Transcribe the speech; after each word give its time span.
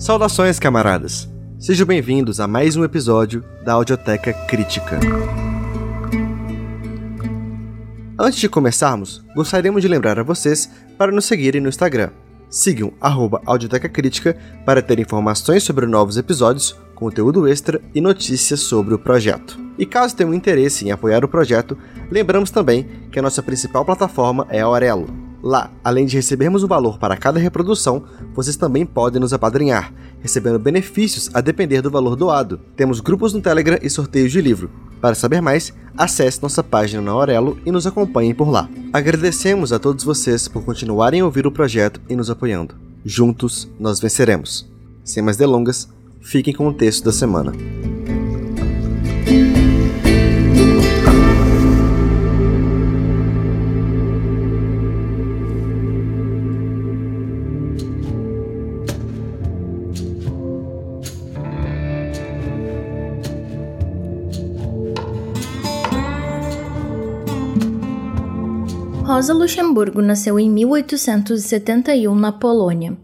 Saudações, 0.00 0.58
camaradas! 0.58 1.28
Sejam 1.58 1.86
bem-vindos 1.86 2.40
a 2.40 2.48
mais 2.48 2.74
um 2.74 2.82
episódio 2.82 3.44
da 3.62 3.74
Audioteca 3.74 4.32
Crítica. 4.32 4.98
Antes 8.18 8.40
de 8.40 8.48
começarmos, 8.48 9.22
gostaríamos 9.36 9.82
de 9.82 9.88
lembrar 9.88 10.18
a 10.18 10.22
vocês 10.22 10.70
para 10.96 11.12
nos 11.12 11.26
seguirem 11.26 11.60
no 11.60 11.68
Instagram. 11.68 12.08
Sigam 12.48 12.94
Audioteca 13.44 13.90
Crítica 13.90 14.38
para 14.64 14.80
ter 14.80 14.98
informações 14.98 15.64
sobre 15.64 15.84
novos 15.84 16.16
episódios, 16.16 16.74
conteúdo 16.94 17.46
extra 17.46 17.78
e 17.94 18.00
notícias 18.00 18.60
sobre 18.60 18.94
o 18.94 18.98
projeto. 18.98 19.60
E 19.78 19.84
caso 19.84 20.16
tenham 20.16 20.32
interesse 20.32 20.86
em 20.86 20.92
apoiar 20.92 21.26
o 21.26 21.28
projeto, 21.28 21.76
lembramos 22.10 22.50
também 22.50 22.88
que 23.12 23.18
a 23.18 23.22
nossa 23.22 23.42
principal 23.42 23.84
plataforma 23.84 24.46
é 24.48 24.62
a 24.62 24.64
Aurelo. 24.64 25.29
Lá, 25.42 25.70
além 25.82 26.04
de 26.04 26.16
recebermos 26.16 26.62
um 26.62 26.66
valor 26.66 26.98
para 26.98 27.16
cada 27.16 27.38
reprodução, 27.38 28.02
vocês 28.34 28.56
também 28.56 28.84
podem 28.84 29.20
nos 29.20 29.32
apadrinhar, 29.32 29.92
recebendo 30.20 30.58
benefícios 30.58 31.30
a 31.32 31.40
depender 31.40 31.80
do 31.80 31.90
valor 31.90 32.14
doado. 32.14 32.60
Temos 32.76 33.00
grupos 33.00 33.32
no 33.32 33.40
Telegram 33.40 33.78
e 33.82 33.88
sorteios 33.88 34.30
de 34.30 34.40
livro. 34.40 34.70
Para 35.00 35.14
saber 35.14 35.40
mais, 35.40 35.72
acesse 35.96 36.42
nossa 36.42 36.62
página 36.62 37.02
na 37.02 37.12
Aurelo 37.12 37.58
e 37.64 37.72
nos 37.72 37.86
acompanhem 37.86 38.34
por 38.34 38.50
lá. 38.50 38.68
Agradecemos 38.92 39.72
a 39.72 39.78
todos 39.78 40.04
vocês 40.04 40.46
por 40.46 40.62
continuarem 40.62 41.20
a 41.20 41.24
ouvir 41.24 41.46
o 41.46 41.52
projeto 41.52 42.00
e 42.08 42.14
nos 42.14 42.28
apoiando. 42.28 42.74
Juntos, 43.04 43.68
nós 43.78 43.98
venceremos. 43.98 44.68
Sem 45.02 45.22
mais 45.22 45.38
delongas, 45.38 45.88
fiquem 46.20 46.54
com 46.54 46.68
o 46.68 46.74
texto 46.74 47.04
da 47.04 47.12
semana. 47.12 47.52
Rosa 69.30 69.42
Luxemburgo 69.42 70.02
nasceu 70.02 70.40
em 70.40 70.50
1871 70.50 72.12
na 72.16 72.32
Polônia. 72.32 72.96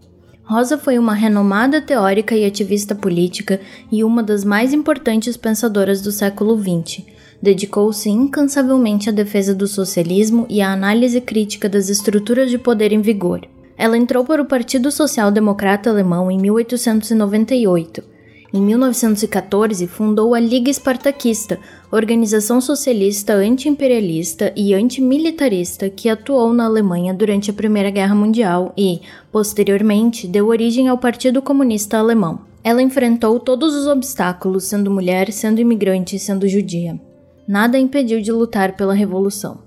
Rosa 0.42 0.76
foi 0.76 0.98
uma 0.98 1.14
renomada 1.14 1.80
teórica 1.80 2.34
e 2.34 2.44
ativista 2.44 2.96
política 2.96 3.60
e 3.92 4.02
uma 4.02 4.24
das 4.24 4.42
mais 4.42 4.72
importantes 4.72 5.36
pensadoras 5.36 6.02
do 6.02 6.10
século 6.10 6.58
XX. 6.60 7.04
Dedicou-se 7.40 8.10
incansavelmente 8.10 9.08
à 9.08 9.12
defesa 9.12 9.54
do 9.54 9.68
socialismo 9.68 10.46
e 10.50 10.60
à 10.60 10.72
análise 10.72 11.20
crítica 11.20 11.68
das 11.68 11.88
estruturas 11.88 12.50
de 12.50 12.58
poder 12.58 12.90
em 12.90 13.00
vigor. 13.00 13.42
Ela 13.78 13.96
entrou 13.96 14.24
para 14.24 14.42
o 14.42 14.46
Partido 14.46 14.90
Social 14.90 15.30
Democrata 15.30 15.90
Alemão 15.90 16.28
em 16.28 16.38
1898 16.40 18.15
em 18.52 18.62
1914, 18.62 19.86
fundou 19.86 20.34
a 20.34 20.40
Liga 20.40 20.70
Espartaquista, 20.70 21.58
organização 21.90 22.60
socialista 22.60 23.34
anti-imperialista 23.34 24.52
e 24.56 24.72
antimilitarista 24.72 25.90
que 25.90 26.08
atuou 26.08 26.52
na 26.52 26.64
Alemanha 26.64 27.12
durante 27.12 27.50
a 27.50 27.54
Primeira 27.54 27.90
Guerra 27.90 28.14
Mundial 28.14 28.72
e, 28.76 29.00
posteriormente, 29.32 30.28
deu 30.28 30.46
origem 30.46 30.88
ao 30.88 30.96
Partido 30.96 31.42
Comunista 31.42 31.98
Alemão. 31.98 32.40
Ela 32.62 32.82
enfrentou 32.82 33.38
todos 33.40 33.74
os 33.74 33.86
obstáculos, 33.86 34.64
sendo 34.64 34.90
mulher, 34.90 35.32
sendo 35.32 35.60
imigrante 35.60 36.16
e 36.16 36.18
sendo 36.18 36.48
judia. 36.48 37.00
Nada 37.46 37.76
a 37.76 37.80
impediu 37.80 38.20
de 38.20 38.32
lutar 38.32 38.76
pela 38.76 38.94
revolução. 38.94 39.58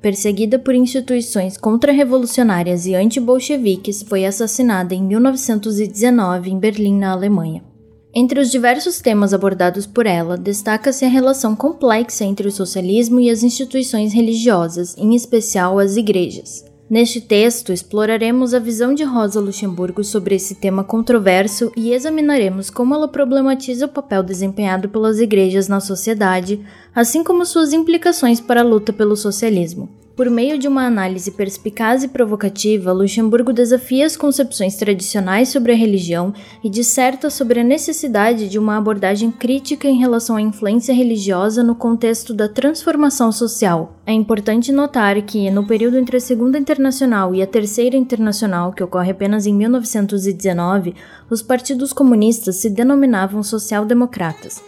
Perseguida 0.00 0.58
por 0.58 0.74
instituições 0.74 1.56
contra-revolucionárias 1.56 2.86
e 2.86 2.94
anti-bolcheviques, 2.94 4.02
foi 4.02 4.24
assassinada 4.24 4.94
em 4.94 5.02
1919 5.02 6.50
em 6.50 6.58
Berlim, 6.58 6.98
na 6.98 7.12
Alemanha. 7.12 7.69
Entre 8.12 8.40
os 8.40 8.50
diversos 8.50 8.98
temas 9.00 9.32
abordados 9.32 9.86
por 9.86 10.04
ela, 10.04 10.36
destaca-se 10.36 11.04
a 11.04 11.08
relação 11.08 11.54
complexa 11.54 12.24
entre 12.24 12.48
o 12.48 12.50
socialismo 12.50 13.20
e 13.20 13.30
as 13.30 13.44
instituições 13.44 14.12
religiosas, 14.12 14.96
em 14.98 15.14
especial 15.14 15.78
as 15.78 15.96
igrejas. 15.96 16.64
Neste 16.90 17.20
texto, 17.20 17.72
exploraremos 17.72 18.52
a 18.52 18.58
visão 18.58 18.92
de 18.92 19.04
Rosa 19.04 19.38
Luxemburgo 19.38 20.02
sobre 20.02 20.34
esse 20.34 20.56
tema 20.56 20.82
controverso 20.82 21.70
e 21.76 21.92
examinaremos 21.92 22.68
como 22.68 22.96
ela 22.96 23.06
problematiza 23.06 23.86
o 23.86 23.88
papel 23.88 24.24
desempenhado 24.24 24.88
pelas 24.88 25.20
igrejas 25.20 25.68
na 25.68 25.78
sociedade, 25.78 26.60
assim 26.92 27.22
como 27.22 27.46
suas 27.46 27.72
implicações 27.72 28.40
para 28.40 28.62
a 28.62 28.64
luta 28.64 28.92
pelo 28.92 29.14
socialismo. 29.14 29.99
Por 30.16 30.28
meio 30.28 30.58
de 30.58 30.68
uma 30.68 30.84
análise 30.84 31.30
perspicaz 31.30 32.02
e 32.02 32.08
provocativa, 32.08 32.92
Luxemburgo 32.92 33.52
desafia 33.52 34.04
as 34.04 34.16
concepções 34.16 34.76
tradicionais 34.76 35.48
sobre 35.48 35.72
a 35.72 35.74
religião 35.74 36.34
e 36.62 36.68
disserta 36.68 37.30
sobre 37.30 37.60
a 37.60 37.64
necessidade 37.64 38.48
de 38.48 38.58
uma 38.58 38.76
abordagem 38.76 39.30
crítica 39.30 39.88
em 39.88 39.98
relação 39.98 40.36
à 40.36 40.42
influência 40.42 40.92
religiosa 40.92 41.62
no 41.62 41.74
contexto 41.74 42.34
da 42.34 42.48
transformação 42.48 43.32
social. 43.32 43.96
É 44.04 44.12
importante 44.12 44.72
notar 44.72 45.22
que, 45.22 45.50
no 45.50 45.66
período 45.66 45.96
entre 45.96 46.16
a 46.16 46.20
Segunda 46.20 46.58
Internacional 46.58 47.34
e 47.34 47.40
a 47.40 47.46
Terceira 47.46 47.96
Internacional, 47.96 48.72
que 48.72 48.82
ocorre 48.82 49.12
apenas 49.12 49.46
em 49.46 49.54
1919, 49.54 50.94
os 51.30 51.40
partidos 51.40 51.92
comunistas 51.92 52.56
se 52.56 52.68
denominavam 52.68 53.42
social-democratas. 53.42 54.60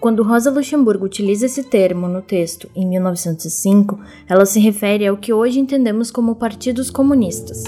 Quando 0.00 0.22
Rosa 0.22 0.50
Luxemburgo 0.50 1.04
utiliza 1.04 1.44
esse 1.44 1.62
termo 1.62 2.08
no 2.08 2.22
texto 2.22 2.70
em 2.74 2.86
1905, 2.88 4.00
ela 4.26 4.46
se 4.46 4.58
refere 4.58 5.06
ao 5.06 5.18
que 5.18 5.30
hoje 5.30 5.60
entendemos 5.60 6.10
como 6.10 6.36
partidos 6.36 6.88
comunistas. 6.88 7.64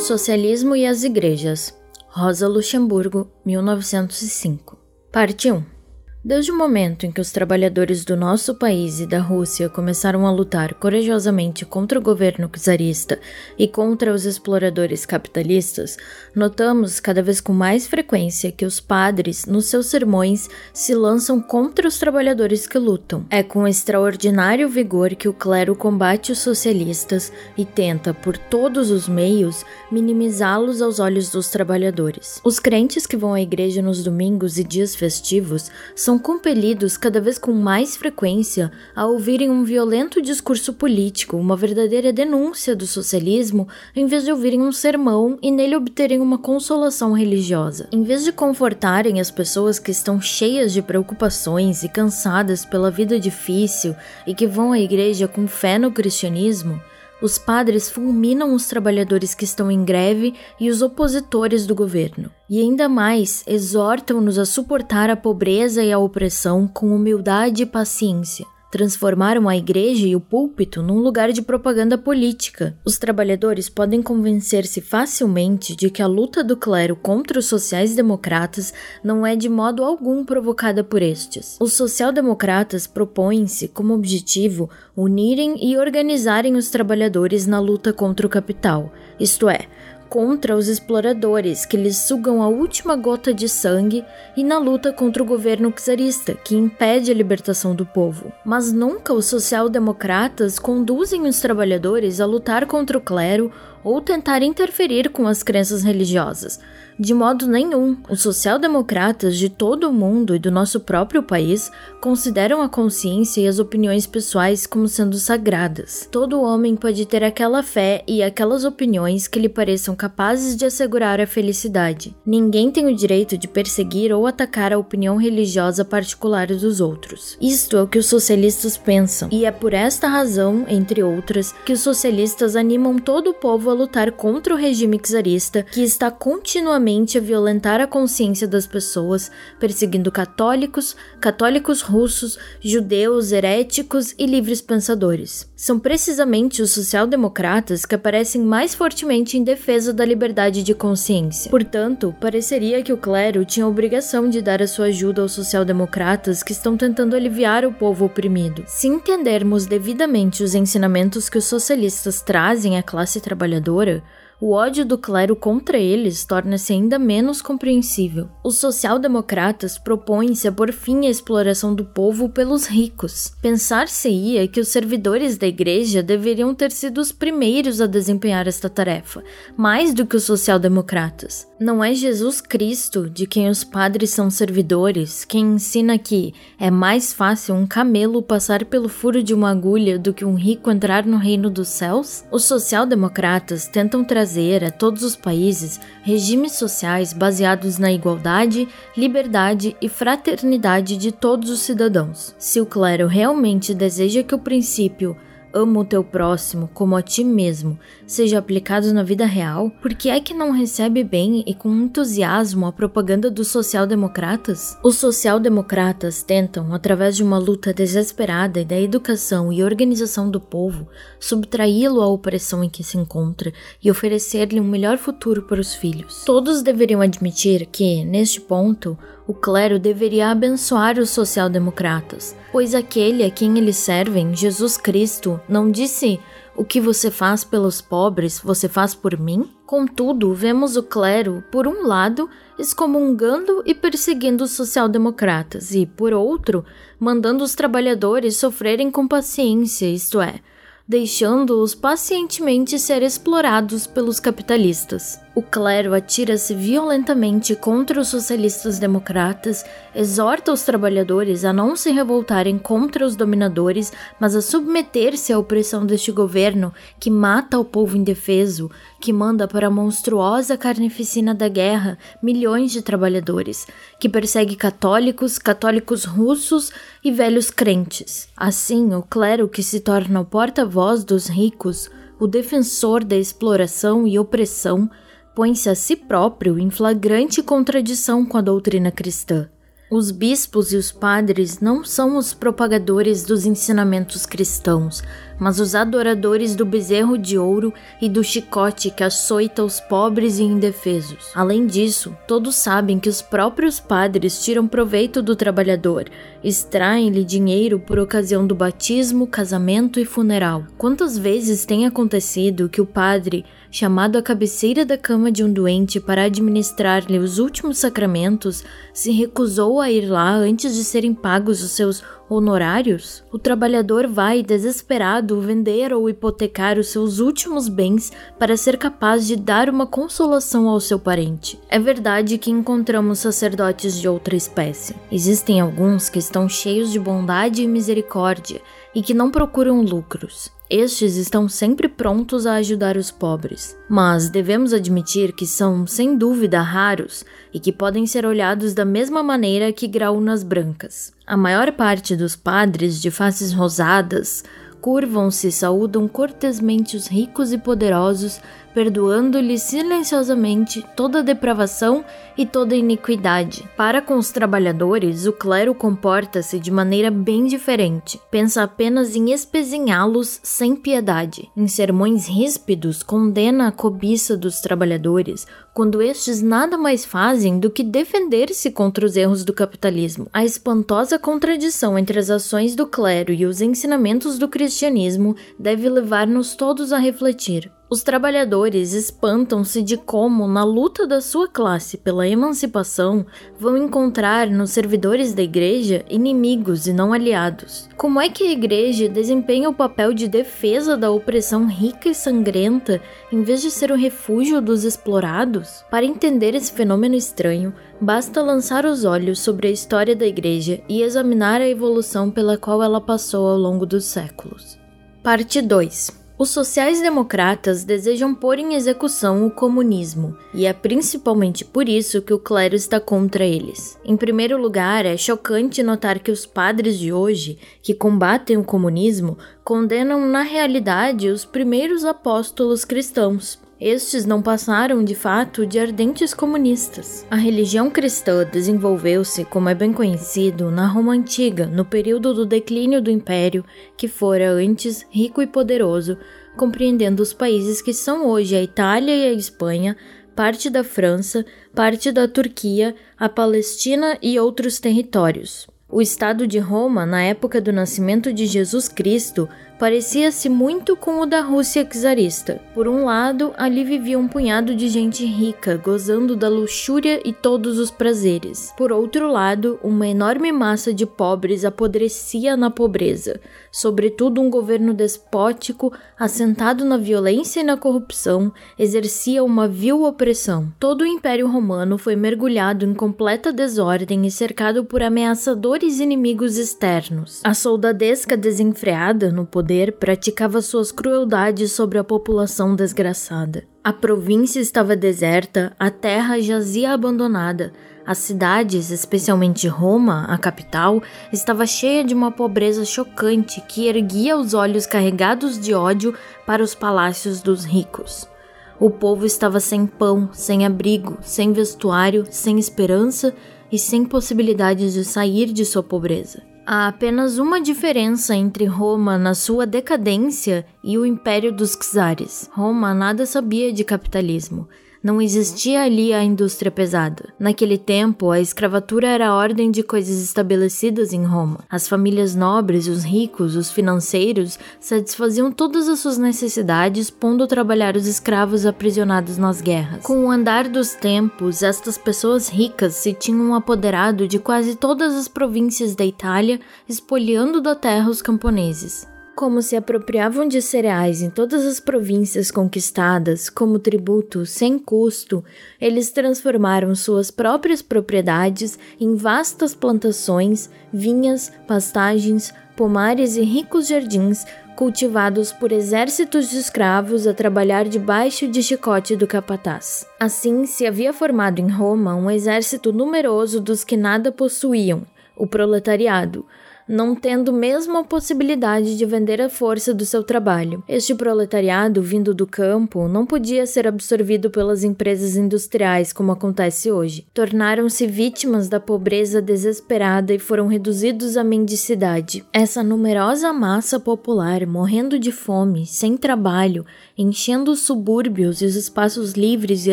Socialismo 0.00 0.74
e 0.74 0.86
as 0.86 1.04
Igrejas. 1.04 1.78
Rosa 2.08 2.48
Luxemburgo, 2.48 3.30
1905. 3.44 4.78
Parte 5.12 5.52
1. 5.52 5.79
Desde 6.22 6.52
o 6.52 6.58
momento 6.58 7.06
em 7.06 7.10
que 7.10 7.20
os 7.20 7.32
trabalhadores 7.32 8.04
do 8.04 8.14
nosso 8.14 8.54
país 8.54 9.00
e 9.00 9.06
da 9.06 9.20
Rússia 9.20 9.70
começaram 9.70 10.26
a 10.26 10.30
lutar 10.30 10.74
corajosamente 10.74 11.64
contra 11.64 11.98
o 11.98 12.02
governo 12.02 12.46
czarista 12.46 13.18
e 13.58 13.66
contra 13.66 14.12
os 14.12 14.26
exploradores 14.26 15.06
capitalistas, 15.06 15.96
notamos 16.36 17.00
cada 17.00 17.22
vez 17.22 17.40
com 17.40 17.54
mais 17.54 17.86
frequência 17.86 18.52
que 18.52 18.66
os 18.66 18.78
padres, 18.80 19.46
nos 19.46 19.64
seus 19.64 19.86
sermões, 19.86 20.46
se 20.74 20.94
lançam 20.94 21.40
contra 21.40 21.88
os 21.88 21.98
trabalhadores 21.98 22.66
que 22.66 22.78
lutam. 22.78 23.24
É 23.30 23.42
com 23.42 23.66
extraordinário 23.66 24.68
vigor 24.68 25.14
que 25.14 25.26
o 25.26 25.32
clero 25.32 25.74
combate 25.74 26.32
os 26.32 26.38
socialistas 26.38 27.32
e 27.56 27.64
tenta, 27.64 28.12
por 28.12 28.36
todos 28.36 28.90
os 28.90 29.08
meios, 29.08 29.64
minimizá-los 29.90 30.82
aos 30.82 31.00
olhos 31.00 31.30
dos 31.30 31.48
trabalhadores. 31.48 32.42
Os 32.44 32.58
crentes 32.58 33.06
que 33.06 33.16
vão 33.16 33.32
à 33.32 33.40
igreja 33.40 33.80
nos 33.80 34.04
domingos 34.04 34.58
e 34.58 34.64
dias 34.64 34.94
festivos 34.94 35.70
são 35.96 36.09
são 36.10 36.18
compelidos 36.18 36.96
cada 36.96 37.20
vez 37.20 37.38
com 37.38 37.52
mais 37.52 37.94
frequência 37.94 38.72
a 38.96 39.06
ouvirem 39.06 39.48
um 39.48 39.62
violento 39.62 40.20
discurso 40.20 40.72
político, 40.72 41.36
uma 41.36 41.56
verdadeira 41.56 42.12
denúncia 42.12 42.74
do 42.74 42.84
socialismo, 42.84 43.68
em 43.94 44.06
vez 44.06 44.24
de 44.24 44.32
ouvirem 44.32 44.60
um 44.60 44.72
sermão 44.72 45.38
e 45.40 45.52
nele 45.52 45.76
obterem 45.76 46.18
uma 46.18 46.36
consolação 46.36 47.12
religiosa. 47.12 47.86
Em 47.92 48.02
vez 48.02 48.24
de 48.24 48.32
confortarem 48.32 49.20
as 49.20 49.30
pessoas 49.30 49.78
que 49.78 49.92
estão 49.92 50.20
cheias 50.20 50.72
de 50.72 50.82
preocupações 50.82 51.84
e 51.84 51.88
cansadas 51.88 52.64
pela 52.64 52.90
vida 52.90 53.20
difícil 53.20 53.94
e 54.26 54.34
que 54.34 54.48
vão 54.48 54.72
à 54.72 54.80
igreja 54.80 55.28
com 55.28 55.46
fé 55.46 55.78
no 55.78 55.92
cristianismo, 55.92 56.82
os 57.22 57.38
padres 57.38 57.90
fulminam 57.90 58.54
os 58.54 58.66
trabalhadores 58.66 59.34
que 59.34 59.44
estão 59.44 59.70
em 59.70 59.84
greve 59.84 60.34
e 60.58 60.70
os 60.70 60.82
opositores 60.82 61.66
do 61.66 61.74
governo. 61.74 62.30
E 62.48 62.60
ainda 62.60 62.88
mais, 62.88 63.42
exortam-nos 63.46 64.38
a 64.38 64.44
suportar 64.44 65.10
a 65.10 65.16
pobreza 65.16 65.82
e 65.82 65.92
a 65.92 65.98
opressão 65.98 66.66
com 66.66 66.94
humildade 66.94 67.62
e 67.62 67.66
paciência 67.66 68.46
transformaram 68.70 69.48
a 69.48 69.56
igreja 69.56 70.06
e 70.06 70.14
o 70.14 70.20
púlpito 70.20 70.82
num 70.82 70.98
lugar 70.98 71.32
de 71.32 71.42
propaganda 71.42 71.98
política. 71.98 72.76
Os 72.84 72.98
trabalhadores 72.98 73.68
podem 73.68 74.00
convencer-se 74.00 74.80
facilmente 74.80 75.74
de 75.74 75.90
que 75.90 76.00
a 76.00 76.06
luta 76.06 76.44
do 76.44 76.56
clero 76.56 76.94
contra 76.94 77.38
os 77.38 77.46
sociais-democratas 77.46 78.72
não 79.02 79.26
é 79.26 79.34
de 79.34 79.48
modo 79.48 79.82
algum 79.82 80.24
provocada 80.24 80.84
por 80.84 81.02
estes. 81.02 81.56
Os 81.60 81.72
social-democratas 81.72 82.86
propõem-se 82.86 83.68
como 83.68 83.94
objetivo 83.94 84.70
unirem 84.96 85.56
e 85.60 85.76
organizarem 85.76 86.56
os 86.56 86.70
trabalhadores 86.70 87.46
na 87.46 87.58
luta 87.58 87.92
contra 87.92 88.26
o 88.26 88.30
capital, 88.30 88.92
isto 89.18 89.50
é, 89.50 89.66
contra 90.10 90.56
os 90.56 90.66
exploradores 90.66 91.64
que 91.64 91.76
lhes 91.76 91.96
sugam 91.96 92.42
a 92.42 92.48
última 92.48 92.96
gota 92.96 93.32
de 93.32 93.48
sangue 93.48 94.04
e 94.36 94.42
na 94.42 94.58
luta 94.58 94.92
contra 94.92 95.22
o 95.22 95.26
governo 95.26 95.70
czarista 95.70 96.34
que 96.34 96.56
impede 96.56 97.12
a 97.12 97.14
libertação 97.14 97.76
do 97.76 97.86
povo. 97.86 98.32
Mas 98.44 98.72
nunca 98.72 99.14
os 99.14 99.26
social-democratas 99.26 100.58
conduzem 100.58 101.28
os 101.28 101.40
trabalhadores 101.40 102.20
a 102.20 102.26
lutar 102.26 102.66
contra 102.66 102.98
o 102.98 103.00
clero 103.00 103.52
ou 103.84 104.00
tentar 104.00 104.42
interferir 104.42 105.10
com 105.10 105.28
as 105.28 105.44
crenças 105.44 105.84
religiosas. 105.84 106.58
De 107.02 107.14
modo 107.14 107.46
nenhum, 107.46 107.96
os 108.10 108.20
social-democratas 108.20 109.38
de 109.38 109.48
todo 109.48 109.88
o 109.88 109.92
mundo 109.92 110.36
e 110.36 110.38
do 110.38 110.50
nosso 110.50 110.78
próprio 110.78 111.22
país 111.22 111.72
consideram 111.98 112.60
a 112.60 112.68
consciência 112.68 113.40
e 113.40 113.48
as 113.48 113.58
opiniões 113.58 114.06
pessoais 114.06 114.66
como 114.66 114.86
sendo 114.86 115.16
sagradas. 115.16 116.06
Todo 116.12 116.42
homem 116.42 116.76
pode 116.76 117.06
ter 117.06 117.24
aquela 117.24 117.62
fé 117.62 118.04
e 118.06 118.22
aquelas 118.22 118.66
opiniões 118.66 119.26
que 119.26 119.38
lhe 119.38 119.48
pareçam 119.48 119.96
capazes 119.96 120.54
de 120.54 120.66
assegurar 120.66 121.22
a 121.22 121.26
felicidade. 121.26 122.14
Ninguém 122.24 122.70
tem 122.70 122.86
o 122.86 122.94
direito 122.94 123.38
de 123.38 123.48
perseguir 123.48 124.12
ou 124.12 124.26
atacar 124.26 124.70
a 124.70 124.78
opinião 124.78 125.16
religiosa 125.16 125.86
particular 125.86 126.48
dos 126.48 126.82
outros. 126.82 127.38
Isto 127.40 127.78
é 127.78 127.82
o 127.82 127.88
que 127.88 127.98
os 127.98 128.08
socialistas 128.08 128.76
pensam, 128.76 129.30
e 129.32 129.46
é 129.46 129.50
por 129.50 129.72
esta 129.72 130.06
razão, 130.06 130.66
entre 130.68 131.02
outras, 131.02 131.54
que 131.64 131.72
os 131.72 131.80
socialistas 131.80 132.56
animam 132.56 132.98
todo 132.98 133.30
o 133.30 133.34
povo 133.34 133.70
a 133.70 133.72
lutar 133.72 134.12
contra 134.12 134.52
o 134.52 134.58
regime 134.58 134.98
czarista 134.98 135.62
que 135.62 135.80
está 135.80 136.10
continuamente 136.10 136.89
a 137.16 137.20
violentar 137.20 137.80
a 137.80 137.86
consciência 137.86 138.48
das 138.48 138.66
pessoas, 138.66 139.30
perseguindo 139.58 140.10
católicos, 140.10 140.96
católicos 141.20 141.82
russos, 141.82 142.38
judeus, 142.60 143.30
heréticos 143.30 144.14
e 144.18 144.26
livres 144.26 144.60
pensadores. 144.60 145.48
São 145.54 145.78
precisamente 145.78 146.62
os 146.62 146.72
social-democratas 146.72 147.86
que 147.86 147.94
aparecem 147.94 148.42
mais 148.42 148.74
fortemente 148.74 149.38
em 149.38 149.44
defesa 149.44 149.92
da 149.92 150.04
liberdade 150.04 150.62
de 150.62 150.74
consciência. 150.74 151.50
Portanto, 151.50 152.14
pareceria 152.20 152.82
que 152.82 152.92
o 152.92 152.98
clero 152.98 153.44
tinha 153.44 153.64
a 153.66 153.68
obrigação 153.68 154.28
de 154.28 154.42
dar 154.42 154.60
a 154.60 154.66
sua 154.66 154.86
ajuda 154.86 155.22
aos 155.22 155.32
social-democratas 155.32 156.42
que 156.42 156.52
estão 156.52 156.76
tentando 156.76 157.14
aliviar 157.14 157.64
o 157.64 157.72
povo 157.72 158.06
oprimido. 158.06 158.64
Se 158.66 158.88
entendermos 158.88 159.66
devidamente 159.66 160.42
os 160.42 160.54
ensinamentos 160.54 161.28
que 161.28 161.38
os 161.38 161.44
socialistas 161.44 162.20
trazem 162.20 162.78
à 162.78 162.82
classe 162.82 163.20
trabalhadora, 163.20 164.02
o 164.40 164.52
ódio 164.52 164.86
do 164.86 164.96
clero 164.96 165.36
contra 165.36 165.76
eles 165.76 166.24
torna-se 166.24 166.72
ainda 166.72 166.98
menos 166.98 167.42
compreensível. 167.42 168.28
Os 168.42 168.56
social-democratas 168.56 169.76
propõem-se 169.76 170.48
a 170.48 170.52
pôr 170.52 170.72
fim 170.72 171.06
à 171.06 171.10
exploração 171.10 171.74
do 171.74 171.84
povo 171.84 172.28
pelos 172.30 172.64
ricos. 172.64 173.34
Pensar-se-ia 173.42 174.48
que 174.48 174.58
os 174.58 174.68
servidores 174.68 175.36
da 175.36 175.46
igreja 175.46 176.02
deveriam 176.02 176.54
ter 176.54 176.72
sido 176.72 177.02
os 177.02 177.12
primeiros 177.12 177.82
a 177.82 177.86
desempenhar 177.86 178.48
esta 178.48 178.70
tarefa, 178.70 179.22
mais 179.56 179.92
do 179.92 180.06
que 180.06 180.16
os 180.16 180.24
social-democratas. 180.24 181.46
Não 181.60 181.84
é 181.84 181.92
Jesus 181.92 182.40
Cristo, 182.40 183.10
de 183.10 183.26
quem 183.26 183.50
os 183.50 183.62
padres 183.62 184.08
são 184.10 184.30
servidores, 184.30 185.26
quem 185.26 185.52
ensina 185.52 185.98
que 185.98 186.32
é 186.58 186.70
mais 186.70 187.12
fácil 187.12 187.54
um 187.54 187.66
camelo 187.66 188.22
passar 188.22 188.64
pelo 188.64 188.88
furo 188.88 189.22
de 189.22 189.34
uma 189.34 189.50
agulha 189.50 189.98
do 189.98 190.14
que 190.14 190.24
um 190.24 190.34
rico 190.34 190.70
entrar 190.70 191.04
no 191.04 191.18
reino 191.18 191.50
dos 191.50 191.68
céus? 191.68 192.24
Os 192.32 192.44
social-democratas 192.44 193.66
tentam 193.66 194.02
trazer 194.02 194.29
a 194.38 194.70
todos 194.70 195.02
os 195.02 195.16
países 195.16 195.80
regimes 196.02 196.52
sociais 196.52 197.12
baseados 197.12 197.78
na 197.78 197.92
igualdade, 197.92 198.68
liberdade 198.96 199.76
e 199.80 199.88
fraternidade 199.88 200.96
de 200.96 201.10
todos 201.10 201.50
os 201.50 201.60
cidadãos. 201.60 202.34
Se 202.38 202.60
o 202.60 202.66
clero 202.66 203.06
realmente 203.06 203.74
deseja 203.74 204.22
que 204.22 204.34
o 204.34 204.38
princípio 204.38 205.16
ama 205.52 205.80
o 205.80 205.84
teu 205.84 206.02
próximo 206.02 206.68
como 206.72 206.96
a 206.96 207.02
ti 207.02 207.24
mesmo 207.24 207.78
seja 208.06 208.38
aplicado 208.38 208.92
na 208.92 209.02
vida 209.02 209.24
real, 209.24 209.70
por 209.82 209.94
que 209.94 210.08
é 210.08 210.20
que 210.20 210.34
não 210.34 210.50
recebe 210.50 211.04
bem 211.04 211.44
e 211.46 211.54
com 211.54 211.74
entusiasmo 211.74 212.66
a 212.66 212.72
propaganda 212.72 213.30
dos 213.30 213.48
social-democratas? 213.48 214.76
Os 214.82 214.96
social-democratas 214.96 216.22
tentam, 216.22 216.74
através 216.74 217.16
de 217.16 217.22
uma 217.22 217.38
luta 217.38 217.72
desesperada 217.72 218.60
e 218.60 218.64
da 218.64 218.80
educação 218.80 219.52
e 219.52 219.62
organização 219.62 220.30
do 220.30 220.40
povo, 220.40 220.88
subtraí-lo 221.18 222.02
à 222.02 222.08
opressão 222.08 222.64
em 222.64 222.68
que 222.68 222.82
se 222.82 222.98
encontra 222.98 223.52
e 223.82 223.90
oferecer-lhe 223.90 224.60
um 224.60 224.64
melhor 224.64 224.98
futuro 224.98 225.42
para 225.42 225.60
os 225.60 225.74
filhos. 225.74 226.24
Todos 226.24 226.62
deveriam 226.62 227.00
admitir 227.00 227.66
que, 227.66 228.04
neste 228.04 228.40
ponto, 228.40 228.98
o 229.30 229.32
clero 229.32 229.78
deveria 229.78 230.32
abençoar 230.32 230.98
os 230.98 231.10
social-democratas, 231.10 232.36
pois 232.50 232.74
aquele 232.74 233.22
a 233.22 233.30
quem 233.30 233.56
eles 233.58 233.76
servem, 233.76 234.34
Jesus 234.34 234.76
Cristo, 234.76 235.40
não 235.48 235.70
disse: 235.70 236.18
O 236.56 236.64
que 236.64 236.80
você 236.80 237.12
faz 237.12 237.44
pelos 237.44 237.80
pobres, 237.80 238.40
você 238.42 238.68
faz 238.68 238.92
por 238.92 239.16
mim? 239.16 239.48
Contudo, 239.64 240.34
vemos 240.34 240.76
o 240.76 240.82
clero, 240.82 241.44
por 241.48 241.68
um 241.68 241.86
lado, 241.86 242.28
excomungando 242.58 243.62
e 243.64 243.72
perseguindo 243.72 244.42
os 244.42 244.50
social-democratas, 244.50 245.76
e, 245.76 245.86
por 245.86 246.12
outro, 246.12 246.64
mandando 246.98 247.44
os 247.44 247.54
trabalhadores 247.54 248.36
sofrerem 248.36 248.90
com 248.90 249.06
paciência, 249.06 249.86
isto 249.86 250.20
é, 250.20 250.40
deixando-os 250.88 251.72
pacientemente 251.72 252.80
ser 252.80 253.00
explorados 253.00 253.86
pelos 253.86 254.18
capitalistas. 254.18 255.20
O 255.32 255.42
clero 255.42 255.94
atira-se 255.94 256.52
violentamente 256.56 257.54
contra 257.54 258.00
os 258.00 258.08
socialistas 258.08 258.80
democratas, 258.80 259.64
exorta 259.94 260.52
os 260.52 260.62
trabalhadores 260.62 261.44
a 261.44 261.52
não 261.52 261.76
se 261.76 261.92
revoltarem 261.92 262.58
contra 262.58 263.06
os 263.06 263.14
dominadores, 263.14 263.92
mas 264.18 264.34
a 264.34 264.42
submeter-se 264.42 265.32
à 265.32 265.38
opressão 265.38 265.86
deste 265.86 266.10
governo 266.10 266.74
que 266.98 267.08
mata 267.08 267.60
o 267.60 267.64
povo 267.64 267.96
indefeso, 267.96 268.68
que 269.00 269.12
manda 269.12 269.46
para 269.46 269.68
a 269.68 269.70
monstruosa 269.70 270.58
carnificina 270.58 271.32
da 271.32 271.48
guerra 271.48 271.96
milhões 272.20 272.72
de 272.72 272.82
trabalhadores, 272.82 273.68
que 274.00 274.08
persegue 274.08 274.56
católicos, 274.56 275.38
católicos 275.38 276.04
russos 276.04 276.72
e 277.04 277.12
velhos 277.12 277.52
crentes. 277.52 278.28
Assim, 278.36 278.92
o 278.94 279.02
clero 279.02 279.48
que 279.48 279.62
se 279.62 279.78
torna 279.78 280.22
o 280.22 280.24
porta-voz 280.24 281.04
dos 281.04 281.28
ricos, 281.28 281.88
o 282.18 282.26
defensor 282.26 283.04
da 283.04 283.16
exploração 283.16 284.08
e 284.08 284.18
opressão, 284.18 284.90
põe-se 285.34 285.68
a 285.68 285.74
si 285.74 285.96
próprio 285.96 286.58
em 286.58 286.70
flagrante 286.70 287.42
contradição 287.42 288.24
com 288.24 288.36
a 288.36 288.40
doutrina 288.40 288.90
cristã. 288.90 289.48
Os 289.90 290.12
bispos 290.12 290.72
e 290.72 290.76
os 290.76 290.92
padres 290.92 291.58
não 291.58 291.82
são 291.82 292.16
os 292.16 292.32
propagadores 292.32 293.24
dos 293.24 293.44
ensinamentos 293.44 294.24
cristãos, 294.24 295.02
mas 295.40 295.58
os 295.58 295.74
adoradores 295.74 296.54
do 296.54 296.66
bezerro 296.66 297.16
de 297.16 297.38
ouro 297.38 297.72
e 298.00 298.08
do 298.08 298.22
chicote 298.22 298.90
que 298.90 299.02
açoita 299.02 299.64
os 299.64 299.80
pobres 299.80 300.38
e 300.38 300.42
indefesos. 300.42 301.32
Além 301.34 301.66
disso, 301.66 302.14
todos 302.28 302.54
sabem 302.54 303.00
que 303.00 303.08
os 303.08 303.22
próprios 303.22 303.80
padres 303.80 304.44
tiram 304.44 304.68
proveito 304.68 305.22
do 305.22 305.34
trabalhador, 305.34 306.04
extraem-lhe 306.44 307.24
dinheiro 307.24 307.80
por 307.80 307.98
ocasião 307.98 308.46
do 308.46 308.54
batismo, 308.54 309.26
casamento 309.26 309.98
e 309.98 310.04
funeral. 310.04 310.64
Quantas 310.76 311.16
vezes 311.16 311.64
tem 311.64 311.86
acontecido 311.86 312.68
que 312.68 312.80
o 312.80 312.86
padre, 312.86 313.44
chamado 313.70 314.18
à 314.18 314.22
cabeceira 314.22 314.84
da 314.84 314.98
cama 314.98 315.32
de 315.32 315.42
um 315.42 315.50
doente 315.50 315.98
para 315.98 316.24
administrar-lhe 316.24 317.18
os 317.18 317.38
últimos 317.38 317.78
sacramentos, 317.78 318.62
se 318.92 319.10
recusou 319.10 319.80
a 319.80 319.90
ir 319.90 320.06
lá 320.06 320.34
antes 320.34 320.74
de 320.74 320.84
serem 320.84 321.14
pagos 321.14 321.62
os 321.62 321.70
seus 321.70 322.02
honorários, 322.30 323.24
o 323.32 323.38
trabalhador 323.38 324.06
vai 324.06 324.40
desesperado 324.42 325.40
vender 325.40 325.92
ou 325.92 326.08
hipotecar 326.08 326.78
os 326.78 326.88
seus 326.88 327.18
últimos 327.18 327.68
bens 327.68 328.12
para 328.38 328.56
ser 328.56 328.78
capaz 328.78 329.26
de 329.26 329.34
dar 329.34 329.68
uma 329.68 329.86
consolação 329.86 330.68
ao 330.68 330.78
seu 330.78 330.98
parente. 330.98 331.60
É 331.68 331.78
verdade 331.78 332.38
que 332.38 332.50
encontramos 332.50 333.18
sacerdotes 333.18 334.00
de 334.00 334.08
outra 334.08 334.36
espécie. 334.36 334.94
Existem 335.10 335.60
alguns 335.60 336.08
que 336.08 336.20
estão 336.20 336.48
cheios 336.48 336.92
de 336.92 337.00
bondade 337.00 337.62
e 337.62 337.66
misericórdia 337.66 338.62
e 338.94 339.02
que 339.02 339.12
não 339.12 339.30
procuram 339.30 339.82
lucros. 339.82 340.52
Estes 340.70 341.16
estão 341.16 341.48
sempre 341.48 341.88
prontos 341.88 342.46
a 342.46 342.54
ajudar 342.54 342.96
os 342.96 343.10
pobres, 343.10 343.76
mas 343.88 344.28
devemos 344.28 344.72
admitir 344.72 345.32
que 345.32 345.44
são, 345.44 345.84
sem 345.84 346.16
dúvida, 346.16 346.62
raros 346.62 347.24
e 347.52 347.58
que 347.58 347.72
podem 347.72 348.06
ser 348.06 348.24
olhados 348.24 348.72
da 348.72 348.84
mesma 348.84 349.20
maneira 349.20 349.72
que 349.72 349.88
graunas 349.88 350.44
brancas. 350.44 351.12
A 351.26 351.36
maior 351.36 351.72
parte 351.72 352.14
dos 352.14 352.36
padres 352.36 353.02
de 353.02 353.10
faces 353.10 353.52
rosadas 353.52 354.44
curvam-se 354.80 355.48
e 355.48 355.52
saúdam 355.52 356.06
cortesmente 356.06 356.96
os 356.96 357.08
ricos 357.08 357.52
e 357.52 357.58
poderosos 357.58 358.40
perdoando-lhe 358.74 359.58
silenciosamente 359.58 360.84
toda 360.96 361.22
depravação 361.22 362.04
e 362.36 362.46
toda 362.46 362.76
iniquidade. 362.76 363.68
Para 363.76 364.00
com 364.00 364.16
os 364.16 364.30
trabalhadores, 364.30 365.26
o 365.26 365.32
clero 365.32 365.74
comporta-se 365.74 366.58
de 366.58 366.70
maneira 366.70 367.10
bem 367.10 367.46
diferente. 367.46 368.20
Pensa 368.30 368.62
apenas 368.62 369.14
em 369.14 369.32
espezinhá-los 369.32 370.40
sem 370.42 370.74
piedade. 370.74 371.50
Em 371.56 371.66
sermões 371.66 372.26
ríspidos, 372.26 373.02
condena 373.02 373.68
a 373.68 373.72
cobiça 373.72 374.36
dos 374.36 374.60
trabalhadores, 374.60 375.46
quando 375.74 376.02
estes 376.02 376.40
nada 376.42 376.76
mais 376.76 377.04
fazem 377.04 377.58
do 377.58 377.70
que 377.70 377.82
defender-se 377.82 378.70
contra 378.70 379.04
os 379.04 379.16
erros 379.16 379.44
do 379.44 379.52
capitalismo. 379.52 380.28
A 380.32 380.44
espantosa 380.44 381.18
contradição 381.18 381.98
entre 381.98 382.18
as 382.18 382.30
ações 382.30 382.74
do 382.74 382.86
clero 382.86 383.32
e 383.32 383.46
os 383.46 383.60
ensinamentos 383.60 384.38
do 384.38 384.48
cristianismo 384.48 385.36
deve 385.58 385.88
levar-nos 385.88 386.54
todos 386.54 386.92
a 386.92 386.98
refletir. 386.98 387.70
Os 387.90 388.04
trabalhadores 388.04 388.92
espantam-se 388.92 389.82
de 389.82 389.96
como, 389.96 390.46
na 390.46 390.62
luta 390.62 391.08
da 391.08 391.20
sua 391.20 391.48
classe 391.48 391.98
pela 391.98 392.28
emancipação, 392.28 393.26
vão 393.58 393.76
encontrar 393.76 394.48
nos 394.48 394.70
servidores 394.70 395.34
da 395.34 395.42
igreja 395.42 396.04
inimigos 396.08 396.86
e 396.86 396.92
não 396.92 397.12
aliados. 397.12 397.88
Como 397.96 398.20
é 398.20 398.28
que 398.28 398.44
a 398.44 398.52
igreja 398.52 399.08
desempenha 399.08 399.68
o 399.68 399.74
papel 399.74 400.14
de 400.14 400.28
defesa 400.28 400.96
da 400.96 401.10
opressão 401.10 401.66
rica 401.66 402.08
e 402.08 402.14
sangrenta 402.14 403.02
em 403.32 403.42
vez 403.42 403.60
de 403.60 403.72
ser 403.72 403.90
o 403.90 403.96
refúgio 403.96 404.60
dos 404.60 404.84
explorados? 404.84 405.84
Para 405.90 406.06
entender 406.06 406.54
esse 406.54 406.70
fenômeno 406.70 407.16
estranho, 407.16 407.74
basta 408.00 408.40
lançar 408.40 408.86
os 408.86 409.04
olhos 409.04 409.40
sobre 409.40 409.66
a 409.66 409.72
história 409.72 410.14
da 410.14 410.26
igreja 410.28 410.80
e 410.88 411.02
examinar 411.02 411.60
a 411.60 411.68
evolução 411.68 412.30
pela 412.30 412.56
qual 412.56 412.84
ela 412.84 413.00
passou 413.00 413.48
ao 413.48 413.58
longo 413.58 413.84
dos 413.84 414.04
séculos. 414.04 414.78
Parte 415.24 415.60
2 415.60 416.19
os 416.40 416.48
sociais-democratas 416.48 417.84
desejam 417.84 418.34
pôr 418.34 418.58
em 418.58 418.72
execução 418.72 419.46
o 419.46 419.50
comunismo, 419.50 420.34
e 420.54 420.64
é 420.64 420.72
principalmente 420.72 421.66
por 421.66 421.86
isso 421.86 422.22
que 422.22 422.32
o 422.32 422.38
clero 422.38 422.74
está 422.74 422.98
contra 422.98 423.44
eles. 423.44 424.00
Em 424.02 424.16
primeiro 424.16 424.56
lugar, 424.56 425.04
é 425.04 425.18
chocante 425.18 425.82
notar 425.82 426.18
que 426.18 426.30
os 426.30 426.46
padres 426.46 426.98
de 426.98 427.12
hoje, 427.12 427.58
que 427.82 427.92
combatem 427.92 428.56
o 428.56 428.64
comunismo, 428.64 429.36
condenam 429.62 430.26
na 430.26 430.40
realidade 430.40 431.28
os 431.28 431.44
primeiros 431.44 432.06
apóstolos 432.06 432.86
cristãos. 432.86 433.58
Estes 433.80 434.26
não 434.26 434.42
passaram, 434.42 435.02
de 435.02 435.14
fato, 435.14 435.64
de 435.64 435.78
ardentes 435.78 436.34
comunistas. 436.34 437.26
A 437.30 437.36
religião 437.36 437.88
cristã 437.88 438.44
desenvolveu-se, 438.44 439.42
como 439.46 439.70
é 439.70 439.74
bem 439.74 439.90
conhecido, 439.90 440.70
na 440.70 440.86
Roma 440.86 441.14
Antiga, 441.14 441.66
no 441.66 441.82
período 441.82 442.34
do 442.34 442.44
declínio 442.44 443.00
do 443.00 443.10
império, 443.10 443.64
que 443.96 444.06
fora 444.06 444.50
antes 444.50 445.06
rico 445.08 445.40
e 445.40 445.46
poderoso, 445.46 446.18
compreendendo 446.58 447.22
os 447.22 447.32
países 447.32 447.80
que 447.80 447.94
são 447.94 448.26
hoje 448.26 448.54
a 448.54 448.62
Itália 448.62 449.16
e 449.16 449.28
a 449.30 449.32
Espanha, 449.32 449.96
parte 450.36 450.68
da 450.68 450.84
França, 450.84 451.46
parte 451.74 452.12
da 452.12 452.28
Turquia, 452.28 452.94
a 453.18 453.30
Palestina 453.30 454.18
e 454.20 454.38
outros 454.38 454.78
territórios. 454.78 455.66
O 455.88 456.02
Estado 456.02 456.46
de 456.46 456.58
Roma, 456.58 457.06
na 457.06 457.22
época 457.22 457.62
do 457.62 457.72
nascimento 457.72 458.30
de 458.30 458.44
Jesus 458.44 458.88
Cristo, 458.88 459.48
parecia-se 459.80 460.46
muito 460.50 460.94
com 460.94 461.22
o 461.22 461.26
da 461.26 461.40
Rússia 461.40 461.86
czarista. 461.86 462.60
Por 462.74 462.86
um 462.86 463.06
lado, 463.06 463.54
ali 463.56 463.82
vivia 463.82 464.18
um 464.18 464.28
punhado 464.28 464.74
de 464.74 464.90
gente 464.90 465.24
rica, 465.24 465.78
gozando 465.78 466.36
da 466.36 466.50
luxúria 466.50 467.18
e 467.24 467.32
todos 467.32 467.78
os 467.78 467.90
prazeres. 467.90 468.74
Por 468.76 468.92
outro 468.92 469.32
lado, 469.32 469.80
uma 469.82 470.06
enorme 470.06 470.52
massa 470.52 470.92
de 470.92 471.06
pobres 471.06 471.64
apodrecia 471.64 472.58
na 472.58 472.70
pobreza, 472.70 473.40
sobretudo 473.72 474.38
um 474.42 474.50
governo 474.50 474.92
despótico, 474.92 475.90
assentado 476.18 476.84
na 476.84 476.98
violência 476.98 477.60
e 477.60 477.64
na 477.64 477.78
corrupção, 477.78 478.52
exercia 478.78 479.42
uma 479.42 479.66
vil 479.66 480.02
opressão. 480.02 480.70
Todo 480.78 481.04
o 481.04 481.06
Império 481.06 481.50
Romano 481.50 481.96
foi 481.96 482.14
mergulhado 482.14 482.84
em 482.84 482.92
completa 482.92 483.50
desordem 483.50 484.26
e 484.26 484.30
cercado 484.30 484.84
por 484.84 485.02
ameaçadores 485.02 486.00
inimigos 486.00 486.58
externos. 486.58 487.40
A 487.42 487.54
soldadesca 487.54 488.36
desenfreada 488.36 489.32
no 489.32 489.46
poder 489.46 489.69
poder 489.70 489.92
praticava 489.92 490.60
suas 490.60 490.90
crueldades 490.90 491.70
sobre 491.70 491.96
a 491.96 492.02
população 492.02 492.74
desgraçada. 492.74 493.62
A 493.84 493.92
província 493.92 494.58
estava 494.58 494.96
deserta, 494.96 495.72
a 495.78 495.88
terra 495.88 496.40
jazia 496.40 496.92
abandonada. 496.92 497.72
As 498.04 498.18
cidades, 498.18 498.90
especialmente 498.90 499.68
Roma, 499.68 500.24
a 500.24 500.36
capital, 500.36 501.00
estava 501.32 501.64
cheia 501.66 502.02
de 502.02 502.12
uma 502.12 502.32
pobreza 502.32 502.84
chocante 502.84 503.60
que 503.60 503.86
erguia 503.86 504.36
os 504.36 504.54
olhos 504.54 504.86
carregados 504.86 505.56
de 505.56 505.72
ódio 505.72 506.14
para 506.44 506.64
os 506.64 506.74
palácios 506.74 507.40
dos 507.40 507.64
ricos. 507.64 508.28
O 508.76 508.90
povo 508.90 509.24
estava 509.24 509.60
sem 509.60 509.86
pão, 509.86 510.30
sem 510.32 510.66
abrigo, 510.66 511.16
sem 511.22 511.52
vestuário, 511.52 512.26
sem 512.28 512.58
esperança 512.58 513.32
e 513.70 513.78
sem 513.78 514.04
possibilidades 514.04 514.94
de 514.94 515.04
sair 515.04 515.52
de 515.52 515.64
sua 515.64 515.82
pobreza. 515.84 516.49
Há 516.66 516.88
apenas 516.88 517.38
uma 517.38 517.60
diferença 517.60 518.34
entre 518.34 518.64
Roma 518.64 519.18
na 519.18 519.34
sua 519.34 519.66
decadência 519.66 520.64
e 520.84 520.96
o 520.98 521.06
Império 521.06 521.50
dos 521.50 521.74
Czares. 521.74 522.48
Roma 522.52 522.94
nada 522.94 523.26
sabia 523.26 523.72
de 523.72 523.82
capitalismo. 523.82 524.68
Não 525.02 525.20
existia 525.22 525.82
ali 525.82 526.12
a 526.12 526.22
indústria 526.22 526.70
pesada. 526.70 527.32
Naquele 527.38 527.78
tempo, 527.78 528.30
a 528.30 528.38
escravatura 528.38 529.08
era 529.08 529.28
a 529.28 529.34
ordem 529.34 529.70
de 529.70 529.82
coisas 529.82 530.22
estabelecidas 530.22 531.14
em 531.14 531.24
Roma. 531.24 531.60
As 531.70 531.88
famílias 531.88 532.34
nobres, 532.34 532.86
os 532.86 533.02
ricos, 533.02 533.56
os 533.56 533.70
financeiros 533.70 534.58
satisfaziam 534.78 535.50
todas 535.50 535.88
as 535.88 536.00
suas 536.00 536.18
necessidades, 536.18 537.08
pondo 537.08 537.44
a 537.44 537.46
trabalhar 537.46 537.96
os 537.96 538.06
escravos 538.06 538.66
aprisionados 538.66 539.38
nas 539.38 539.62
guerras. 539.62 540.02
Com 540.02 540.26
o 540.26 540.30
andar 540.30 540.68
dos 540.68 540.92
tempos, 540.92 541.62
estas 541.62 541.96
pessoas 541.96 542.50
ricas 542.50 542.92
se 542.96 543.14
tinham 543.14 543.54
apoderado 543.54 544.28
de 544.28 544.38
quase 544.38 544.76
todas 544.76 545.14
as 545.14 545.28
províncias 545.28 545.94
da 545.94 546.04
Itália, 546.04 546.60
espoliando 546.86 547.62
da 547.62 547.74
terra 547.74 548.10
os 548.10 548.20
camponeses 548.20 549.08
como 549.40 549.62
se 549.62 549.74
apropriavam 549.74 550.46
de 550.46 550.60
cereais 550.60 551.22
em 551.22 551.30
todas 551.30 551.64
as 551.64 551.80
províncias 551.80 552.50
conquistadas 552.50 553.48
como 553.48 553.78
tributo 553.78 554.44
sem 554.44 554.78
custo, 554.78 555.42
eles 555.80 556.10
transformaram 556.10 556.94
suas 556.94 557.30
próprias 557.30 557.80
propriedades 557.80 558.78
em 559.00 559.14
vastas 559.14 559.74
plantações, 559.74 560.68
vinhas, 560.92 561.50
pastagens, 561.66 562.52
pomares 562.76 563.36
e 563.36 563.40
ricos 563.40 563.88
jardins 563.88 564.44
cultivados 564.76 565.52
por 565.52 565.72
exércitos 565.72 566.50
de 566.50 566.58
escravos 566.58 567.26
a 567.26 567.32
trabalhar 567.32 567.88
debaixo 567.88 568.46
de 568.46 568.62
chicote 568.62 569.16
do 569.16 569.26
capataz. 569.26 570.06
Assim, 570.20 570.66
se 570.66 570.86
havia 570.86 571.14
formado 571.14 571.60
em 571.60 571.70
Roma 571.70 572.14
um 572.14 572.30
exército 572.30 572.92
numeroso 572.92 573.58
dos 573.58 573.84
que 573.84 573.96
nada 573.96 574.30
possuíam, 574.30 575.06
o 575.34 575.46
proletariado, 575.46 576.44
não 576.90 577.14
tendo 577.14 577.52
mesmo 577.52 577.98
a 577.98 578.04
possibilidade 578.04 578.98
de 578.98 579.06
vender 579.06 579.40
a 579.40 579.48
força 579.48 579.94
do 579.94 580.04
seu 580.04 580.24
trabalho. 580.24 580.82
Este 580.88 581.14
proletariado 581.14 582.02
vindo 582.02 582.34
do 582.34 582.48
campo 582.48 583.06
não 583.06 583.24
podia 583.24 583.64
ser 583.64 583.86
absorvido 583.86 584.50
pelas 584.50 584.82
empresas 584.82 585.36
industriais 585.36 586.12
como 586.12 586.32
acontece 586.32 586.90
hoje. 586.90 587.24
Tornaram-se 587.32 588.08
vítimas 588.08 588.68
da 588.68 588.80
pobreza 588.80 589.40
desesperada 589.40 590.34
e 590.34 590.38
foram 590.40 590.66
reduzidos 590.66 591.36
à 591.36 591.44
mendicidade. 591.44 592.44
Essa 592.52 592.82
numerosa 592.82 593.52
massa 593.52 594.00
popular 594.00 594.66
morrendo 594.66 595.16
de 595.16 595.30
fome, 595.30 595.86
sem 595.86 596.16
trabalho, 596.16 596.84
enchendo 597.16 597.70
os 597.70 597.82
subúrbios 597.82 598.60
e 598.62 598.64
os 598.64 598.74
espaços 598.74 599.34
livres 599.34 599.86
e 599.86 599.92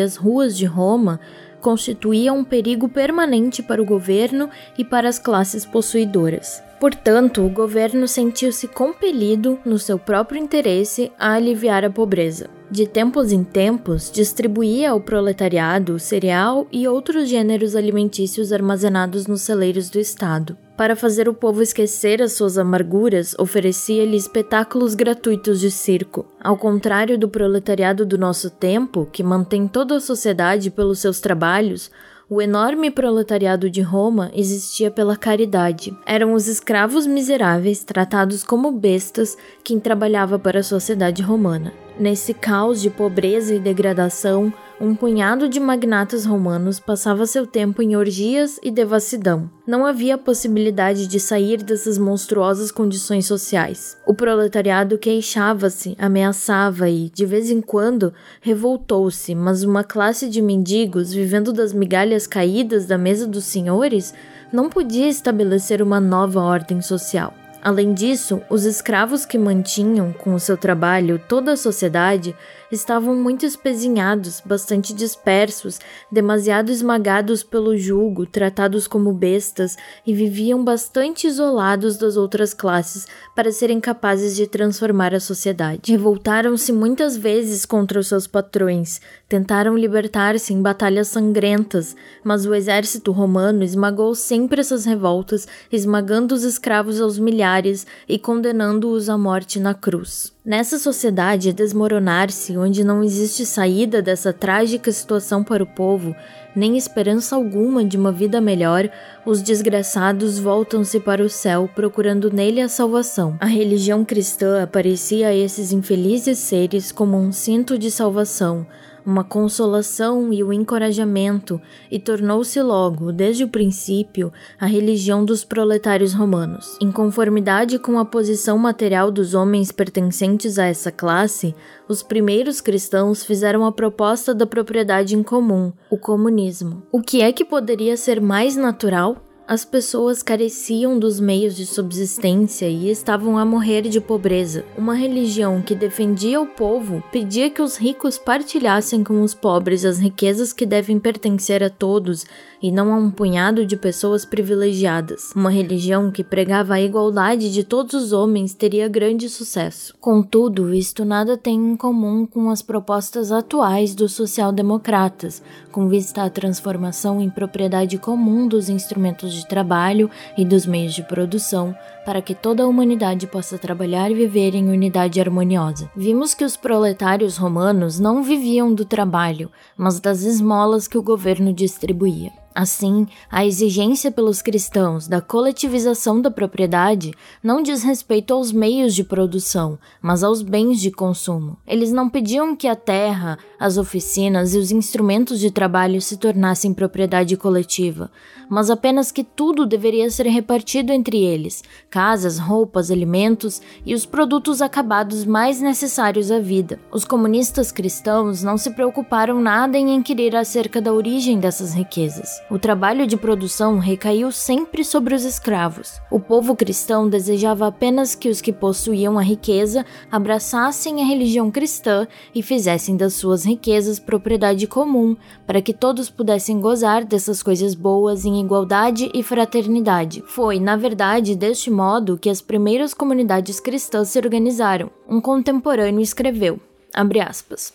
as 0.00 0.16
ruas 0.16 0.56
de 0.56 0.66
Roma, 0.66 1.20
constituía 1.60 2.32
um 2.32 2.42
perigo 2.42 2.88
permanente 2.88 3.62
para 3.62 3.80
o 3.80 3.86
governo 3.86 4.50
e 4.76 4.84
para 4.84 5.08
as 5.08 5.20
classes 5.20 5.64
possuidoras. 5.64 6.66
Portanto, 6.80 7.44
o 7.44 7.48
governo 7.48 8.06
sentiu-se 8.06 8.68
compelido, 8.68 9.58
no 9.64 9.78
seu 9.78 9.98
próprio 9.98 10.40
interesse, 10.40 11.10
a 11.18 11.32
aliviar 11.32 11.84
a 11.84 11.90
pobreza. 11.90 12.48
De 12.70 12.86
tempos 12.86 13.32
em 13.32 13.42
tempos, 13.42 14.10
distribuía 14.12 14.90
ao 14.90 15.00
proletariado 15.00 15.98
cereal 15.98 16.68
e 16.70 16.86
outros 16.86 17.28
gêneros 17.28 17.74
alimentícios 17.74 18.52
armazenados 18.52 19.26
nos 19.26 19.40
celeiros 19.40 19.88
do 19.88 19.98
Estado. 19.98 20.56
Para 20.76 20.94
fazer 20.94 21.28
o 21.28 21.34
povo 21.34 21.62
esquecer 21.62 22.22
as 22.22 22.34
suas 22.34 22.58
amarguras, 22.58 23.34
oferecia-lhe 23.38 24.16
espetáculos 24.16 24.94
gratuitos 24.94 25.58
de 25.58 25.70
circo. 25.70 26.26
Ao 26.38 26.56
contrário 26.56 27.18
do 27.18 27.28
proletariado 27.28 28.04
do 28.06 28.18
nosso 28.18 28.50
tempo, 28.50 29.08
que 29.10 29.24
mantém 29.24 29.66
toda 29.66 29.96
a 29.96 30.00
sociedade 30.00 30.70
pelos 30.70 31.00
seus 31.00 31.20
trabalhos, 31.20 31.90
o 32.30 32.42
enorme 32.42 32.90
proletariado 32.90 33.70
de 33.70 33.80
Roma 33.80 34.30
existia 34.34 34.90
pela 34.90 35.16
caridade. 35.16 35.96
Eram 36.04 36.34
os 36.34 36.46
escravos 36.46 37.06
miseráveis, 37.06 37.82
tratados 37.82 38.44
como 38.44 38.70
bestas, 38.70 39.36
quem 39.64 39.80
trabalhava 39.80 40.38
para 40.38 40.60
a 40.60 40.62
sociedade 40.62 41.22
romana. 41.22 41.72
Nesse 41.98 42.34
caos 42.34 42.82
de 42.82 42.90
pobreza 42.90 43.54
e 43.54 43.58
degradação, 43.58 44.52
um 44.80 44.94
punhado 44.94 45.48
de 45.48 45.58
magnatas 45.58 46.24
romanos 46.24 46.78
passava 46.78 47.26
seu 47.26 47.46
tempo 47.46 47.82
em 47.82 47.96
orgias 47.96 48.60
e 48.62 48.70
devassidão. 48.70 49.50
Não 49.66 49.84
havia 49.84 50.16
possibilidade 50.16 51.06
de 51.06 51.18
sair 51.18 51.62
dessas 51.62 51.98
monstruosas 51.98 52.70
condições 52.70 53.26
sociais. 53.26 53.96
O 54.06 54.14
proletariado 54.14 54.96
queixava-se, 54.96 55.96
ameaçava 55.98 56.88
e, 56.88 57.10
de 57.10 57.26
vez 57.26 57.50
em 57.50 57.60
quando, 57.60 58.14
revoltou-se, 58.40 59.34
mas 59.34 59.64
uma 59.64 59.82
classe 59.82 60.28
de 60.28 60.40
mendigos 60.40 61.12
vivendo 61.12 61.52
das 61.52 61.72
migalhas 61.72 62.26
caídas 62.26 62.86
da 62.86 62.96
mesa 62.96 63.26
dos 63.26 63.44
senhores 63.44 64.14
não 64.52 64.70
podia 64.70 65.08
estabelecer 65.08 65.82
uma 65.82 66.00
nova 66.00 66.40
ordem 66.40 66.80
social. 66.80 67.34
Além 67.60 67.92
disso, 67.92 68.40
os 68.48 68.64
escravos 68.64 69.26
que 69.26 69.36
mantinham 69.36 70.12
com 70.12 70.32
o 70.32 70.40
seu 70.40 70.56
trabalho 70.56 71.20
toda 71.28 71.52
a 71.52 71.56
sociedade 71.56 72.34
estavam 72.70 73.14
muito 73.14 73.46
espezinhados, 73.46 74.42
bastante 74.44 74.92
dispersos, 74.92 75.78
demasiado 76.10 76.70
esmagados 76.70 77.42
pelo 77.42 77.76
jugo, 77.76 78.26
tratados 78.26 78.86
como 78.86 79.12
bestas 79.12 79.76
e 80.06 80.12
viviam 80.12 80.62
bastante 80.62 81.26
isolados 81.26 81.96
das 81.96 82.16
outras 82.16 82.52
classes 82.52 83.06
para 83.34 83.52
serem 83.52 83.80
capazes 83.80 84.36
de 84.36 84.46
transformar 84.46 85.14
a 85.14 85.20
sociedade. 85.20 85.92
Revoltaram-se 85.92 86.72
muitas 86.72 87.16
vezes 87.16 87.64
contra 87.64 88.00
os 88.00 88.08
seus 88.08 88.26
patrões, 88.26 89.00
tentaram 89.28 89.76
libertar-se 89.76 90.52
em 90.52 90.62
batalhas 90.62 91.08
sangrentas, 91.08 91.96
mas 92.22 92.46
o 92.46 92.54
exército 92.54 93.12
romano 93.12 93.62
esmagou 93.62 94.14
sempre 94.14 94.60
essas 94.60 94.84
revoltas, 94.84 95.46
esmagando 95.72 96.34
os 96.34 96.44
escravos 96.44 97.00
aos 97.00 97.18
milhares 97.18 97.86
e 98.08 98.18
condenando-os 98.18 99.08
à 99.08 99.16
morte 99.16 99.58
na 99.58 99.74
cruz. 99.74 100.37
Nessa 100.48 100.78
sociedade 100.78 101.52
desmoronar-se, 101.52 102.56
onde 102.56 102.82
não 102.82 103.04
existe 103.04 103.44
saída 103.44 104.00
dessa 104.00 104.32
trágica 104.32 104.90
situação 104.90 105.44
para 105.44 105.62
o 105.62 105.66
povo, 105.66 106.16
nem 106.56 106.74
esperança 106.74 107.36
alguma 107.36 107.84
de 107.84 107.98
uma 107.98 108.10
vida 108.10 108.40
melhor, 108.40 108.88
os 109.26 109.42
desgraçados 109.42 110.38
voltam-se 110.38 110.98
para 111.00 111.22
o 111.22 111.28
céu, 111.28 111.68
procurando 111.74 112.32
nele 112.32 112.62
a 112.62 112.68
salvação. 112.70 113.36
A 113.38 113.44
religião 113.44 114.06
cristã 114.06 114.62
aparecia 114.62 115.28
a 115.28 115.34
esses 115.34 115.70
infelizes 115.70 116.38
seres 116.38 116.90
como 116.90 117.18
um 117.18 117.30
cinto 117.30 117.76
de 117.76 117.90
salvação, 117.90 118.66
uma 119.04 119.24
consolação 119.24 120.32
e 120.32 120.42
o 120.42 120.48
um 120.48 120.52
encorajamento, 120.52 121.60
e 121.90 121.98
tornou-se 121.98 122.60
logo, 122.60 123.12
desde 123.12 123.44
o 123.44 123.48
princípio, 123.48 124.32
a 124.58 124.66
religião 124.66 125.24
dos 125.24 125.44
proletários 125.44 126.12
romanos. 126.12 126.76
Em 126.80 126.90
conformidade 126.90 127.78
com 127.78 127.98
a 127.98 128.04
posição 128.04 128.58
material 128.58 129.10
dos 129.10 129.34
homens 129.34 129.70
pertencentes 129.70 130.58
a 130.58 130.66
essa 130.66 130.90
classe, 130.90 131.54
os 131.88 132.02
primeiros 132.02 132.60
cristãos 132.60 133.24
fizeram 133.24 133.64
a 133.64 133.72
proposta 133.72 134.34
da 134.34 134.46
propriedade 134.46 135.14
em 135.14 135.22
comum, 135.22 135.72
o 135.90 135.96
comunismo. 135.96 136.82
O 136.92 137.00
que 137.00 137.22
é 137.22 137.32
que 137.32 137.44
poderia 137.44 137.96
ser 137.96 138.20
mais 138.20 138.56
natural 138.56 139.27
as 139.48 139.64
pessoas 139.64 140.22
careciam 140.22 140.98
dos 140.98 141.18
meios 141.18 141.56
de 141.56 141.64
subsistência 141.64 142.68
e 142.68 142.90
estavam 142.90 143.38
a 143.38 143.46
morrer 143.46 143.80
de 143.88 143.98
pobreza. 143.98 144.62
Uma 144.76 144.94
religião 144.94 145.62
que 145.62 145.74
defendia 145.74 146.38
o 146.38 146.46
povo 146.46 147.02
pedia 147.10 147.48
que 147.48 147.62
os 147.62 147.78
ricos 147.78 148.18
partilhassem 148.18 149.02
com 149.02 149.22
os 149.22 149.34
pobres 149.34 149.86
as 149.86 149.98
riquezas 149.98 150.52
que 150.52 150.66
devem 150.66 151.00
pertencer 151.00 151.62
a 151.62 151.70
todos 151.70 152.26
e 152.60 152.70
não 152.70 152.92
a 152.92 152.96
um 152.96 153.10
punhado 153.10 153.64
de 153.64 153.76
pessoas 153.76 154.26
privilegiadas. 154.26 155.32
Uma 155.34 155.50
religião 155.50 156.10
que 156.10 156.24
pregava 156.24 156.74
a 156.74 156.80
igualdade 156.80 157.50
de 157.50 157.64
todos 157.64 157.94
os 157.94 158.12
homens 158.12 158.52
teria 158.52 158.86
grande 158.86 159.30
sucesso. 159.30 159.94
Contudo, 159.98 160.74
isto 160.74 161.04
nada 161.06 161.38
tem 161.38 161.54
em 161.54 161.76
comum 161.76 162.26
com 162.26 162.50
as 162.50 162.60
propostas 162.60 163.32
atuais 163.32 163.94
dos 163.94 164.12
social-democratas, 164.12 165.42
com 165.72 165.88
vista 165.88 166.24
à 166.24 166.28
transformação 166.28 167.20
em 167.20 167.30
propriedade 167.30 167.96
comum 167.96 168.46
dos 168.46 168.68
instrumentos 168.68 169.37
de 169.38 169.46
trabalho 169.46 170.10
e 170.36 170.44
dos 170.44 170.66
meios 170.66 170.94
de 170.94 171.02
produção, 171.02 171.74
para 172.04 172.20
que 172.20 172.34
toda 172.34 172.62
a 172.62 172.66
humanidade 172.66 173.26
possa 173.26 173.56
trabalhar 173.56 174.10
e 174.10 174.14
viver 174.14 174.54
em 174.54 174.68
unidade 174.68 175.20
harmoniosa. 175.20 175.90
Vimos 175.96 176.34
que 176.34 176.44
os 176.44 176.56
proletários 176.56 177.36
romanos 177.36 177.98
não 178.00 178.22
viviam 178.22 178.74
do 178.74 178.84
trabalho, 178.84 179.50
mas 179.76 180.00
das 180.00 180.22
esmolas 180.22 180.88
que 180.88 180.98
o 180.98 181.02
governo 181.02 181.52
distribuía. 181.52 182.32
Assim, 182.58 183.06
a 183.30 183.46
exigência 183.46 184.10
pelos 184.10 184.42
cristãos 184.42 185.06
da 185.06 185.20
coletivização 185.20 186.20
da 186.20 186.28
propriedade 186.28 187.12
não 187.40 187.62
diz 187.62 187.84
respeito 187.84 188.34
aos 188.34 188.50
meios 188.50 188.96
de 188.96 189.04
produção, 189.04 189.78
mas 190.02 190.24
aos 190.24 190.42
bens 190.42 190.80
de 190.80 190.90
consumo. 190.90 191.56
Eles 191.64 191.92
não 191.92 192.10
pediam 192.10 192.56
que 192.56 192.66
a 192.66 192.74
terra, 192.74 193.38
as 193.60 193.78
oficinas 193.78 194.54
e 194.54 194.58
os 194.58 194.72
instrumentos 194.72 195.38
de 195.38 195.52
trabalho 195.52 196.02
se 196.02 196.16
tornassem 196.16 196.74
propriedade 196.74 197.36
coletiva, 197.36 198.10
mas 198.50 198.70
apenas 198.70 199.12
que 199.12 199.22
tudo 199.22 199.64
deveria 199.64 200.10
ser 200.10 200.26
repartido 200.26 200.92
entre 200.92 201.22
eles: 201.22 201.62
casas, 201.88 202.40
roupas, 202.40 202.90
alimentos 202.90 203.62
e 203.86 203.94
os 203.94 204.04
produtos 204.04 204.60
acabados 204.60 205.24
mais 205.24 205.60
necessários 205.60 206.28
à 206.28 206.40
vida. 206.40 206.80
Os 206.90 207.04
comunistas 207.04 207.70
cristãos 207.70 208.42
não 208.42 208.58
se 208.58 208.70
preocuparam 208.70 209.40
nada 209.40 209.78
em 209.78 209.94
inquirir 209.94 210.34
acerca 210.34 210.80
da 210.80 210.92
origem 210.92 211.38
dessas 211.38 211.72
riquezas. 211.72 212.47
O 212.50 212.58
trabalho 212.58 213.06
de 213.06 213.14
produção 213.14 213.78
recaiu 213.78 214.32
sempre 214.32 214.82
sobre 214.82 215.14
os 215.14 215.22
escravos. 215.22 216.00
O 216.10 216.18
povo 216.18 216.56
cristão 216.56 217.06
desejava 217.06 217.66
apenas 217.66 218.14
que 218.14 218.30
os 218.30 218.40
que 218.40 218.54
possuíam 218.54 219.18
a 219.18 219.22
riqueza 219.22 219.84
abraçassem 220.10 221.02
a 221.02 221.04
religião 221.04 221.50
cristã 221.50 222.08
e 222.34 222.42
fizessem 222.42 222.96
das 222.96 223.12
suas 223.12 223.44
riquezas 223.44 223.98
propriedade 223.98 224.66
comum, 224.66 225.14
para 225.46 225.60
que 225.60 225.74
todos 225.74 226.08
pudessem 226.08 226.58
gozar 226.58 227.04
dessas 227.04 227.42
coisas 227.42 227.74
boas 227.74 228.24
em 228.24 228.40
igualdade 228.40 229.10
e 229.12 229.22
fraternidade. 229.22 230.24
Foi, 230.26 230.58
na 230.58 230.74
verdade, 230.74 231.36
deste 231.36 231.70
modo 231.70 232.16
que 232.16 232.30
as 232.30 232.40
primeiras 232.40 232.94
comunidades 232.94 233.60
cristãs 233.60 234.08
se 234.08 234.18
organizaram. 234.18 234.90
Um 235.06 235.20
contemporâneo 235.20 236.00
escreveu: 236.00 236.58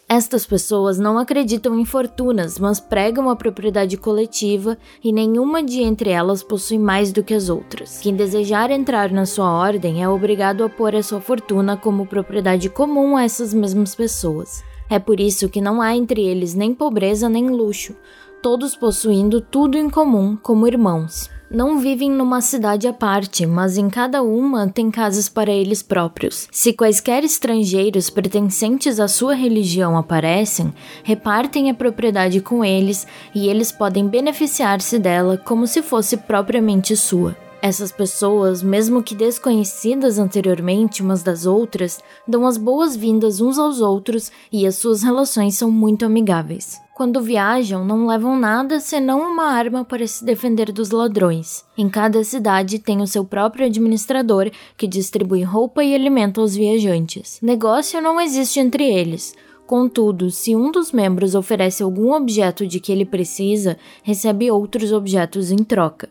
Estas 0.09 0.45
pessoas 0.45 0.97
não 0.97 1.17
acreditam 1.17 1.79
em 1.79 1.85
fortunas, 1.85 2.57
mas 2.57 2.79
pregam 2.79 3.29
a 3.29 3.35
propriedade 3.35 3.95
coletiva 3.95 4.77
e 5.03 5.11
nenhuma 5.11 5.63
de 5.63 5.81
entre 5.81 6.09
elas 6.09 6.43
possui 6.43 6.79
mais 6.79 7.11
do 7.11 7.23
que 7.23 7.33
as 7.33 7.49
outras. 7.49 7.99
Quem 7.99 8.15
desejar 8.15 8.71
entrar 8.71 9.11
na 9.11 9.25
sua 9.25 9.51
ordem 9.51 10.03
é 10.03 10.09
obrigado 10.09 10.63
a 10.63 10.69
pôr 10.69 10.95
a 10.95 11.03
sua 11.03 11.21
fortuna 11.21 11.77
como 11.77 12.05
propriedade 12.05 12.69
comum 12.69 13.15
a 13.15 13.23
essas 13.23 13.53
mesmas 13.53 13.95
pessoas. 13.95 14.63
É 14.89 14.99
por 14.99 15.19
isso 15.19 15.49
que 15.49 15.61
não 15.61 15.81
há 15.81 15.95
entre 15.95 16.21
eles 16.21 16.53
nem 16.53 16.73
pobreza 16.73 17.29
nem 17.29 17.49
luxo, 17.49 17.95
todos 18.41 18.75
possuindo 18.75 19.39
tudo 19.39 19.77
em 19.77 19.89
comum 19.89 20.35
como 20.35 20.67
irmãos 20.67 21.32
não 21.53 21.77
vivem 21.77 22.09
numa 22.09 22.41
cidade 22.41 22.87
à 22.87 22.91
parte, 22.91 23.45
mas 23.45 23.77
em 23.77 23.87
cada 23.87 24.23
uma 24.23 24.67
tem 24.67 24.89
casas 24.89 25.29
para 25.29 25.51
eles 25.51 25.83
próprios. 25.83 26.47
Se 26.51 26.73
quaisquer 26.73 27.23
estrangeiros 27.23 28.09
pertencentes 28.09 28.99
à 28.99 29.07
sua 29.07 29.35
religião 29.35 29.95
aparecem, 29.95 30.73
repartem 31.03 31.69
a 31.69 31.73
propriedade 31.75 32.41
com 32.41 32.65
eles 32.65 33.05
e 33.35 33.47
eles 33.47 33.71
podem 33.71 34.07
beneficiar-se 34.07 34.97
dela 34.97 35.37
como 35.37 35.67
se 35.67 35.83
fosse 35.83 36.17
propriamente 36.17 36.97
sua. 36.97 37.37
Essas 37.61 37.91
pessoas, 37.91 38.63
mesmo 38.63 39.03
que 39.03 39.15
desconhecidas 39.15 40.17
anteriormente 40.17 41.03
umas 41.03 41.21
das 41.21 41.45
outras, 41.45 41.99
dão 42.27 42.47
as 42.47 42.57
boas-vindas 42.57 43.39
uns 43.39 43.59
aos 43.59 43.79
outros 43.79 44.31
e 44.51 44.65
as 44.65 44.75
suas 44.75 45.03
relações 45.03 45.55
são 45.55 45.71
muito 45.71 46.03
amigáveis. 46.03 46.82
Quando 46.93 47.23
viajam, 47.23 47.83
não 47.83 48.05
levam 48.05 48.37
nada 48.37 48.79
senão 48.79 49.19
uma 49.19 49.45
arma 49.45 49.83
para 49.83 50.05
se 50.05 50.23
defender 50.23 50.71
dos 50.71 50.91
ladrões. 50.91 51.65
Em 51.75 51.89
cada 51.89 52.23
cidade 52.23 52.77
tem 52.77 53.01
o 53.01 53.07
seu 53.07 53.25
próprio 53.25 53.65
administrador 53.65 54.51
que 54.77 54.85
distribui 54.85 55.41
roupa 55.41 55.83
e 55.83 55.95
alimento 55.95 56.39
aos 56.39 56.55
viajantes. 56.55 57.39
Negócio 57.41 57.99
não 57.99 58.21
existe 58.21 58.59
entre 58.59 58.83
eles. 58.83 59.33
Contudo, 59.65 60.29
se 60.29 60.55
um 60.55 60.71
dos 60.71 60.91
membros 60.91 61.33
oferece 61.33 61.81
algum 61.81 62.13
objeto 62.13 62.67
de 62.67 62.79
que 62.79 62.91
ele 62.91 63.05
precisa, 63.05 63.75
recebe 64.03 64.51
outros 64.51 64.91
objetos 64.91 65.51
em 65.51 65.63
troca. 65.63 66.09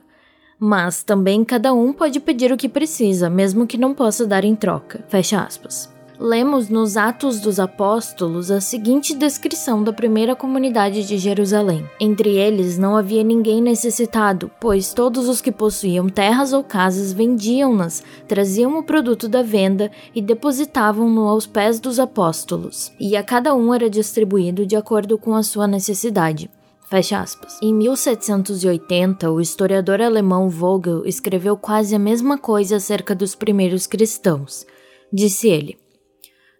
Mas 0.58 1.04
também 1.04 1.44
cada 1.44 1.72
um 1.72 1.92
pode 1.92 2.18
pedir 2.18 2.50
o 2.50 2.56
que 2.56 2.68
precisa, 2.68 3.30
mesmo 3.30 3.68
que 3.68 3.78
não 3.78 3.94
possa 3.94 4.26
dar 4.26 4.44
em 4.44 4.56
troca. 4.56 5.04
Fecha 5.08 5.42
aspas 5.42 5.92
lemos 6.22 6.68
nos 6.68 6.96
Atos 6.96 7.40
dos 7.40 7.58
Apóstolos 7.58 8.48
a 8.48 8.60
seguinte 8.60 9.12
descrição 9.12 9.82
da 9.82 9.92
primeira 9.92 10.36
comunidade 10.36 11.04
de 11.04 11.18
Jerusalém. 11.18 11.84
Entre 11.98 12.36
eles 12.36 12.78
não 12.78 12.96
havia 12.96 13.24
ninguém 13.24 13.60
necessitado, 13.60 14.48
pois 14.60 14.94
todos 14.94 15.28
os 15.28 15.40
que 15.40 15.50
possuíam 15.50 16.08
terras 16.08 16.52
ou 16.52 16.62
casas 16.62 17.12
vendiam-nas, 17.12 18.04
traziam 18.28 18.78
o 18.78 18.84
produto 18.84 19.28
da 19.28 19.42
venda 19.42 19.90
e 20.14 20.22
depositavam-no 20.22 21.26
aos 21.26 21.44
pés 21.44 21.80
dos 21.80 21.98
apóstolos, 21.98 22.92
e 23.00 23.16
a 23.16 23.24
cada 23.24 23.52
um 23.52 23.74
era 23.74 23.90
distribuído 23.90 24.64
de 24.64 24.76
acordo 24.76 25.18
com 25.18 25.34
a 25.34 25.42
sua 25.42 25.66
necessidade. 25.66 26.48
Fecha 26.88 27.18
aspas. 27.18 27.58
Em 27.60 27.74
1780, 27.74 29.28
o 29.28 29.40
historiador 29.40 30.00
alemão 30.00 30.48
Vogel 30.48 31.04
escreveu 31.04 31.56
quase 31.56 31.96
a 31.96 31.98
mesma 31.98 32.38
coisa 32.38 32.76
acerca 32.76 33.12
dos 33.12 33.34
primeiros 33.34 33.88
cristãos. 33.88 34.64
Disse 35.12 35.48
ele: 35.48 35.82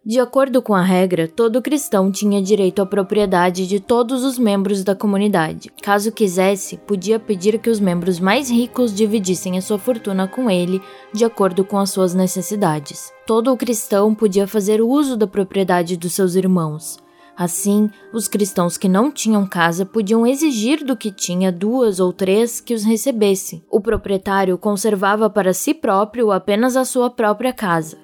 de 0.05 0.19
acordo 0.19 0.61
com 0.61 0.75
a 0.75 0.83
regra, 0.83 1.29
todo 1.29 1.63
cristão 1.63 2.11
tinha 2.11 2.43
direito 2.43 2.83
à 2.83 2.87
propriedade 2.87 3.69
de 3.69 3.79
todos 3.79 4.25
os 4.25 4.37
membros 4.37 4.83
da 4.83 4.97
comunidade. 4.97 5.71
Caso 5.81 6.11
quisesse, 6.11 6.77
podia 6.77 7.21
pedir 7.21 7.57
que 7.61 7.71
os 7.71 7.79
membros 7.79 8.19
mais 8.19 8.51
ricos 8.51 8.93
dividissem 8.93 9.57
a 9.57 9.63
sua 9.63 9.79
fortuna 9.79 10.27
com 10.27 10.51
ele, 10.51 10.83
de 11.15 11.25
acordo 11.25 11.65
com 11.65 11.79
as 11.79 11.91
suas 11.91 12.15
necessidades. 12.15 13.13
Todo 13.25 13.57
cristão 13.57 14.13
podia 14.13 14.49
fazer 14.49 14.83
uso 14.83 15.17
da 15.17 15.29
propriedade 15.29 15.97
dos 15.97 16.13
seus 16.15 16.35
irmãos. 16.35 16.99
Assim, 17.37 17.89
os 18.13 18.27
cristãos 18.27 18.77
que 18.77 18.89
não 18.89 19.09
tinham 19.09 19.47
casa 19.47 19.87
podiam 19.87 20.27
exigir 20.27 20.85
do 20.85 20.97
que 20.97 21.13
tinha 21.13 21.53
duas 21.53 22.01
ou 22.01 22.13
três 22.13 22.61
que 22.61 22.75
os 22.75 22.83
recebesse. 22.83 23.65
O 23.71 23.81
proprietário 23.81 24.59
conservava 24.59 25.31
para 25.31 25.55
si 25.55 25.73
próprio 25.73 26.33
apenas 26.33 26.77
a 26.77 26.85
sua 26.85 27.09
própria 27.09 27.53
casa 27.53 28.02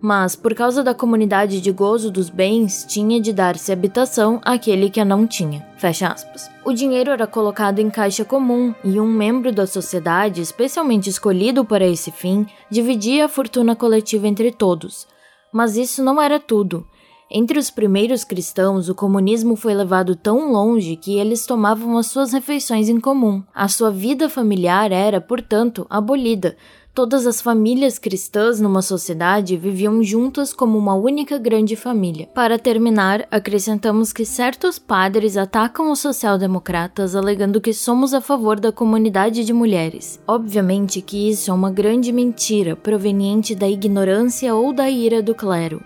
mas 0.00 0.34
por 0.34 0.54
causa 0.54 0.82
da 0.82 0.94
comunidade 0.94 1.60
de 1.60 1.70
gozo 1.70 2.10
dos 2.10 2.30
bens, 2.30 2.84
tinha 2.88 3.20
de 3.20 3.32
dar-se 3.32 3.70
habitação 3.70 4.40
àquele 4.44 4.88
que 4.88 5.00
a 5.00 5.04
não 5.04 5.26
tinha. 5.26 5.66
Fecha 5.76 6.08
aspas. 6.08 6.50
O 6.64 6.72
dinheiro 6.72 7.10
era 7.10 7.26
colocado 7.26 7.78
em 7.78 7.90
caixa 7.90 8.24
comum 8.24 8.74
e 8.82 8.98
um 8.98 9.06
membro 9.06 9.52
da 9.52 9.66
sociedade, 9.66 10.40
especialmente 10.40 11.10
escolhido 11.10 11.64
para 11.64 11.86
esse 11.86 12.10
fim, 12.10 12.46
dividia 12.70 13.26
a 13.26 13.28
fortuna 13.28 13.76
coletiva 13.76 14.26
entre 14.26 14.50
todos. 14.50 15.06
Mas 15.52 15.76
isso 15.76 16.02
não 16.02 16.20
era 16.20 16.40
tudo. 16.40 16.86
Entre 17.32 17.60
os 17.60 17.70
primeiros 17.70 18.24
cristãos, 18.24 18.88
o 18.88 18.94
comunismo 18.94 19.54
foi 19.54 19.72
levado 19.72 20.16
tão 20.16 20.50
longe 20.50 20.96
que 20.96 21.16
eles 21.16 21.46
tomavam 21.46 21.96
as 21.96 22.08
suas 22.08 22.32
refeições 22.32 22.88
em 22.88 22.98
comum. 22.98 23.40
A 23.54 23.68
sua 23.68 23.88
vida 23.88 24.28
familiar 24.28 24.90
era, 24.90 25.20
portanto, 25.20 25.86
abolida, 25.88 26.56
Todas 26.92 27.24
as 27.24 27.40
famílias 27.40 28.00
cristãs 28.00 28.60
numa 28.60 28.82
sociedade 28.82 29.56
viviam 29.56 30.02
juntas 30.02 30.52
como 30.52 30.76
uma 30.76 30.92
única 30.92 31.38
grande 31.38 31.76
família. 31.76 32.28
Para 32.34 32.58
terminar, 32.58 33.28
acrescentamos 33.30 34.12
que 34.12 34.24
certos 34.24 34.76
padres 34.76 35.36
atacam 35.36 35.92
os 35.92 36.00
social-democratas 36.00 37.14
alegando 37.14 37.60
que 37.60 37.72
somos 37.72 38.12
a 38.12 38.20
favor 38.20 38.58
da 38.58 38.72
comunidade 38.72 39.44
de 39.44 39.52
mulheres. 39.52 40.20
Obviamente 40.26 41.00
que 41.00 41.30
isso 41.30 41.52
é 41.52 41.54
uma 41.54 41.70
grande 41.70 42.10
mentira 42.10 42.74
proveniente 42.74 43.54
da 43.54 43.68
ignorância 43.68 44.52
ou 44.52 44.72
da 44.72 44.90
ira 44.90 45.22
do 45.22 45.32
clero. 45.32 45.80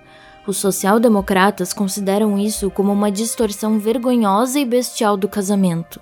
Os 0.47 0.57
social-democratas 0.57 1.75
consideram 1.75 2.39
isso 2.39 2.71
como 2.71 2.91
uma 2.91 3.11
distorção 3.11 3.79
vergonhosa 3.79 4.59
e 4.59 4.65
bestial 4.65 5.19
do 5.19 5.29
casamento. 5.29 6.01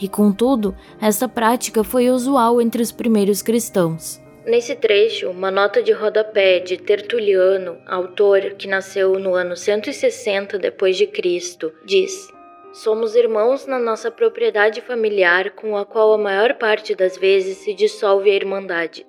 E 0.00 0.08
contudo, 0.08 0.74
essa 1.00 1.28
prática 1.28 1.84
foi 1.84 2.10
usual 2.10 2.60
entre 2.60 2.82
os 2.82 2.90
primeiros 2.90 3.42
cristãos. 3.42 4.20
Nesse 4.46 4.74
trecho, 4.74 5.28
uma 5.28 5.50
nota 5.50 5.82
de 5.82 5.92
rodapé 5.92 6.60
de 6.60 6.78
Tertuliano, 6.78 7.78
autor 7.86 8.54
que 8.54 8.66
nasceu 8.66 9.18
no 9.18 9.34
ano 9.34 9.54
160 9.54 10.58
depois 10.58 10.96
de 10.96 11.06
Cristo, 11.06 11.70
diz: 11.84 12.26
Somos 12.72 13.14
irmãos 13.14 13.66
na 13.66 13.78
nossa 13.78 14.10
propriedade 14.10 14.80
familiar, 14.80 15.50
com 15.50 15.76
a 15.76 15.84
qual 15.84 16.14
a 16.14 16.18
maior 16.18 16.54
parte 16.54 16.94
das 16.94 17.18
vezes 17.18 17.58
se 17.58 17.74
dissolve 17.74 18.30
a 18.30 18.34
irmandade. 18.34 19.06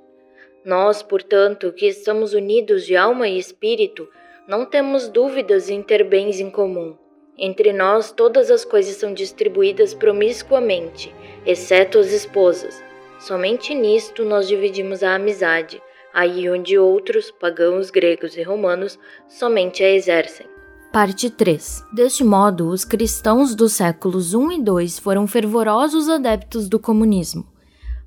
Nós, 0.66 1.02
portanto, 1.02 1.72
que 1.72 1.88
estamos 1.88 2.34
unidos 2.34 2.86
de 2.86 2.98
alma 2.98 3.30
e 3.30 3.38
espírito, 3.38 4.10
não 4.46 4.66
temos 4.66 5.08
dúvidas 5.08 5.70
em 5.70 5.82
ter 5.82 6.04
bens 6.04 6.42
em 6.42 6.50
comum. 6.50 6.98
Entre 7.38 7.72
nós, 7.72 8.12
todas 8.12 8.52
as 8.52 8.66
coisas 8.66 8.98
são 8.98 9.14
distribuídas 9.14 9.94
promiscuamente, 9.94 11.16
exceto 11.46 12.00
as 12.00 12.12
esposas 12.12 12.91
Somente 13.22 13.76
nisto 13.76 14.26
nós 14.26 14.48
dividimos 14.48 15.04
a 15.04 15.14
amizade, 15.14 15.80
aí 16.12 16.50
onde 16.50 16.80
outros, 16.80 17.30
pagãos 17.30 17.92
gregos 17.92 18.36
e 18.36 18.42
romanos, 18.42 18.98
somente 19.28 19.84
a 19.84 19.92
exercem. 19.92 20.48
Parte 20.92 21.30
3. 21.30 21.86
Deste 21.94 22.24
modo, 22.24 22.68
os 22.68 22.84
cristãos 22.84 23.54
dos 23.54 23.74
séculos 23.74 24.34
I 24.34 24.38
e 24.38 24.82
II 24.82 24.90
foram 25.00 25.28
fervorosos 25.28 26.10
adeptos 26.10 26.68
do 26.68 26.80
comunismo. 26.80 27.46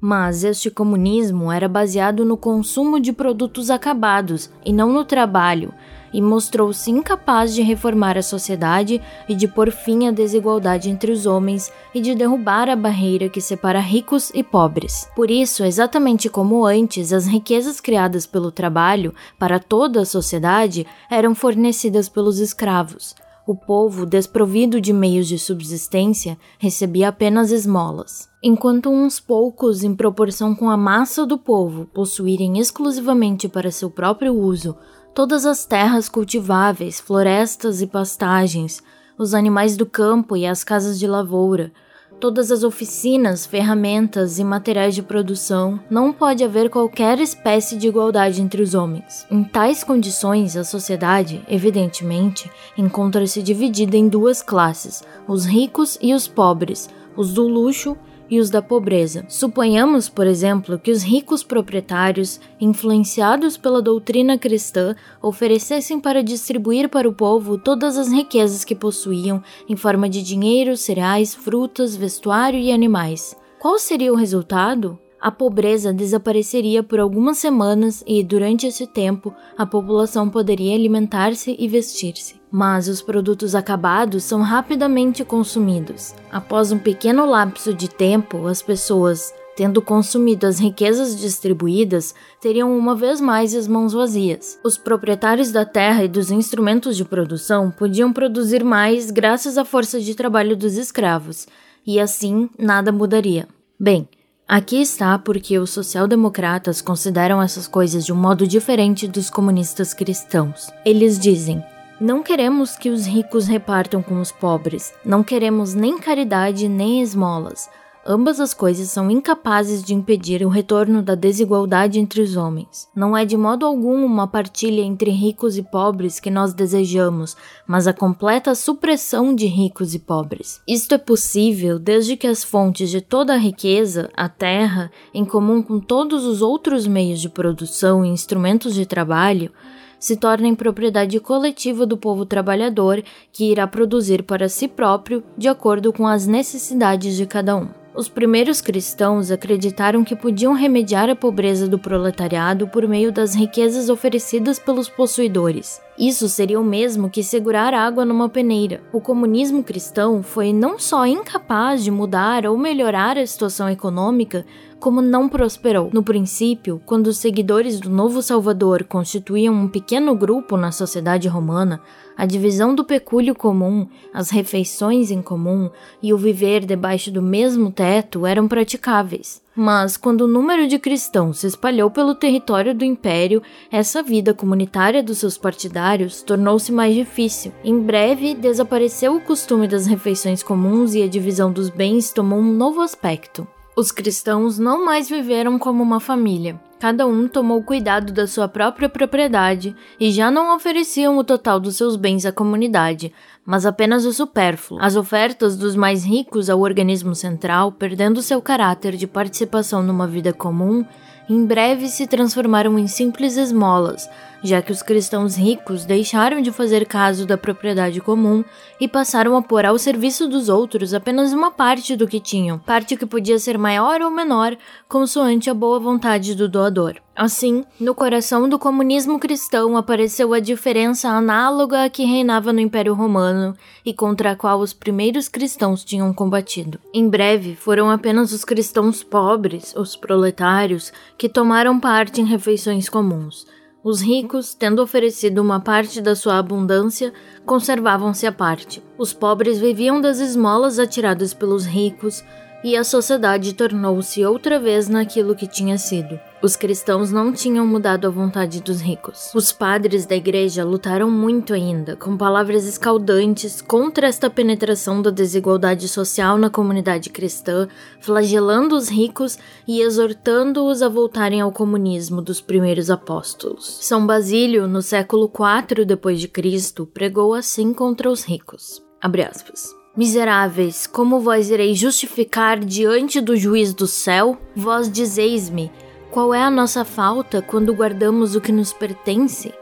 Mas 0.00 0.42
este 0.42 0.68
comunismo 0.68 1.50
era 1.53 1.68
baseado 1.68 2.24
no 2.24 2.37
consumo 2.37 2.98
de 2.98 3.12
produtos 3.12 3.70
acabados 3.70 4.50
e 4.64 4.72
não 4.72 4.92
no 4.92 5.05
trabalho, 5.05 5.72
e 6.14 6.22
mostrou-se 6.22 6.88
incapaz 6.88 7.53
de 7.53 7.61
reformar 7.61 8.16
a 8.16 8.22
sociedade 8.22 9.03
e 9.29 9.35
de 9.35 9.48
pôr 9.48 9.72
fim 9.72 10.07
à 10.07 10.12
desigualdade 10.12 10.88
entre 10.88 11.11
os 11.11 11.27
homens 11.27 11.72
e 11.92 12.00
de 12.00 12.14
derrubar 12.14 12.70
a 12.70 12.77
barreira 12.77 13.29
que 13.29 13.40
separa 13.40 13.81
ricos 13.81 14.31
e 14.33 14.44
pobres. 14.44 15.09
Por 15.16 15.29
isso, 15.29 15.64
exatamente 15.64 16.29
como 16.29 16.64
antes, 16.64 17.12
as 17.12 17.27
riquezas 17.27 17.81
criadas 17.81 18.27
pelo 18.27 18.53
trabalho 18.53 19.12
para 19.40 19.59
toda 19.59 20.03
a 20.03 20.07
sociedade 20.07 20.87
eram 21.11 21.35
fornecidas 21.35 22.09
pelos 22.09 22.38
escravos. 22.38 23.16
O 23.46 23.55
povo, 23.55 24.07
desprovido 24.07 24.81
de 24.81 24.90
meios 24.90 25.29
de 25.29 25.38
subsistência, 25.38 26.38
recebia 26.59 27.09
apenas 27.09 27.50
esmolas. 27.50 28.27
Enquanto 28.42 28.88
uns 28.88 29.20
poucos, 29.20 29.85
em 29.85 29.94
proporção 29.94 30.55
com 30.55 30.70
a 30.70 30.79
massa 30.79 31.27
do 31.27 31.37
povo, 31.37 31.85
possuírem 31.92 32.59
exclusivamente 32.59 33.46
para 33.46 33.70
seu 33.70 33.90
próprio 33.90 34.33
uso 34.33 34.74
todas 35.14 35.46
as 35.46 35.64
terras 35.64 36.09
cultiváveis, 36.09 36.98
florestas 36.98 37.81
e 37.81 37.87
pastagens, 37.87 38.83
os 39.16 39.33
animais 39.33 39.77
do 39.77 39.87
campo 39.87 40.37
e 40.37 40.44
as 40.44 40.64
casas 40.64 40.98
de 40.98 41.07
lavoura, 41.07 41.70
todas 42.18 42.50
as 42.50 42.64
oficinas, 42.64 43.46
ferramentas 43.46 44.40
e 44.40 44.44
materiais 44.44 44.92
de 44.92 45.03
produção, 45.03 45.79
não 45.88 46.12
pode 46.12 46.42
haver 46.42 46.68
qualquer 46.68 47.20
espécie 47.20 47.77
de 47.77 47.87
igualdade 47.87 48.42
entre 48.42 48.61
os 48.61 48.74
homens. 48.74 49.24
Em 49.31 49.44
tais 49.44 49.85
condições, 49.85 50.57
a 50.57 50.64
sociedade, 50.64 51.44
evidentemente, 51.48 52.50
encontra-se 52.77 53.40
dividida 53.40 53.96
em 53.96 54.09
duas 54.09 54.42
classes: 54.42 55.05
os 55.29 55.44
ricos 55.44 55.96
e 56.03 56.12
os 56.12 56.27
pobres, 56.27 56.90
os 57.16 57.33
do 57.33 57.46
luxo 57.46 57.96
e 58.30 58.40
os 58.40 58.50
da 58.50 58.62
pobreza. 58.62 59.24
Suponhamos, 59.28 60.08
por 60.08 60.26
exemplo, 60.26 60.78
que 60.78 60.90
os 60.90 61.02
ricos 61.02 61.42
proprietários, 61.42 62.40
influenciados 62.60 63.56
pela 63.56 63.82
doutrina 63.82 64.38
cristã, 64.38 64.94
oferecessem 65.20 66.00
para 66.00 66.22
distribuir 66.22 66.88
para 66.88 67.08
o 67.08 67.12
povo 67.12 67.58
todas 67.58 67.98
as 67.98 68.10
riquezas 68.10 68.64
que 68.64 68.74
possuíam 68.74 69.42
em 69.68 69.76
forma 69.76 70.08
de 70.08 70.22
dinheiro, 70.22 70.76
cereais, 70.76 71.34
frutas, 71.34 71.96
vestuário 71.96 72.58
e 72.58 72.72
animais. 72.72 73.37
Qual 73.58 73.78
seria 73.78 74.12
o 74.12 74.16
resultado? 74.16 74.98
A 75.24 75.30
pobreza 75.30 75.90
desapareceria 75.90 76.82
por 76.82 77.00
algumas 77.00 77.38
semanas 77.38 78.04
e, 78.06 78.22
durante 78.22 78.66
esse 78.66 78.87
tempo, 78.87 79.34
a 79.56 79.64
população 79.64 80.28
poderia 80.28 80.74
alimentar-se 80.74 81.56
e 81.58 81.66
vestir-se. 81.66 82.38
Mas 82.50 82.88
os 82.88 83.00
produtos 83.00 83.54
acabados 83.54 84.22
são 84.22 84.42
rapidamente 84.42 85.24
consumidos. 85.24 86.14
Após 86.30 86.72
um 86.72 86.78
pequeno 86.78 87.24
lapso 87.24 87.72
de 87.72 87.88
tempo, 87.88 88.46
as 88.46 88.60
pessoas, 88.60 89.32
tendo 89.56 89.80
consumido 89.80 90.46
as 90.46 90.58
riquezas 90.58 91.18
distribuídas, 91.18 92.14
teriam 92.38 92.76
uma 92.76 92.94
vez 92.94 93.18
mais 93.18 93.54
as 93.54 93.66
mãos 93.66 93.94
vazias. 93.94 94.60
Os 94.62 94.76
proprietários 94.76 95.50
da 95.50 95.64
terra 95.64 96.04
e 96.04 96.08
dos 96.08 96.30
instrumentos 96.30 96.98
de 96.98 97.04
produção 97.04 97.70
podiam 97.70 98.12
produzir 98.12 98.62
mais 98.62 99.10
graças 99.10 99.56
à 99.56 99.64
força 99.64 99.98
de 99.98 100.14
trabalho 100.14 100.54
dos 100.54 100.76
escravos, 100.76 101.46
e 101.87 101.98
assim 101.98 102.50
nada 102.58 102.92
mudaria. 102.92 103.48
Bem, 103.80 104.06
Aqui 104.46 104.83
está 104.83 105.18
porque 105.18 105.59
os 105.59 105.70
social-democratas 105.70 106.83
consideram 106.83 107.40
essas 107.40 107.66
coisas 107.66 108.04
de 108.04 108.12
um 108.12 108.16
modo 108.16 108.46
diferente 108.46 109.09
dos 109.09 109.30
comunistas 109.30 109.94
cristãos. 109.94 110.68
Eles 110.85 111.18
dizem: 111.18 111.64
não 111.98 112.22
queremos 112.22 112.76
que 112.76 112.90
os 112.90 113.07
ricos 113.07 113.46
repartam 113.46 114.02
com 114.02 114.20
os 114.20 114.30
pobres, 114.30 114.92
não 115.02 115.24
queremos 115.24 115.72
nem 115.72 115.98
caridade 115.98 116.68
nem 116.68 117.00
esmolas. 117.00 117.70
Ambas 118.06 118.38
as 118.38 118.52
coisas 118.52 118.90
são 118.90 119.10
incapazes 119.10 119.82
de 119.82 119.94
impedir 119.94 120.44
o 120.44 120.50
retorno 120.50 121.02
da 121.02 121.14
desigualdade 121.14 121.98
entre 121.98 122.20
os 122.20 122.36
homens. 122.36 122.86
Não 122.94 123.16
é 123.16 123.24
de 123.24 123.34
modo 123.34 123.64
algum 123.64 124.04
uma 124.04 124.28
partilha 124.28 124.82
entre 124.82 125.10
ricos 125.10 125.56
e 125.56 125.62
pobres 125.62 126.20
que 126.20 126.30
nós 126.30 126.52
desejamos, 126.52 127.34
mas 127.66 127.86
a 127.86 127.94
completa 127.94 128.54
supressão 128.54 129.34
de 129.34 129.46
ricos 129.46 129.94
e 129.94 129.98
pobres. 129.98 130.60
Isto 130.68 130.96
é 130.96 130.98
possível 130.98 131.78
desde 131.78 132.14
que 132.14 132.26
as 132.26 132.44
fontes 132.44 132.90
de 132.90 133.00
toda 133.00 133.32
a 133.32 133.38
riqueza, 133.38 134.10
a 134.14 134.28
terra, 134.28 134.90
em 135.14 135.24
comum 135.24 135.62
com 135.62 135.80
todos 135.80 136.26
os 136.26 136.42
outros 136.42 136.86
meios 136.86 137.22
de 137.22 137.30
produção 137.30 138.04
e 138.04 138.10
instrumentos 138.10 138.74
de 138.74 138.84
trabalho, 138.84 139.50
se 139.98 140.14
tornem 140.14 140.54
propriedade 140.54 141.18
coletiva 141.20 141.86
do 141.86 141.96
povo 141.96 142.26
trabalhador 142.26 143.02
que 143.32 143.50
irá 143.50 143.66
produzir 143.66 144.24
para 144.24 144.50
si 144.50 144.68
próprio 144.68 145.24
de 145.38 145.48
acordo 145.48 145.90
com 145.90 146.06
as 146.06 146.26
necessidades 146.26 147.16
de 147.16 147.24
cada 147.24 147.56
um. 147.56 147.84
Os 147.94 148.09
primeiros 148.09 148.61
cristãos 148.61 149.30
acreditaram 149.30 150.02
que 150.02 150.16
podiam 150.16 150.52
remediar 150.52 151.09
a 151.09 151.14
pobreza 151.14 151.68
do 151.68 151.78
proletariado 151.78 152.66
por 152.66 152.88
meio 152.88 153.12
das 153.12 153.37
riquezas 153.37 153.88
oferecidas 153.88 154.59
pelos 154.59 154.88
possuidores. 154.88 155.80
Isso 155.96 156.28
seria 156.28 156.59
o 156.59 156.64
mesmo 156.64 157.09
que 157.09 157.22
segurar 157.22 157.72
água 157.72 158.04
numa 158.04 158.28
peneira. 158.28 158.83
O 158.92 159.00
comunismo 159.00 159.62
cristão 159.62 160.24
foi 160.24 160.52
não 160.52 160.76
só 160.76 161.07
incapaz 161.07 161.85
de 161.85 161.90
mudar 161.90 162.46
ou 162.46 162.59
melhorar 162.59 163.16
a 163.16 163.24
situação 163.24 163.68
econômica, 163.68 164.44
como 164.80 165.00
não 165.00 165.28
prosperou. 165.28 165.90
No 165.92 166.02
princípio, 166.02 166.83
quando 166.85 167.07
os 167.07 167.18
seguidores 167.18 167.78
do 167.78 167.88
novo 167.88 168.20
Salvador 168.22 168.83
constituíam 168.83 169.54
um 169.54 169.68
pequeno 169.68 170.16
grupo 170.16 170.57
na 170.57 170.72
sociedade 170.72 171.28
romana, 171.28 171.80
a 172.16 172.26
divisão 172.26 172.74
do 172.74 172.85
pecúlio 172.85 173.35
comum, 173.35 173.87
as 174.12 174.30
refeições 174.30 175.12
em 175.12 175.22
comum 175.22 175.70
e 176.02 176.12
o 176.12 176.18
viver 176.18 176.66
debaixo 176.66 177.12
do 177.12 177.22
mesmo 177.22 177.70
teto 177.70 178.26
eram 178.26 178.48
praticáveis. 178.48 179.43
Mas, 179.56 179.96
quando 179.96 180.22
o 180.22 180.28
número 180.28 180.66
de 180.66 180.78
cristãos 180.78 181.38
se 181.38 181.46
espalhou 181.46 181.88
pelo 181.90 182.14
território 182.14 182.74
do 182.74 182.84
império, 182.84 183.42
essa 183.70 184.02
vida 184.02 184.34
comunitária 184.34 185.02
dos 185.02 185.18
seus 185.18 185.38
partidários 185.38 186.22
tornou-se 186.22 186.72
mais 186.72 186.94
difícil. 186.94 187.52
Em 187.62 187.78
breve, 187.78 188.34
desapareceu 188.34 189.14
o 189.14 189.20
costume 189.20 189.68
das 189.68 189.86
refeições 189.86 190.42
comuns 190.42 190.94
e 190.94 191.02
a 191.02 191.08
divisão 191.08 191.52
dos 191.52 191.70
bens 191.70 192.12
tomou 192.12 192.40
um 192.40 192.52
novo 192.52 192.80
aspecto. 192.80 193.46
Os 193.76 193.92
cristãos 193.92 194.58
não 194.58 194.84
mais 194.84 195.08
viveram 195.08 195.58
como 195.58 195.82
uma 195.82 196.00
família. 196.00 196.60
Cada 196.85 197.07
um 197.07 197.27
tomou 197.27 197.62
cuidado 197.62 198.12
da 198.12 198.27
sua 198.27 198.47
própria 198.47 198.90
propriedade 198.90 199.75
e 199.99 200.11
já 200.11 200.31
não 200.31 200.55
ofereciam 200.55 201.16
o 201.16 201.25
total 201.25 201.59
dos 201.59 201.77
seus 201.77 201.97
bens 201.97 202.27
à 202.27 202.31
comunidade, 202.31 203.11
mas 203.42 203.64
apenas 203.64 204.05
o 204.05 204.12
supérfluo. 204.12 204.79
As 204.83 204.94
ofertas 204.94 205.57
dos 205.57 205.75
mais 205.75 206.05
ricos 206.05 206.51
ao 206.51 206.61
organismo 206.61 207.14
central, 207.14 207.73
perdendo 207.73 208.20
seu 208.20 208.42
caráter 208.42 208.97
de 208.99 209.07
participação 209.07 209.83
numa 209.83 210.07
vida 210.07 210.31
comum, 210.31 210.85
em 211.27 211.47
breve 211.47 211.88
se 211.88 212.07
transformaram 212.07 212.79
em 212.79 212.87
simples 212.87 213.38
esmolas, 213.38 214.07
já 214.44 214.61
que 214.61 214.70
os 214.70 214.83
cristãos 214.83 215.37
ricos 215.37 215.87
deixaram 215.87 216.42
de 216.42 216.52
fazer 216.52 216.85
caso 216.85 217.26
da 217.26 217.38
propriedade 217.38 217.98
comum 218.02 218.44
e 218.78 218.87
passaram 218.87 219.35
a 219.38 219.42
pôr 219.42 219.64
ao 219.64 219.78
serviço 219.78 220.28
dos 220.28 220.50
outros 220.50 220.92
apenas 220.92 221.33
uma 221.33 221.50
parte 221.50 221.96
do 221.96 222.07
que 222.07 222.20
tinham, 222.20 222.59
parte 222.59 222.94
que 222.94 223.07
podia 223.07 223.38
ser 223.38 223.57
maior 223.57 224.02
ou 224.02 224.11
menor, 224.11 224.54
consoante 224.87 225.48
a 225.48 225.54
boa 225.54 225.80
vontade 225.80 226.35
do 226.35 226.46
doador. 226.46 226.96
Assim, 227.16 227.64
no 227.80 227.94
coração 227.94 228.46
do 228.46 228.59
comunismo 228.59 229.18
cristão 229.18 229.78
apareceu 229.78 230.35
a 230.35 230.40
diferença 230.40 231.09
análoga 231.09 231.85
a 231.85 231.88
que 231.88 232.04
reinava 232.04 232.52
no 232.52 232.61
Império 232.61 232.92
Romano 232.92 233.57
e 233.83 233.94
contra 233.94 234.33
a 234.33 234.37
qual 234.37 234.59
os 234.59 234.74
primeiros 234.74 235.26
cristãos 235.26 235.85
tinham 235.85 236.12
combatido. 236.12 236.78
Em 236.92 237.09
breve, 237.09 237.54
foram 237.54 237.88
apenas 237.88 238.33
os 238.33 238.44
cristãos 238.44 239.02
pobres, 239.02 239.74
os 239.74 239.96
proletários, 239.96 240.92
que 241.16 241.28
tomaram 241.30 241.80
parte 241.80 242.20
em 242.20 242.26
refeições 242.26 242.90
comuns. 242.90 243.46
Os 243.85 244.01
ricos, 244.01 244.55
tendo 244.55 244.81
oferecido 244.81 245.42
uma 245.42 245.61
parte 245.61 246.01
da 246.01 246.16
sua 246.16 246.38
abundância, 246.38 247.12
conservavam-se 247.44 248.27
à 248.27 248.33
parte. 248.33 248.83
Os 248.97 249.12
pobres 249.12 249.59
viviam 249.59 250.01
das 250.01 250.20
esmolas 250.20 250.79
atiradas 250.79 251.35
pelos 251.35 251.66
ricos, 251.66 252.25
e 252.64 252.79
a 252.79 252.83
sociedade 252.83 253.53
tornou-se 253.53 254.25
outra 254.25 254.59
vez 254.59 254.88
naquilo 254.88 255.37
que 255.37 255.47
tinha 255.47 255.77
sido. 255.77 256.18
Os 256.44 256.57
cristãos 256.57 257.11
não 257.11 257.33
tinham 257.33 257.66
mudado 257.66 258.07
a 258.07 258.11
vontade 258.11 258.61
dos 258.61 258.83
ricos. 258.83 259.33
Os 259.35 259.50
padres 259.50 260.04
da 260.04 260.14
igreja 260.14 260.62
lutaram 260.62 261.11
muito 261.11 261.54
ainda, 261.54 261.96
com 261.96 262.18
palavras 262.18 262.66
escaldantes, 262.66 263.62
contra 263.62 264.09
esta 264.09 264.28
penetração 264.28 265.00
da 265.00 265.09
desigualdade 265.09 265.88
social 265.88 266.37
na 266.37 266.50
comunidade 266.50 267.09
cristã, 267.09 267.66
flagelando 267.98 268.76
os 268.76 268.90
ricos 268.90 269.38
e 269.66 269.80
exortando-os 269.80 270.83
a 270.83 270.88
voltarem 270.90 271.40
ao 271.40 271.50
comunismo 271.50 272.20
dos 272.20 272.42
primeiros 272.42 272.90
apóstolos. 272.90 273.78
São 273.80 274.07
Basílio, 274.07 274.68
no 274.68 274.83
século 274.83 275.33
IV 275.35 275.87
d.C., 275.87 276.85
pregou 276.92 277.33
assim 277.33 277.72
contra 277.72 278.11
os 278.11 278.22
ricos. 278.22 278.83
Abre 279.00 279.22
aspas. 279.22 279.74
Miseráveis, 279.96 280.88
como 280.88 281.20
vós 281.20 281.48
ireis 281.48 281.78
justificar 281.78 282.59
diante 282.59 283.18
do 283.20 283.35
juiz 283.35 283.72
do 283.72 283.87
céu? 283.87 284.37
Vós 284.54 284.90
dizeis-me: 284.90 285.70
qual 286.14 286.33
é 286.33 286.40
a 286.40 286.48
nossa 286.48 286.85
falta 286.85 287.42
quando 287.42 287.74
guardamos 287.74 288.37
o 288.37 288.40
que 288.40 288.53
nos 288.53 288.72
pertence? 288.72 289.53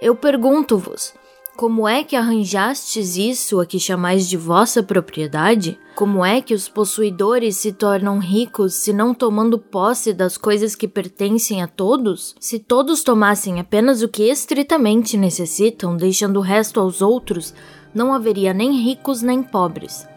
Eu 0.00 0.16
pergunto-vos: 0.16 1.12
como 1.54 1.86
é 1.86 2.02
que 2.02 2.16
arranjastes 2.16 3.18
isso 3.18 3.60
a 3.60 3.66
que 3.66 3.78
chamais 3.78 4.26
de 4.26 4.34
vossa 4.34 4.82
propriedade? 4.82 5.78
Como 5.94 6.24
é 6.24 6.40
que 6.40 6.54
os 6.54 6.66
possuidores 6.66 7.58
se 7.58 7.72
tornam 7.72 8.18
ricos 8.18 8.72
se 8.72 8.90
não 8.90 9.12
tomando 9.12 9.58
posse 9.58 10.14
das 10.14 10.38
coisas 10.38 10.74
que 10.74 10.88
pertencem 10.88 11.60
a 11.62 11.66
todos? 11.66 12.34
Se 12.40 12.58
todos 12.58 13.02
tomassem 13.02 13.60
apenas 13.60 14.00
o 14.00 14.08
que 14.08 14.30
estritamente 14.30 15.14
necessitam, 15.14 15.94
deixando 15.94 16.38
o 16.38 16.42
resto 16.42 16.80
aos 16.80 17.02
outros, 17.02 17.52
não 17.94 18.14
haveria 18.14 18.54
nem 18.54 18.80
ricos 18.82 19.20
nem 19.20 19.42
pobres. 19.42 20.08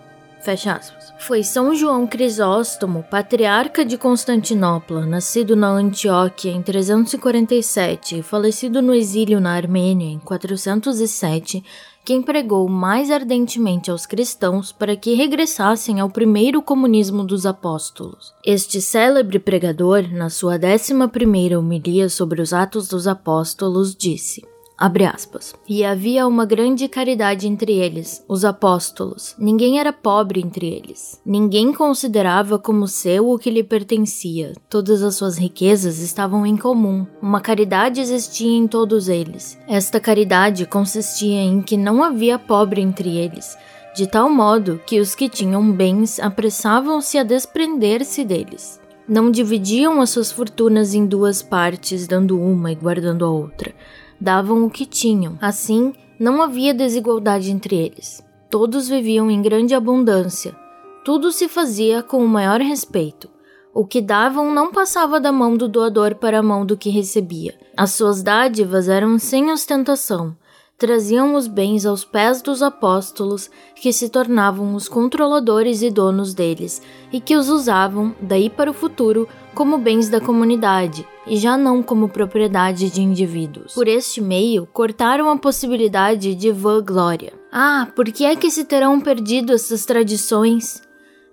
Fecha 0.43 0.73
aspas. 0.73 1.13
Foi 1.19 1.43
São 1.43 1.75
João 1.75 2.07
Crisóstomo, 2.07 3.03
patriarca 3.03 3.85
de 3.85 3.95
Constantinopla, 3.95 5.05
nascido 5.05 5.55
na 5.55 5.69
Antioquia 5.69 6.51
em 6.51 6.63
347 6.63 8.17
e 8.19 8.23
falecido 8.23 8.81
no 8.81 8.93
exílio 8.93 9.39
na 9.39 9.51
Armênia 9.53 10.07
em 10.07 10.17
407, 10.17 11.63
quem 12.03 12.23
pregou 12.23 12.67
mais 12.67 13.11
ardentemente 13.11 13.91
aos 13.91 14.07
cristãos 14.07 14.71
para 14.71 14.95
que 14.95 15.13
regressassem 15.13 15.99
ao 15.99 16.09
primeiro 16.09 16.59
comunismo 16.59 17.23
dos 17.23 17.45
apóstolos. 17.45 18.33
Este 18.43 18.81
célebre 18.81 19.37
pregador, 19.37 20.11
na 20.11 20.31
sua 20.31 20.57
décima 20.57 21.07
primeira 21.07 21.59
homilia 21.59 22.09
sobre 22.09 22.41
os 22.41 22.51
Atos 22.51 22.87
dos 22.87 23.07
Apóstolos, 23.07 23.95
disse: 23.95 24.41
Abre 24.81 25.05
aspas. 25.05 25.53
E 25.69 25.85
havia 25.85 26.25
uma 26.25 26.43
grande 26.43 26.87
caridade 26.87 27.47
entre 27.47 27.73
eles, 27.73 28.25
os 28.27 28.43
apóstolos. 28.43 29.35
Ninguém 29.37 29.79
era 29.79 29.93
pobre 29.93 30.41
entre 30.41 30.65
eles. 30.65 31.21
Ninguém 31.23 31.71
considerava 31.71 32.57
como 32.57 32.87
seu 32.87 33.29
o 33.29 33.37
que 33.37 33.51
lhe 33.51 33.63
pertencia. 33.63 34.53
Todas 34.67 35.03
as 35.03 35.13
suas 35.13 35.37
riquezas 35.37 35.99
estavam 35.99 36.47
em 36.47 36.57
comum. 36.57 37.05
Uma 37.21 37.39
caridade 37.39 38.01
existia 38.01 38.49
em 38.49 38.67
todos 38.67 39.07
eles. 39.07 39.55
Esta 39.67 39.99
caridade 39.99 40.65
consistia 40.65 41.41
em 41.41 41.61
que 41.61 41.77
não 41.77 42.03
havia 42.03 42.39
pobre 42.39 42.81
entre 42.81 43.15
eles, 43.15 43.55
de 43.95 44.07
tal 44.07 44.31
modo 44.31 44.81
que 44.83 44.99
os 44.99 45.13
que 45.13 45.29
tinham 45.29 45.71
bens 45.71 46.19
apressavam-se 46.19 47.19
a 47.19 47.23
desprender-se 47.23 48.25
deles. 48.25 48.81
Não 49.07 49.29
dividiam 49.29 50.01
as 50.01 50.09
suas 50.09 50.31
fortunas 50.31 50.95
em 50.95 51.05
duas 51.05 51.43
partes, 51.43 52.07
dando 52.07 52.39
uma 52.39 52.71
e 52.71 52.75
guardando 52.75 53.25
a 53.25 53.29
outra 53.29 53.75
davam 54.21 54.63
o 54.63 54.69
que 54.69 54.85
tinham. 54.85 55.37
Assim, 55.41 55.91
não 56.19 56.41
havia 56.41 56.73
desigualdade 56.73 57.51
entre 57.51 57.75
eles. 57.75 58.23
Todos 58.49 58.87
viviam 58.87 59.31
em 59.31 59.41
grande 59.41 59.73
abundância. 59.73 60.55
Tudo 61.03 61.31
se 61.31 61.47
fazia 61.47 62.03
com 62.03 62.23
o 62.23 62.27
maior 62.27 62.61
respeito. 62.61 63.27
O 63.73 63.85
que 63.85 64.01
davam 64.01 64.53
não 64.53 64.71
passava 64.71 65.19
da 65.19 65.31
mão 65.31 65.57
do 65.57 65.67
doador 65.67 66.15
para 66.15 66.39
a 66.39 66.43
mão 66.43 66.65
do 66.65 66.77
que 66.77 66.89
recebia. 66.89 67.57
As 67.75 67.91
suas 67.91 68.21
dádivas 68.21 68.87
eram 68.87 69.17
sem 69.17 69.51
ostentação, 69.51 70.35
traziam 70.81 71.35
os 71.35 71.45
bens 71.45 71.85
aos 71.85 72.03
pés 72.03 72.41
dos 72.41 72.63
apóstolos, 72.63 73.51
que 73.75 73.93
se 73.93 74.09
tornavam 74.09 74.73
os 74.73 74.89
controladores 74.89 75.83
e 75.83 75.91
donos 75.91 76.33
deles, 76.33 76.81
e 77.13 77.21
que 77.21 77.35
os 77.35 77.49
usavam, 77.49 78.15
daí 78.19 78.49
para 78.49 78.71
o 78.71 78.73
futuro, 78.73 79.29
como 79.53 79.77
bens 79.77 80.09
da 80.09 80.19
comunidade, 80.19 81.07
e 81.27 81.37
já 81.37 81.55
não 81.55 81.83
como 81.83 82.09
propriedade 82.09 82.89
de 82.89 82.99
indivíduos. 82.99 83.75
Por 83.75 83.87
este 83.87 84.19
meio, 84.19 84.67
cortaram 84.73 85.29
a 85.29 85.37
possibilidade 85.37 86.33
de 86.33 86.51
vã 86.51 86.83
glória. 86.83 87.31
Ah, 87.51 87.87
por 87.95 88.05
que 88.05 88.25
é 88.25 88.35
que 88.35 88.49
se 88.49 88.65
terão 88.65 88.99
perdido 88.99 89.53
essas 89.53 89.85
tradições? 89.85 90.81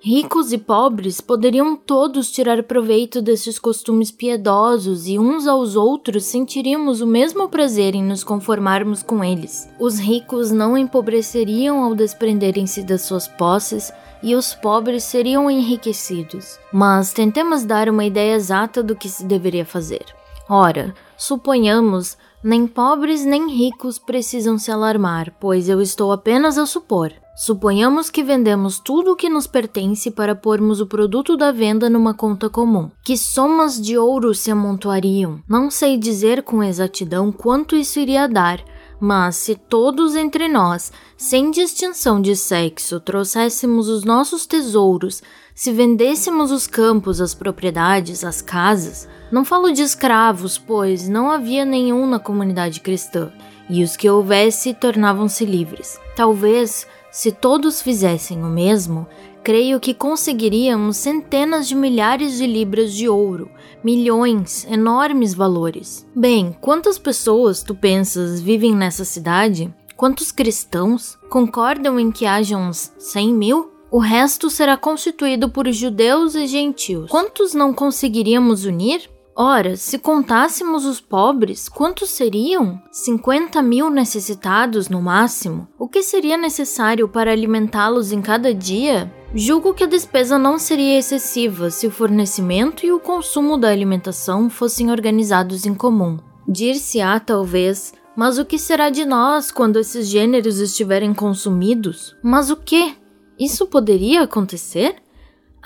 Ricos 0.00 0.52
e 0.52 0.58
pobres 0.58 1.20
poderiam 1.20 1.74
todos 1.74 2.30
tirar 2.30 2.62
proveito 2.62 3.20
desses 3.20 3.58
costumes 3.58 4.12
piedosos 4.12 5.08
e 5.08 5.18
uns 5.18 5.44
aos 5.44 5.74
outros 5.74 6.24
sentiríamos 6.24 7.00
o 7.00 7.06
mesmo 7.06 7.48
prazer 7.48 7.96
em 7.96 8.04
nos 8.04 8.22
conformarmos 8.22 9.02
com 9.02 9.24
eles. 9.24 9.68
Os 9.76 9.98
ricos 9.98 10.52
não 10.52 10.78
empobreceriam 10.78 11.82
ao 11.82 11.96
desprenderem-se 11.96 12.84
das 12.84 13.02
suas 13.02 13.26
posses 13.26 13.92
e 14.22 14.36
os 14.36 14.54
pobres 14.54 15.02
seriam 15.02 15.50
enriquecidos. 15.50 16.60
Mas 16.72 17.12
tentemos 17.12 17.64
dar 17.64 17.88
uma 17.88 18.04
ideia 18.04 18.36
exata 18.36 18.84
do 18.84 18.94
que 18.94 19.08
se 19.08 19.24
deveria 19.24 19.64
fazer. 19.64 20.04
Ora, 20.48 20.94
suponhamos 21.16 22.16
nem 22.42 22.68
pobres 22.68 23.24
nem 23.24 23.50
ricos 23.50 23.98
precisam 23.98 24.58
se 24.58 24.70
alarmar, 24.70 25.34
pois 25.40 25.68
eu 25.68 25.82
estou 25.82 26.12
apenas 26.12 26.56
a 26.56 26.66
supor. 26.66 27.12
Suponhamos 27.38 28.10
que 28.10 28.24
vendemos 28.24 28.80
tudo 28.80 29.12
o 29.12 29.16
que 29.16 29.28
nos 29.28 29.46
pertence 29.46 30.10
para 30.10 30.34
pormos 30.34 30.80
o 30.80 30.88
produto 30.88 31.36
da 31.36 31.52
venda 31.52 31.88
numa 31.88 32.12
conta 32.12 32.50
comum. 32.50 32.90
Que 33.04 33.16
somas 33.16 33.80
de 33.80 33.96
ouro 33.96 34.34
se 34.34 34.50
amontoariam? 34.50 35.38
Não 35.48 35.70
sei 35.70 35.96
dizer 35.96 36.42
com 36.42 36.64
exatidão 36.64 37.30
quanto 37.30 37.76
isso 37.76 38.00
iria 38.00 38.26
dar, 38.26 38.60
mas 39.00 39.36
se 39.36 39.54
todos 39.54 40.16
entre 40.16 40.48
nós, 40.48 40.90
sem 41.16 41.52
distinção 41.52 42.20
de 42.20 42.34
sexo, 42.34 42.98
trouxéssemos 42.98 43.88
os 43.88 44.02
nossos 44.02 44.44
tesouros, 44.44 45.22
se 45.54 45.70
vendêssemos 45.70 46.50
os 46.50 46.66
campos, 46.66 47.20
as 47.20 47.34
propriedades, 47.34 48.24
as 48.24 48.42
casas, 48.42 49.08
não 49.30 49.44
falo 49.44 49.70
de 49.70 49.82
escravos, 49.82 50.58
pois 50.58 51.08
não 51.08 51.30
havia 51.30 51.64
nenhum 51.64 52.04
na 52.04 52.18
comunidade 52.18 52.80
cristã, 52.80 53.30
e 53.70 53.84
os 53.84 53.96
que 53.96 54.10
houvesse 54.10 54.74
tornavam-se 54.74 55.44
livres. 55.44 56.00
Talvez 56.16 56.84
se 57.10 57.32
todos 57.32 57.80
fizessem 57.80 58.42
o 58.42 58.48
mesmo, 58.48 59.06
creio 59.42 59.80
que 59.80 59.94
conseguiríamos 59.94 60.98
centenas 60.98 61.66
de 61.66 61.74
milhares 61.74 62.36
de 62.36 62.46
libras 62.46 62.92
de 62.92 63.08
ouro, 63.08 63.50
milhões, 63.82 64.66
enormes 64.70 65.32
valores. 65.32 66.06
Bem, 66.14 66.56
quantas 66.60 66.98
pessoas, 66.98 67.62
tu 67.62 67.74
pensas, 67.74 68.40
vivem 68.40 68.74
nessa 68.74 69.04
cidade? 69.04 69.72
Quantos 69.96 70.30
cristãos 70.30 71.18
concordam 71.28 71.98
em 71.98 72.12
que 72.12 72.26
haja 72.26 72.56
uns 72.56 72.92
100 72.98 73.34
mil? 73.34 73.72
O 73.90 73.98
resto 73.98 74.50
será 74.50 74.76
constituído 74.76 75.48
por 75.48 75.66
judeus 75.72 76.34
e 76.34 76.46
gentios. 76.46 77.10
Quantos 77.10 77.54
não 77.54 77.72
conseguiríamos 77.72 78.66
unir? 78.66 79.08
Ora, 79.40 79.76
se 79.76 79.98
contássemos 79.98 80.84
os 80.84 81.00
pobres, 81.00 81.68
quantos 81.68 82.10
seriam? 82.10 82.82
50 82.90 83.62
mil 83.62 83.88
necessitados 83.88 84.88
no 84.88 85.00
máximo? 85.00 85.68
O 85.78 85.86
que 85.86 86.02
seria 86.02 86.36
necessário 86.36 87.08
para 87.08 87.30
alimentá-los 87.30 88.10
em 88.10 88.20
cada 88.20 88.52
dia? 88.52 89.14
Julgo 89.32 89.74
que 89.74 89.84
a 89.84 89.86
despesa 89.86 90.40
não 90.40 90.58
seria 90.58 90.98
excessiva 90.98 91.70
se 91.70 91.86
o 91.86 91.90
fornecimento 91.92 92.84
e 92.84 92.90
o 92.90 92.98
consumo 92.98 93.56
da 93.56 93.68
alimentação 93.68 94.50
fossem 94.50 94.90
organizados 94.90 95.64
em 95.64 95.72
comum. 95.72 96.18
Dir-se-á, 96.48 97.20
talvez, 97.20 97.92
mas 98.16 98.38
o 98.38 98.44
que 98.44 98.58
será 98.58 98.90
de 98.90 99.04
nós 99.04 99.52
quando 99.52 99.78
esses 99.78 100.08
gêneros 100.08 100.58
estiverem 100.58 101.14
consumidos? 101.14 102.16
Mas 102.24 102.50
o 102.50 102.56
que? 102.56 102.96
Isso 103.38 103.68
poderia 103.68 104.22
acontecer? 104.22 104.96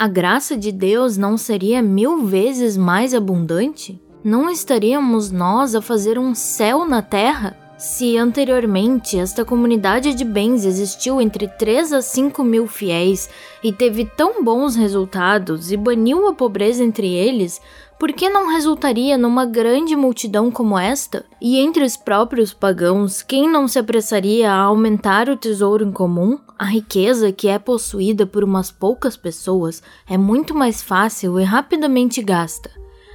A 0.02 0.08
graça 0.08 0.56
de 0.56 0.72
Deus 0.72 1.16
não 1.16 1.38
seria 1.38 1.80
mil 1.80 2.26
vezes 2.26 2.76
mais 2.76 3.14
abundante? 3.14 4.02
Não 4.24 4.50
estaríamos 4.50 5.30
nós 5.30 5.76
a 5.76 5.80
fazer 5.80 6.18
um 6.18 6.34
céu 6.34 6.84
na 6.84 7.00
terra? 7.00 7.56
Se 7.78 8.16
anteriormente 8.16 9.16
esta 9.16 9.44
comunidade 9.44 10.12
de 10.12 10.24
bens 10.24 10.64
existiu 10.64 11.20
entre 11.20 11.46
3 11.46 11.92
a 11.92 12.02
5 12.02 12.42
mil 12.42 12.66
fiéis 12.66 13.30
e 13.62 13.72
teve 13.72 14.04
tão 14.04 14.42
bons 14.42 14.74
resultados 14.74 15.70
e 15.70 15.76
baniu 15.76 16.26
a 16.26 16.34
pobreza 16.34 16.82
entre 16.82 17.06
eles, 17.06 17.60
por 18.02 18.12
que 18.12 18.28
não 18.28 18.48
resultaria 18.48 19.16
numa 19.16 19.46
grande 19.46 19.94
multidão 19.94 20.50
como 20.50 20.76
esta? 20.76 21.24
E 21.40 21.60
entre 21.60 21.84
os 21.84 21.96
próprios 21.96 22.52
pagãos, 22.52 23.22
quem 23.22 23.48
não 23.48 23.68
se 23.68 23.78
apressaria 23.78 24.50
a 24.50 24.56
aumentar 24.56 25.28
o 25.28 25.36
tesouro 25.36 25.84
em 25.84 25.92
comum? 25.92 26.36
A 26.58 26.64
riqueza 26.64 27.30
que 27.30 27.46
é 27.46 27.60
possuída 27.60 28.26
por 28.26 28.42
umas 28.42 28.72
poucas 28.72 29.16
pessoas 29.16 29.80
é 30.04 30.18
muito 30.18 30.52
mais 30.52 30.82
fácil 30.82 31.38
e 31.38 31.44
rapidamente 31.44 32.20
gasta. 32.20 32.72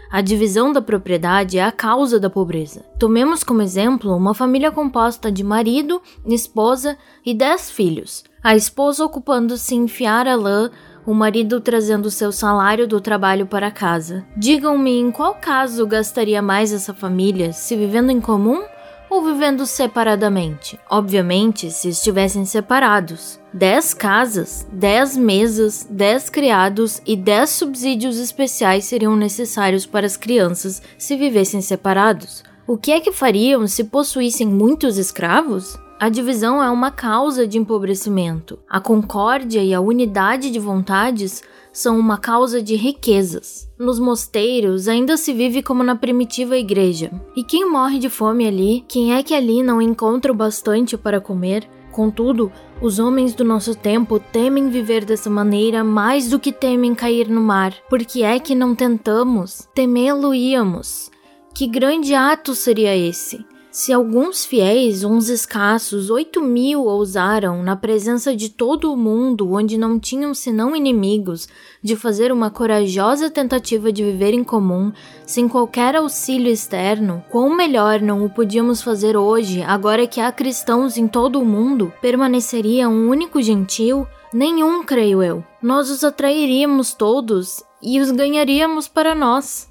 A 0.09 0.21
divisão 0.21 0.71
da 0.71 0.81
propriedade 0.81 1.57
é 1.57 1.65
a 1.65 1.71
causa 1.71 2.17
da 2.17 2.29
pobreza. 2.29 2.85
Tomemos 2.97 3.43
como 3.43 3.61
exemplo 3.61 4.15
uma 4.15 4.33
família 4.33 4.71
composta 4.71 5.29
de 5.29 5.43
marido, 5.43 6.01
esposa 6.25 6.97
e 7.25 7.33
dez 7.33 7.69
filhos. 7.69 8.23
A 8.41 8.55
esposa 8.55 9.03
ocupando-se 9.03 9.75
em 9.75 9.83
enfiar 9.83 10.25
a 10.29 10.35
lã, 10.37 10.71
o 11.07 11.13
marido 11.13 11.61
trazendo 11.61 12.11
seu 12.11 12.33
salário 12.33 12.85
do 12.85 12.99
trabalho 12.99 13.45
para 13.45 13.71
casa. 13.71 14.25
Digam-me 14.35 14.99
em 14.99 15.09
qual 15.09 15.35
caso 15.35 15.87
gastaria 15.87 16.41
mais 16.41 16.73
essa 16.73 16.93
família, 16.93 17.53
se 17.53 17.77
vivendo 17.77 18.11
em 18.11 18.19
comum 18.19 18.61
ou 19.09 19.23
vivendo 19.23 19.65
separadamente? 19.65 20.77
Obviamente, 20.89 21.71
se 21.71 21.87
estivessem 21.87 22.43
separados. 22.43 23.39
10 23.53 23.93
casas, 23.93 24.67
10 24.69 25.15
mesas, 25.15 25.87
10 25.89 26.29
criados 26.29 27.01
e 27.05 27.15
10 27.15 27.49
subsídios 27.51 28.17
especiais 28.17 28.83
seriam 28.83 29.15
necessários 29.15 29.85
para 29.85 30.05
as 30.05 30.17
crianças 30.17 30.81
se 30.97 31.15
vivessem 31.15 31.61
separados. 31.61 32.43
O 32.67 32.77
que 32.77 32.91
é 32.91 32.99
que 32.99 33.13
fariam 33.13 33.65
se 33.65 33.85
possuíssem 33.85 34.45
muitos 34.45 34.97
escravos? 34.97 35.79
A 35.99 36.09
divisão 36.09 36.61
é 36.61 36.69
uma 36.69 36.91
causa 36.91 37.47
de 37.47 37.57
empobrecimento. 37.57 38.59
A 38.69 38.79
concórdia 38.79 39.63
e 39.63 39.73
a 39.73 39.81
unidade 39.81 40.51
de 40.51 40.59
vontades 40.59 41.41
são 41.73 41.97
uma 41.97 42.19
causa 42.19 42.61
de 42.61 42.75
riquezas. 42.75 43.67
Nos 43.79 43.99
mosteiros 43.99 44.87
ainda 44.87 45.17
se 45.17 45.33
vive 45.33 45.63
como 45.63 45.81
na 45.81 45.95
primitiva 45.95 46.55
igreja. 46.55 47.11
E 47.35 47.43
quem 47.43 47.67
morre 47.67 47.97
de 47.97 48.09
fome 48.09 48.45
ali, 48.45 48.85
quem 48.87 49.15
é 49.15 49.23
que 49.23 49.33
ali 49.33 49.63
não 49.63 49.81
encontra 49.81 50.31
o 50.31 50.35
bastante 50.35 50.95
para 50.95 51.19
comer? 51.19 51.67
Contudo, 51.91 52.51
os 52.79 52.99
homens 52.99 53.33
do 53.33 53.43
nosso 53.43 53.73
tempo 53.73 54.19
temem 54.19 54.69
viver 54.69 55.03
dessa 55.03 55.31
maneira 55.31 55.83
mais 55.83 56.29
do 56.29 56.39
que 56.39 56.51
temem 56.51 56.93
cair 56.93 57.27
no 57.27 57.41
mar. 57.41 57.73
Porque 57.89 58.21
é 58.21 58.39
que 58.39 58.53
não 58.53 58.75
tentamos? 58.75 59.67
Temê-lo-íamos. 59.73 61.09
Que 61.55 61.65
grande 61.65 62.13
ato 62.13 62.53
seria 62.53 62.95
esse? 62.95 63.43
Se 63.79 63.93
alguns 63.93 64.43
fiéis, 64.43 65.03
uns 65.03 65.29
escassos, 65.29 66.09
oito 66.09 66.41
mil 66.41 66.85
ousaram, 66.85 67.61
na 67.61 67.75
presença 67.75 68.35
de 68.35 68.49
todo 68.49 68.91
o 68.91 68.97
mundo, 68.97 69.53
onde 69.53 69.77
não 69.77 69.99
tinham 69.99 70.33
senão 70.33 70.75
inimigos, 70.75 71.47
de 71.79 71.95
fazer 71.95 72.31
uma 72.31 72.49
corajosa 72.49 73.29
tentativa 73.29 73.91
de 73.91 74.03
viver 74.03 74.33
em 74.33 74.43
comum, 74.43 74.91
sem 75.27 75.47
qualquer 75.47 75.95
auxílio 75.95 76.51
externo, 76.51 77.23
quão 77.29 77.55
melhor 77.55 78.01
não 78.01 78.25
o 78.25 78.31
podíamos 78.31 78.81
fazer 78.81 79.15
hoje, 79.15 79.61
agora 79.61 80.07
que 80.07 80.19
há 80.19 80.31
cristãos 80.31 80.97
em 80.97 81.07
todo 81.07 81.39
o 81.39 81.45
mundo? 81.45 81.93
Permaneceria 82.01 82.89
um 82.89 83.07
único 83.07 83.39
gentil? 83.43 84.07
Nenhum, 84.33 84.83
creio 84.83 85.21
eu. 85.21 85.43
Nós 85.61 85.91
os 85.91 86.03
atrairíamos 86.03 86.95
todos 86.95 87.63
e 87.79 87.99
os 87.99 88.09
ganharíamos 88.09 88.87
para 88.87 89.13
nós. 89.13 89.69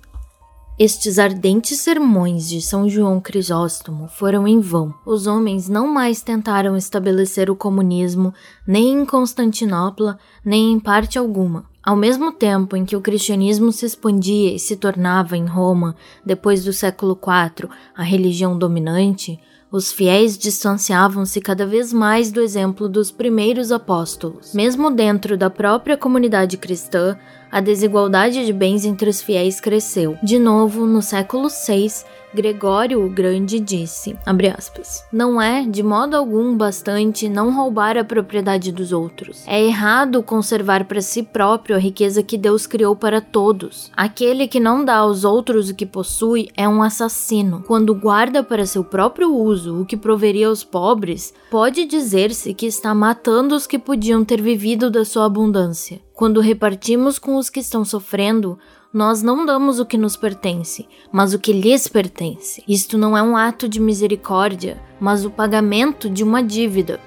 Estes 0.79 1.19
ardentes 1.19 1.81
sermões 1.81 2.47
de 2.47 2.61
São 2.61 2.87
João 2.87 3.19
Crisóstomo 3.19 4.09
foram 4.09 4.47
em 4.47 4.61
vão. 4.61 4.93
Os 5.07 5.27
homens 5.27 5.71
não 5.71 5.89
mais 5.89 6.21
tentaram 6.21 6.77
estabelecer 6.77 7.49
o 7.49 7.57
comunismo 7.57 8.35
nem 8.67 8.93
em 8.93 9.07
Constantinopla, 9.07 10.19
nem 10.45 10.73
em 10.75 10.79
parte 10.79 11.19
alguma. 11.19 11.65
Ao 11.83 11.97
mesmo 11.97 12.31
tempo 12.31 12.77
em 12.77 12.85
que 12.85 12.95
o 12.95 13.01
cristianismo 13.01 13.73
se 13.73 13.87
expandia 13.87 14.55
e 14.55 14.59
se 14.59 14.77
tornava 14.77 15.35
em 15.35 15.47
Roma, 15.47 15.97
depois 16.23 16.63
do 16.63 16.75
século 16.75 17.19
IV, 17.19 17.71
a 17.97 18.03
religião 18.03 18.59
dominante, 18.59 19.41
os 19.71 19.93
fiéis 19.93 20.39
distanciavam-se 20.39 21.41
cada 21.41 21.67
vez 21.67 21.93
mais 21.93 22.31
do 22.31 22.41
exemplo 22.41 22.89
dos 22.89 23.11
primeiros 23.11 23.73
apóstolos. 23.73 24.55
Mesmo 24.55 24.91
dentro 24.91 25.37
da 25.37 25.51
própria 25.51 25.97
comunidade 25.97 26.57
cristã, 26.57 27.19
a 27.51 27.61
desigualdade 27.61 28.45
de 28.45 28.53
bens 28.53 28.85
entre 28.85 29.11
os 29.11 29.21
fiéis 29.21 29.61
cresceu. 29.61 30.17
De 30.23 30.39
novo, 30.39 30.87
no 30.87 31.03
século 31.03 31.49
VI, 31.49 32.05
Gregório 32.37 33.03
o 33.03 33.09
Grande 33.09 33.59
disse, 33.59 34.15
aspas, 34.55 35.03
não 35.11 35.41
é, 35.41 35.65
de 35.65 35.83
modo 35.83 36.15
algum, 36.15 36.55
bastante 36.55 37.31
não 37.31 37.51
roubar 37.51 37.97
a 37.97 38.05
propriedade 38.05 38.71
dos 38.71 38.93
outros. 38.93 39.43
É 39.47 39.65
errado 39.65 40.23
conservar 40.23 40.85
para 40.85 41.01
si 41.01 41.23
próprio 41.23 41.75
a 41.75 41.79
riqueza 41.79 42.23
que 42.23 42.37
Deus 42.37 42.67
criou 42.67 42.95
para 42.95 43.23
todos. 43.23 43.91
Aquele 43.97 44.47
que 44.47 44.61
não 44.61 44.85
dá 44.85 44.97
aos 44.97 45.25
outros 45.25 45.71
o 45.71 45.75
que 45.75 45.87
possui 45.87 46.51
é 46.55 46.69
um 46.69 46.83
assassino. 46.83 47.65
Quando 47.67 47.95
guarda 47.95 48.43
para 48.43 48.67
seu 48.67 48.85
próprio 48.85 49.35
uso 49.35 49.81
o 49.81 49.87
que 49.87 49.97
proveria 49.97 50.49
aos 50.49 50.63
pobres, 50.63 51.33
pode 51.51 51.87
dizer-se 51.87 52.53
que 52.53 52.67
está 52.67 52.95
matando 52.95 53.55
os 53.55 53.67
que 53.67 53.79
podiam 53.79 54.23
ter 54.23 54.43
vivido 54.43 54.91
da 54.91 55.07
sua 55.07 55.25
abundância. 55.25 56.05
Quando 56.13 56.41
repartimos 56.41 57.19
com 57.19 57.37
os 57.37 57.51
que 57.51 57.61
estão 57.61 57.85
sofrendo, 57.85 58.59
nós 58.93 59.23
não 59.23 59.45
damos 59.45 59.79
o 59.79 59.87
que 59.87 59.99
nos 59.99 60.17
pertence, 60.17 60.89
mas 61.13 61.35
o 61.35 61.39
que 61.39 61.53
lhes 61.53 61.89
pertence. 61.89 62.63
Isto 62.69 62.97
não 62.97 63.17
é 63.17 63.23
um 63.23 63.37
ato 63.37 63.69
de 63.69 63.81
misericórdia, 63.81 64.81
mas 65.01 65.25
o 65.25 65.31
pagamento 65.31 66.09
de 66.09 66.23
uma 66.23 66.43
dívida. 66.43 67.01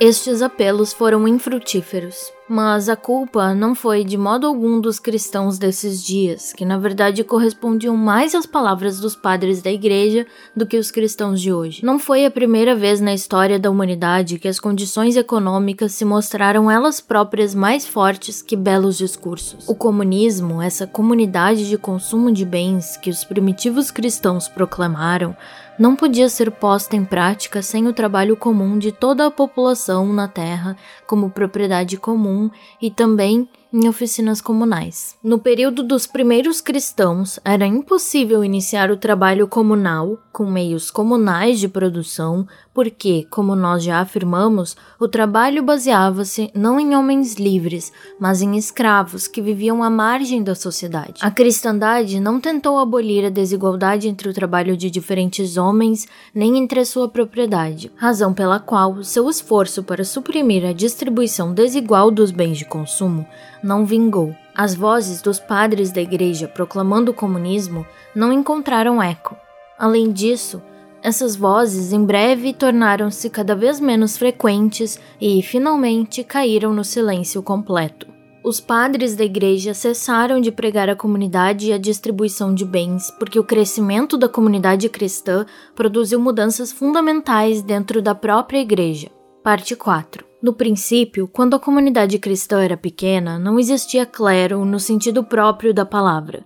Estes 0.00 0.42
apelos 0.42 0.92
foram 0.92 1.26
infrutíferos. 1.28 2.33
Mas 2.48 2.90
a 2.90 2.96
culpa 2.96 3.54
não 3.54 3.74
foi 3.74 4.04
de 4.04 4.18
modo 4.18 4.46
algum 4.46 4.78
dos 4.78 4.98
cristãos 4.98 5.58
desses 5.58 6.04
dias, 6.04 6.52
que 6.52 6.64
na 6.64 6.76
verdade 6.76 7.24
correspondiam 7.24 7.96
mais 7.96 8.34
às 8.34 8.44
palavras 8.44 9.00
dos 9.00 9.16
padres 9.16 9.62
da 9.62 9.70
igreja 9.70 10.26
do 10.54 10.66
que 10.66 10.76
os 10.76 10.90
cristãos 10.90 11.40
de 11.40 11.52
hoje. 11.52 11.82
Não 11.82 11.98
foi 11.98 12.26
a 12.26 12.30
primeira 12.30 12.74
vez 12.76 13.00
na 13.00 13.14
história 13.14 13.58
da 13.58 13.70
humanidade 13.70 14.38
que 14.38 14.46
as 14.46 14.60
condições 14.60 15.16
econômicas 15.16 15.92
se 15.92 16.04
mostraram 16.04 16.70
elas 16.70 17.00
próprias 17.00 17.54
mais 17.54 17.86
fortes 17.86 18.42
que 18.42 18.56
belos 18.56 18.98
discursos. 18.98 19.66
O 19.66 19.74
comunismo, 19.74 20.60
essa 20.60 20.86
comunidade 20.86 21.66
de 21.66 21.78
consumo 21.78 22.30
de 22.30 22.44
bens 22.44 22.98
que 22.98 23.08
os 23.08 23.24
primitivos 23.24 23.90
cristãos 23.90 24.48
proclamaram, 24.48 25.34
não 25.78 25.96
podia 25.96 26.28
ser 26.28 26.50
posta 26.50 26.96
em 26.96 27.04
prática 27.04 27.60
sem 27.62 27.86
o 27.86 27.92
trabalho 27.92 28.36
comum 28.36 28.78
de 28.78 28.92
toda 28.92 29.26
a 29.26 29.30
população 29.30 30.12
na 30.12 30.28
terra 30.28 30.76
como 31.06 31.30
propriedade 31.30 31.96
comum 31.96 32.50
e 32.80 32.90
também 32.90 33.48
em 33.74 33.88
oficinas 33.88 34.40
comunais. 34.40 35.16
No 35.20 35.36
período 35.36 35.82
dos 35.82 36.06
primeiros 36.06 36.60
cristãos, 36.60 37.40
era 37.44 37.66
impossível 37.66 38.44
iniciar 38.44 38.88
o 38.88 38.96
trabalho 38.96 39.48
comunal 39.48 40.16
com 40.32 40.48
meios 40.48 40.92
comunais 40.92 41.58
de 41.58 41.66
produção, 41.68 42.46
porque, 42.72 43.26
como 43.30 43.56
nós 43.56 43.82
já 43.82 43.98
afirmamos, 43.98 44.76
o 44.98 45.08
trabalho 45.08 45.60
baseava-se 45.60 46.52
não 46.54 46.78
em 46.78 46.94
homens 46.94 47.34
livres, 47.34 47.92
mas 48.18 48.42
em 48.42 48.56
escravos 48.56 49.26
que 49.26 49.42
viviam 49.42 49.82
à 49.82 49.90
margem 49.90 50.42
da 50.42 50.54
sociedade. 50.54 51.20
A 51.20 51.30
cristandade 51.30 52.20
não 52.20 52.40
tentou 52.40 52.78
abolir 52.78 53.24
a 53.24 53.30
desigualdade 53.30 54.08
entre 54.08 54.28
o 54.28 54.34
trabalho 54.34 54.76
de 54.76 54.88
diferentes 54.88 55.56
homens, 55.56 56.06
nem 56.32 56.58
entre 56.58 56.78
a 56.78 56.84
sua 56.84 57.08
propriedade, 57.08 57.90
razão 57.96 58.32
pela 58.32 58.60
qual 58.60 59.02
seu 59.02 59.28
esforço 59.28 59.82
para 59.82 60.04
suprimir 60.04 60.64
a 60.64 60.72
distribuição 60.72 61.52
desigual 61.52 62.08
dos 62.10 62.30
bens 62.30 62.58
de 62.58 62.64
consumo 62.64 63.26
não 63.64 63.86
vingou. 63.86 64.36
As 64.54 64.74
vozes 64.74 65.22
dos 65.22 65.40
padres 65.40 65.90
da 65.90 66.00
igreja 66.00 66.46
proclamando 66.46 67.10
o 67.10 67.14
comunismo 67.14 67.86
não 68.14 68.30
encontraram 68.30 69.02
eco. 69.02 69.34
Além 69.78 70.12
disso, 70.12 70.62
essas 71.02 71.34
vozes 71.34 71.92
em 71.92 72.04
breve 72.04 72.52
tornaram-se 72.52 73.28
cada 73.30 73.56
vez 73.56 73.80
menos 73.80 74.16
frequentes 74.16 75.00
e, 75.20 75.42
finalmente, 75.42 76.22
caíram 76.22 76.72
no 76.72 76.84
silêncio 76.84 77.42
completo. 77.42 78.06
Os 78.44 78.60
padres 78.60 79.16
da 79.16 79.24
igreja 79.24 79.72
cessaram 79.72 80.38
de 80.38 80.52
pregar 80.52 80.90
a 80.90 80.94
comunidade 80.94 81.70
e 81.70 81.72
a 81.72 81.78
distribuição 81.78 82.54
de 82.54 82.64
bens, 82.64 83.10
porque 83.18 83.38
o 83.38 83.44
crescimento 83.44 84.18
da 84.18 84.28
comunidade 84.28 84.88
cristã 84.90 85.46
produziu 85.74 86.20
mudanças 86.20 86.70
fundamentais 86.70 87.62
dentro 87.62 88.02
da 88.02 88.14
própria 88.14 88.58
igreja. 88.58 89.10
Parte 89.42 89.74
4 89.74 90.33
No 90.44 90.52
princípio, 90.52 91.26
quando 91.26 91.56
a 91.56 91.58
comunidade 91.58 92.18
cristã 92.18 92.62
era 92.62 92.76
pequena, 92.76 93.38
não 93.38 93.58
existia 93.58 94.04
clero 94.04 94.62
no 94.66 94.78
sentido 94.78 95.24
próprio 95.24 95.72
da 95.72 95.86
palavra. 95.86 96.44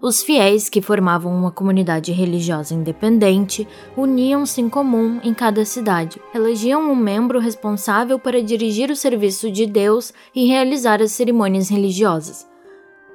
Os 0.00 0.22
fiéis, 0.22 0.70
que 0.70 0.80
formavam 0.80 1.30
uma 1.30 1.50
comunidade 1.50 2.10
religiosa 2.10 2.72
independente, 2.72 3.68
uniam-se 3.94 4.62
em 4.62 4.68
comum 4.70 5.20
em 5.22 5.34
cada 5.34 5.62
cidade, 5.66 6.18
elegiam 6.34 6.90
um 6.90 6.96
membro 6.96 7.38
responsável 7.38 8.18
para 8.18 8.42
dirigir 8.42 8.90
o 8.90 8.96
serviço 8.96 9.50
de 9.50 9.66
Deus 9.66 10.10
e 10.34 10.46
realizar 10.46 11.02
as 11.02 11.12
cerimônias 11.12 11.68
religiosas. 11.68 12.48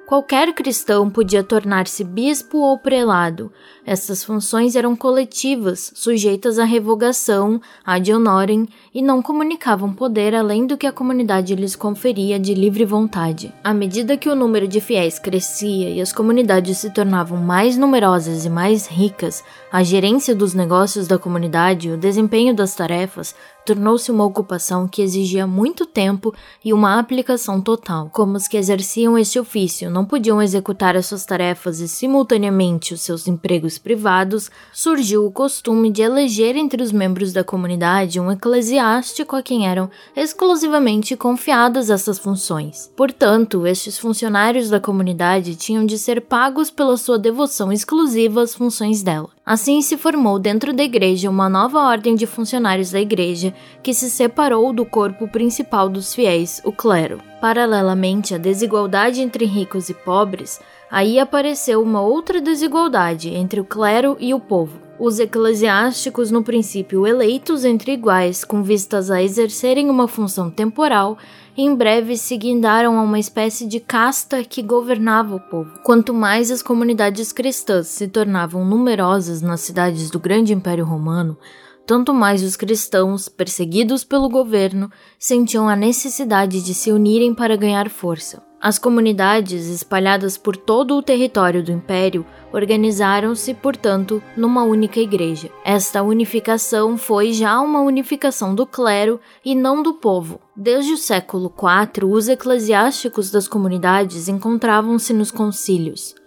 Qualquer 0.09 0.53
cristão 0.53 1.07
podia 1.07 1.43
tornar-se 1.43 2.03
bispo 2.03 2.57
ou 2.59 2.77
prelado. 2.77 3.51
Essas 3.92 4.24
funções 4.24 4.76
eram 4.76 4.96
coletivas, 4.96 5.92
sujeitas 5.96 6.60
à 6.60 6.64
revogação, 6.64 7.60
ad 7.84 8.14
honorem, 8.14 8.68
e 8.94 9.02
não 9.02 9.20
comunicavam 9.20 9.92
poder 9.92 10.36
além 10.36 10.68
do 10.68 10.78
que 10.78 10.86
a 10.86 10.92
comunidade 10.92 11.56
lhes 11.56 11.76
conferia 11.76 12.40
de 12.40 12.54
livre 12.54 12.86
vontade. 12.86 13.52
À 13.64 13.74
medida 13.74 14.16
que 14.16 14.30
o 14.30 14.36
número 14.36 14.68
de 14.68 14.80
fiéis 14.80 15.18
crescia 15.18 15.90
e 15.90 16.00
as 16.00 16.14
comunidades 16.14 16.78
se 16.78 16.92
tornavam 16.92 17.40
mais 17.40 17.78
numerosas 17.78 18.46
e 18.46 18.50
mais 18.50 18.86
ricas, 18.86 19.44
a 19.72 19.82
gerência 19.82 20.36
dos 20.36 20.54
negócios 20.54 21.08
da 21.08 21.18
comunidade 21.18 21.88
e 21.88 21.92
o 21.92 21.98
desempenho 21.98 22.56
das 22.56 22.76
tarefas 22.76 23.34
tornou-se 23.66 24.12
uma 24.12 24.26
ocupação 24.26 24.88
que 24.88 25.02
exigia 25.02 25.46
muito 25.46 25.86
tempo 25.86 26.34
e 26.64 26.74
uma 26.74 27.00
aplicação 27.00 27.60
total. 27.60 28.10
Como 28.12 28.36
os 28.36 28.48
que 28.48 28.58
exerciam 28.58 29.18
este 29.18 29.40
ofício 29.40 29.90
não 29.90 30.06
podiam 30.06 30.42
executar 30.42 30.96
as 30.96 31.08
suas 31.08 31.26
tarefas 31.26 31.80
e 31.80 31.88
simultaneamente 31.88 32.94
os 32.94 33.02
seus 33.02 33.28
empregos 33.28 33.78
privados, 33.80 34.51
surgiu 34.71 35.25
o 35.25 35.32
costume 35.32 35.89
de 35.91 36.01
eleger 36.01 36.55
entre 36.55 36.84
os 36.84 36.91
membros 36.91 37.34
da 37.34 37.43
comunidade 37.43 38.19
um 38.19 38.32
eclesiástico 38.32 39.36
a 39.36 39.41
quem 39.41 39.67
eram 39.67 39.89
exclusivamente 40.15 41.15
confiadas 41.15 41.89
essas 41.89 42.19
funções. 42.19 42.91
Portanto, 42.95 43.65
estes 43.65 43.97
funcionários 43.97 44.69
da 44.69 44.80
comunidade 44.80 45.55
tinham 45.55 45.86
de 45.86 45.97
ser 45.97 46.21
pagos 46.21 46.69
pela 46.69 46.97
sua 46.97 47.17
devoção 47.17 47.71
exclusiva 47.71 48.43
às 48.43 48.53
funções 48.53 49.01
dela. 49.01 49.30
Assim 49.45 49.82
se 49.82 49.97
formou 49.97 50.38
dentro 50.38 50.71
da 50.71 50.84
igreja 50.84 51.30
uma 51.30 51.49
nova 51.49 51.80
ordem 51.80 52.13
de 52.13 52.27
funcionários 52.27 52.91
da 52.91 53.01
igreja 53.01 53.51
que 53.82 53.95
se 53.95 54.09
separou 54.09 54.71
do 54.71 54.86
corpo 54.86 55.27
principal 55.27 55.89
dos 55.89 56.13
fiéis, 56.13 56.61
o 56.63 56.71
clero. 56.71 57.19
Paralelamente 57.41 58.36
à 58.36 58.38
desigualdade 58.38 59.21
entre 59.21 59.45
ricos 59.45 59.89
e 59.89 59.93
pobres, 59.93 60.59
aí 60.92 61.20
apareceu 61.20 61.82
uma 61.82 62.02
outra 62.02 62.42
desigualdade 62.42 63.30
entre 63.30 63.60
o 63.60 63.66
clero 63.66 64.18
e 64.20 64.34
o 64.34 64.40
povo. 64.40 64.90
Os 65.00 65.18
eclesiásticos, 65.18 66.30
no 66.30 66.44
princípio 66.44 67.08
eleitos 67.08 67.64
entre 67.64 67.94
iguais, 67.94 68.44
com 68.44 68.62
vistas 68.62 69.10
a 69.10 69.24
exercerem 69.24 69.90
uma 69.90 70.10
função 70.10 70.52
temporal, 70.52 71.18
em 71.56 71.74
breve 71.74 72.18
se 72.18 72.36
guindaram 72.36 73.00
a 73.00 73.02
uma 73.02 73.18
espécie 73.18 73.66
de 73.66 73.80
casta 73.80 74.44
que 74.44 74.62
governava 74.62 75.36
o 75.36 75.40
povo. 75.40 75.80
Quanto 75.84 76.14
mais 76.14 76.52
as 76.52 76.62
comunidades 76.62 77.32
cristãs 77.32 77.88
se 77.88 78.10
tornavam 78.10 78.66
numerosas 78.66 79.42
nas 79.42 79.62
cidades 79.62 80.10
do 80.10 80.20
grande 80.20 80.54
Império 80.54 80.84
Romano, 80.84 81.38
tanto 81.86 82.14
mais 82.14 82.44
os 82.44 82.56
cristãos, 82.56 83.30
perseguidos 83.30 84.04
pelo 84.04 84.30
governo, 84.30 84.92
sentiam 85.18 85.68
a 85.68 85.76
necessidade 85.76 86.62
de 86.62 86.74
se 86.74 86.92
unirem 86.92 87.34
para 87.34 87.56
ganhar 87.56 87.90
força. 87.90 88.49
As 88.62 88.78
comunidades, 88.78 89.68
espalhadas 89.68 90.38
por 90.38 90.57
todo 90.57 90.97
o 90.97 91.01
território 91.01 91.64
do 91.64 91.72
império, 91.72 92.26
organizaram-se, 92.51 93.53
portanto, 93.53 94.22
numa 94.36 94.64
única 94.64 94.99
igreja. 94.99 95.49
Esta 95.64 96.03
unificação 96.03 96.97
foi 96.97 97.32
já 97.32 97.57
uma 97.62 97.80
unificação 97.80 98.53
do 98.53 98.66
clero 98.66 99.18
e 99.45 99.55
não 99.55 99.82
do 99.82 99.93
povo. 99.93 100.41
Desde 100.53 100.91
o 100.91 100.97
século 100.97 101.53
IV, 101.57 102.05
os 102.05 102.28
eclesiásticos 102.28 103.32
das 103.32 103.47
comunidades 103.47 104.28
encontravam-se 104.28 105.14
nos 105.14 105.32
concílios. 105.32 106.18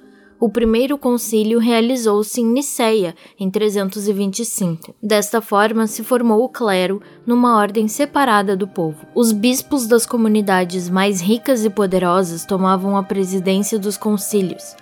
O 0.42 0.48
primeiro 0.48 0.98
concílio 0.98 1.60
realizou-se 1.60 2.40
em 2.40 2.44
Niceia, 2.44 3.14
em 3.38 3.48
325. 3.48 4.92
Desta 5.00 5.40
forma, 5.40 5.86
se 5.86 6.02
formou 6.02 6.42
o 6.42 6.48
clero 6.48 7.00
numa 7.24 7.56
ordem 7.56 7.86
separada 7.86 8.56
do 8.56 8.66
povo. 8.66 9.06
Os 9.14 9.30
bispos 9.30 9.86
das 9.86 10.04
comunidades 10.04 10.90
mais 10.90 11.20
ricas 11.20 11.64
e 11.64 11.70
poderosas 11.70 12.44
tomavam 12.44 12.96
a 12.96 13.04
presidência 13.04 13.78
dos 13.78 13.96
concílios. 13.96 14.74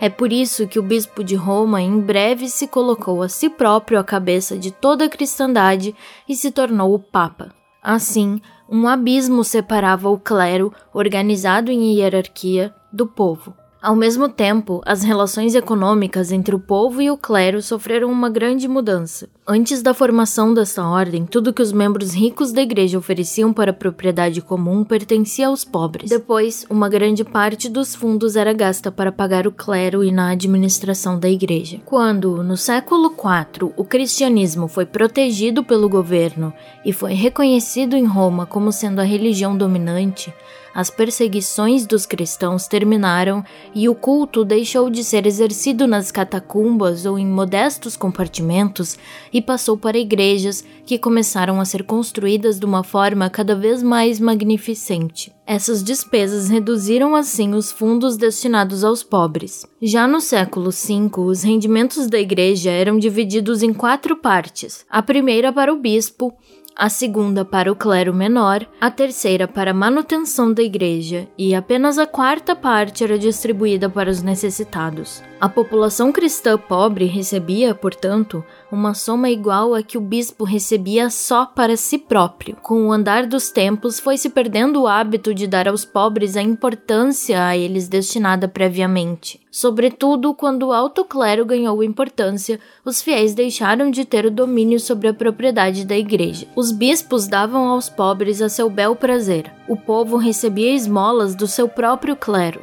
É 0.00 0.08
por 0.08 0.32
isso 0.32 0.68
que 0.68 0.78
o 0.78 0.84
bispo 0.84 1.24
de 1.24 1.34
Roma 1.34 1.82
em 1.82 1.98
breve 1.98 2.48
se 2.48 2.68
colocou 2.68 3.20
a 3.20 3.28
si 3.28 3.50
próprio 3.50 3.98
à 3.98 4.04
cabeça 4.04 4.56
de 4.56 4.70
toda 4.70 5.06
a 5.06 5.08
cristandade 5.08 5.96
e 6.28 6.36
se 6.36 6.52
tornou 6.52 6.94
o 6.94 6.98
Papa. 7.00 7.52
Assim, 7.82 8.40
um 8.70 8.86
abismo 8.86 9.42
separava 9.42 10.08
o 10.08 10.16
clero, 10.16 10.72
organizado 10.94 11.72
em 11.72 11.98
hierarquia, 11.98 12.72
do 12.92 13.04
povo. 13.04 13.52
Ao 13.88 13.96
mesmo 13.96 14.28
tempo, 14.28 14.82
as 14.84 15.02
relações 15.02 15.54
econômicas 15.54 16.30
entre 16.30 16.54
o 16.54 16.58
povo 16.58 17.00
e 17.00 17.10
o 17.10 17.16
clero 17.16 17.62
sofreram 17.62 18.12
uma 18.12 18.28
grande 18.28 18.68
mudança. 18.68 19.30
Antes 19.46 19.80
da 19.80 19.94
formação 19.94 20.52
desta 20.52 20.86
ordem, 20.86 21.24
tudo 21.24 21.54
que 21.54 21.62
os 21.62 21.72
membros 21.72 22.12
ricos 22.12 22.52
da 22.52 22.60
igreja 22.60 22.98
ofereciam 22.98 23.50
para 23.50 23.70
a 23.70 23.74
propriedade 23.74 24.42
comum 24.42 24.84
pertencia 24.84 25.46
aos 25.46 25.64
pobres. 25.64 26.10
Depois, 26.10 26.66
uma 26.68 26.86
grande 26.86 27.24
parte 27.24 27.66
dos 27.66 27.94
fundos 27.94 28.36
era 28.36 28.52
gasta 28.52 28.92
para 28.92 29.10
pagar 29.10 29.46
o 29.46 29.52
clero 29.52 30.04
e 30.04 30.12
na 30.12 30.32
administração 30.32 31.18
da 31.18 31.30
igreja. 31.30 31.80
Quando, 31.86 32.42
no 32.42 32.58
século 32.58 33.06
IV, 33.06 33.72
o 33.74 33.84
cristianismo 33.86 34.68
foi 34.68 34.84
protegido 34.84 35.64
pelo 35.64 35.88
governo 35.88 36.52
e 36.84 36.92
foi 36.92 37.14
reconhecido 37.14 37.96
em 37.96 38.04
Roma 38.04 38.44
como 38.44 38.70
sendo 38.70 39.00
a 39.00 39.04
religião 39.04 39.56
dominante, 39.56 40.30
as 40.78 40.90
perseguições 40.90 41.84
dos 41.84 42.06
cristãos 42.06 42.68
terminaram 42.68 43.44
e 43.74 43.88
o 43.88 43.96
culto 43.96 44.44
deixou 44.44 44.88
de 44.88 45.02
ser 45.02 45.26
exercido 45.26 45.88
nas 45.88 46.12
catacumbas 46.12 47.04
ou 47.04 47.18
em 47.18 47.26
modestos 47.26 47.96
compartimentos 47.96 48.96
e 49.32 49.42
passou 49.42 49.76
para 49.76 49.98
igrejas 49.98 50.64
que 50.86 50.96
começaram 50.96 51.60
a 51.60 51.64
ser 51.64 51.82
construídas 51.82 52.60
de 52.60 52.64
uma 52.64 52.84
forma 52.84 53.28
cada 53.28 53.56
vez 53.56 53.82
mais 53.82 54.20
magnificente. 54.20 55.34
Essas 55.44 55.82
despesas 55.82 56.48
reduziram 56.48 57.16
assim 57.16 57.54
os 57.54 57.72
fundos 57.72 58.16
destinados 58.16 58.84
aos 58.84 59.02
pobres. 59.02 59.66
Já 59.82 60.06
no 60.06 60.20
século 60.20 60.70
V, 60.70 61.10
os 61.22 61.42
rendimentos 61.42 62.06
da 62.06 62.20
igreja 62.20 62.70
eram 62.70 62.98
divididos 62.98 63.62
em 63.62 63.72
quatro 63.72 64.14
partes: 64.14 64.84
a 64.90 65.02
primeira 65.02 65.50
para 65.50 65.72
o 65.72 65.80
bispo, 65.80 66.34
a 66.78 66.88
segunda 66.88 67.44
para 67.44 67.72
o 67.72 67.74
clero 67.74 68.14
menor, 68.14 68.64
a 68.80 68.88
terceira 68.88 69.48
para 69.48 69.72
a 69.72 69.74
manutenção 69.74 70.52
da 70.52 70.62
igreja 70.62 71.26
e 71.36 71.52
apenas 71.52 71.98
a 71.98 72.06
quarta 72.06 72.54
parte 72.54 73.02
era 73.02 73.18
distribuída 73.18 73.90
para 73.90 74.08
os 74.08 74.22
necessitados. 74.22 75.20
A 75.40 75.48
população 75.48 76.10
cristã 76.10 76.58
pobre 76.58 77.04
recebia, 77.04 77.72
portanto, 77.72 78.44
uma 78.72 78.92
soma 78.92 79.30
igual 79.30 79.72
a 79.72 79.84
que 79.84 79.96
o 79.96 80.00
bispo 80.00 80.42
recebia 80.42 81.10
só 81.10 81.46
para 81.46 81.76
si 81.76 81.96
próprio. 81.96 82.56
Com 82.56 82.88
o 82.88 82.92
andar 82.92 83.24
dos 83.24 83.48
tempos, 83.48 84.00
foi 84.00 84.18
se 84.18 84.30
perdendo 84.30 84.82
o 84.82 84.88
hábito 84.88 85.32
de 85.32 85.46
dar 85.46 85.68
aos 85.68 85.84
pobres 85.84 86.36
a 86.36 86.42
importância 86.42 87.46
a 87.46 87.56
eles 87.56 87.86
destinada 87.86 88.48
previamente. 88.48 89.40
Sobretudo 89.48 90.34
quando 90.34 90.64
o 90.64 90.72
alto 90.72 91.04
clero 91.04 91.46
ganhou 91.46 91.84
importância, 91.84 92.58
os 92.84 93.00
fiéis 93.00 93.32
deixaram 93.32 93.92
de 93.92 94.04
ter 94.04 94.26
o 94.26 94.32
domínio 94.32 94.80
sobre 94.80 95.06
a 95.06 95.14
propriedade 95.14 95.84
da 95.84 95.96
igreja. 95.96 96.48
Os 96.56 96.72
bispos 96.72 97.28
davam 97.28 97.68
aos 97.68 97.88
pobres 97.88 98.42
a 98.42 98.48
seu 98.48 98.68
bel 98.68 98.96
prazer. 98.96 99.52
O 99.68 99.76
povo 99.76 100.16
recebia 100.16 100.74
esmolas 100.74 101.36
do 101.36 101.46
seu 101.46 101.68
próprio 101.68 102.16
clero. 102.16 102.60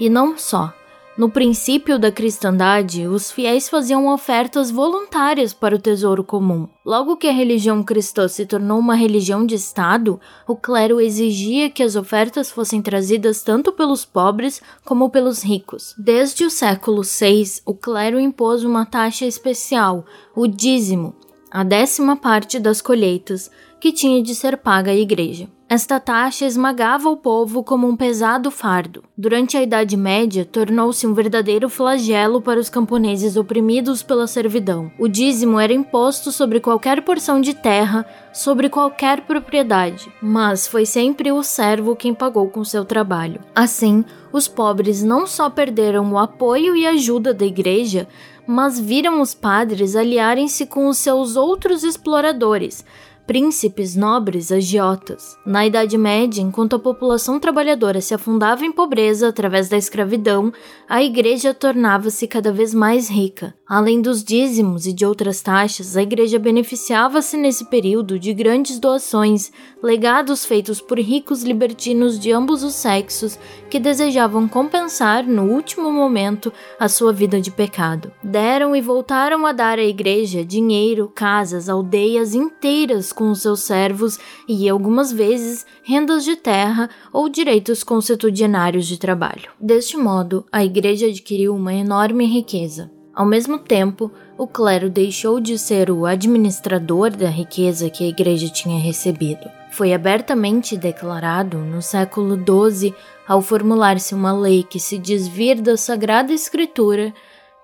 E 0.00 0.10
não 0.10 0.36
só. 0.36 0.74
No 1.16 1.30
princípio 1.30 1.98
da 1.98 2.12
cristandade, 2.12 3.06
os 3.06 3.30
fiéis 3.30 3.70
faziam 3.70 4.06
ofertas 4.12 4.70
voluntárias 4.70 5.54
para 5.54 5.74
o 5.74 5.78
tesouro 5.78 6.22
comum. 6.22 6.68
Logo 6.84 7.16
que 7.16 7.26
a 7.26 7.32
religião 7.32 7.82
cristã 7.82 8.28
se 8.28 8.44
tornou 8.44 8.78
uma 8.78 8.94
religião 8.94 9.46
de 9.46 9.54
Estado, 9.54 10.20
o 10.46 10.54
clero 10.54 11.00
exigia 11.00 11.70
que 11.70 11.82
as 11.82 11.96
ofertas 11.96 12.50
fossem 12.50 12.82
trazidas 12.82 13.42
tanto 13.42 13.72
pelos 13.72 14.04
pobres 14.04 14.60
como 14.84 15.08
pelos 15.08 15.42
ricos. 15.42 15.94
Desde 15.96 16.44
o 16.44 16.50
século 16.50 17.00
VI, 17.00 17.62
o 17.64 17.72
clero 17.72 18.20
impôs 18.20 18.62
uma 18.62 18.84
taxa 18.84 19.24
especial, 19.24 20.04
o 20.34 20.46
dízimo, 20.46 21.14
a 21.50 21.64
décima 21.64 22.14
parte 22.14 22.58
das 22.58 22.82
colheitas, 22.82 23.50
que 23.80 23.90
tinha 23.90 24.22
de 24.22 24.34
ser 24.34 24.58
paga 24.58 24.90
à 24.90 24.94
igreja. 24.94 25.48
Esta 25.68 25.98
taxa 25.98 26.46
esmagava 26.46 27.10
o 27.10 27.16
povo 27.16 27.60
como 27.60 27.88
um 27.88 27.96
pesado 27.96 28.52
fardo. 28.52 29.02
Durante 29.18 29.56
a 29.56 29.62
Idade 29.62 29.96
Média, 29.96 30.44
tornou-se 30.44 31.04
um 31.04 31.12
verdadeiro 31.12 31.68
flagelo 31.68 32.40
para 32.40 32.60
os 32.60 32.70
camponeses 32.70 33.36
oprimidos 33.36 34.00
pela 34.00 34.28
servidão. 34.28 34.92
O 34.96 35.08
dízimo 35.08 35.58
era 35.58 35.72
imposto 35.72 36.30
sobre 36.30 36.60
qualquer 36.60 37.02
porção 37.02 37.40
de 37.40 37.52
terra, 37.52 38.06
sobre 38.32 38.68
qualquer 38.68 39.22
propriedade, 39.22 40.08
mas 40.22 40.68
foi 40.68 40.86
sempre 40.86 41.32
o 41.32 41.42
servo 41.42 41.96
quem 41.96 42.14
pagou 42.14 42.48
com 42.48 42.62
seu 42.62 42.84
trabalho. 42.84 43.40
Assim, 43.52 44.04
os 44.32 44.46
pobres 44.46 45.02
não 45.02 45.26
só 45.26 45.50
perderam 45.50 46.12
o 46.12 46.16
apoio 46.16 46.76
e 46.76 46.86
ajuda 46.86 47.34
da 47.34 47.44
igreja, 47.44 48.06
mas 48.46 48.78
viram 48.78 49.20
os 49.20 49.34
padres 49.34 49.96
aliarem-se 49.96 50.64
com 50.64 50.86
os 50.86 50.98
seus 50.98 51.34
outros 51.34 51.82
exploradores 51.82 52.84
príncipes, 53.26 53.96
nobres, 53.96 54.52
agiotas. 54.52 55.36
Na 55.44 55.66
Idade 55.66 55.98
Média, 55.98 56.40
enquanto 56.40 56.76
a 56.76 56.78
população 56.78 57.40
trabalhadora 57.40 58.00
se 58.00 58.14
afundava 58.14 58.64
em 58.64 58.70
pobreza 58.70 59.28
através 59.28 59.68
da 59.68 59.76
escravidão, 59.76 60.52
a 60.88 61.02
igreja 61.02 61.52
tornava-se 61.52 62.26
cada 62.28 62.52
vez 62.52 62.72
mais 62.72 63.10
rica. 63.10 63.54
Além 63.68 64.00
dos 64.00 64.22
dízimos 64.22 64.86
e 64.86 64.92
de 64.92 65.04
outras 65.04 65.40
taxas, 65.40 65.96
a 65.96 66.02
igreja 66.02 66.38
beneficiava-se 66.38 67.36
nesse 67.36 67.64
período 67.64 68.16
de 68.16 68.32
grandes 68.32 68.78
doações, 68.78 69.50
legados 69.82 70.44
feitos 70.44 70.80
por 70.80 71.00
ricos 71.00 71.42
libertinos 71.42 72.16
de 72.16 72.30
ambos 72.30 72.62
os 72.62 72.74
sexos 72.74 73.36
que 73.68 73.80
desejavam 73.80 74.46
compensar, 74.46 75.24
no 75.24 75.50
último 75.50 75.90
momento, 75.90 76.52
a 76.78 76.88
sua 76.88 77.12
vida 77.12 77.40
de 77.40 77.50
pecado. 77.50 78.12
Deram 78.22 78.76
e 78.76 78.80
voltaram 78.80 79.44
a 79.44 79.50
dar 79.50 79.80
à 79.80 79.84
igreja 79.84 80.44
dinheiro, 80.44 81.10
casas, 81.12 81.68
aldeias 81.68 82.34
inteiras 82.34 83.12
com 83.16 83.30
os 83.30 83.42
seus 83.42 83.62
servos 83.62 84.20
e, 84.46 84.68
algumas 84.68 85.10
vezes, 85.10 85.66
rendas 85.82 86.22
de 86.22 86.36
terra 86.36 86.88
ou 87.12 87.28
direitos 87.28 87.82
consuetudinários 87.82 88.86
de 88.86 88.98
trabalho. 88.98 89.50
Deste 89.58 89.96
modo, 89.96 90.44
a 90.52 90.64
igreja 90.64 91.06
adquiriu 91.06 91.56
uma 91.56 91.74
enorme 91.74 92.26
riqueza. 92.26 92.92
Ao 93.14 93.24
mesmo 93.24 93.58
tempo, 93.58 94.12
o 94.36 94.46
clero 94.46 94.90
deixou 94.90 95.40
de 95.40 95.58
ser 95.58 95.90
o 95.90 96.04
administrador 96.04 97.10
da 97.10 97.30
riqueza 97.30 97.88
que 97.88 98.04
a 98.04 98.08
igreja 98.08 98.46
tinha 98.50 98.78
recebido. 98.78 99.50
Foi 99.72 99.94
abertamente 99.94 100.76
declarado 100.76 101.56
no 101.56 101.80
século 101.80 102.36
XII, 102.36 102.94
ao 103.26 103.40
formular-se 103.40 104.14
uma 104.14 104.32
lei 104.32 104.62
que 104.62 104.78
se 104.78 104.98
desvir 104.98 105.62
da 105.62 105.78
Sagrada 105.78 106.30
Escritura, 106.30 107.14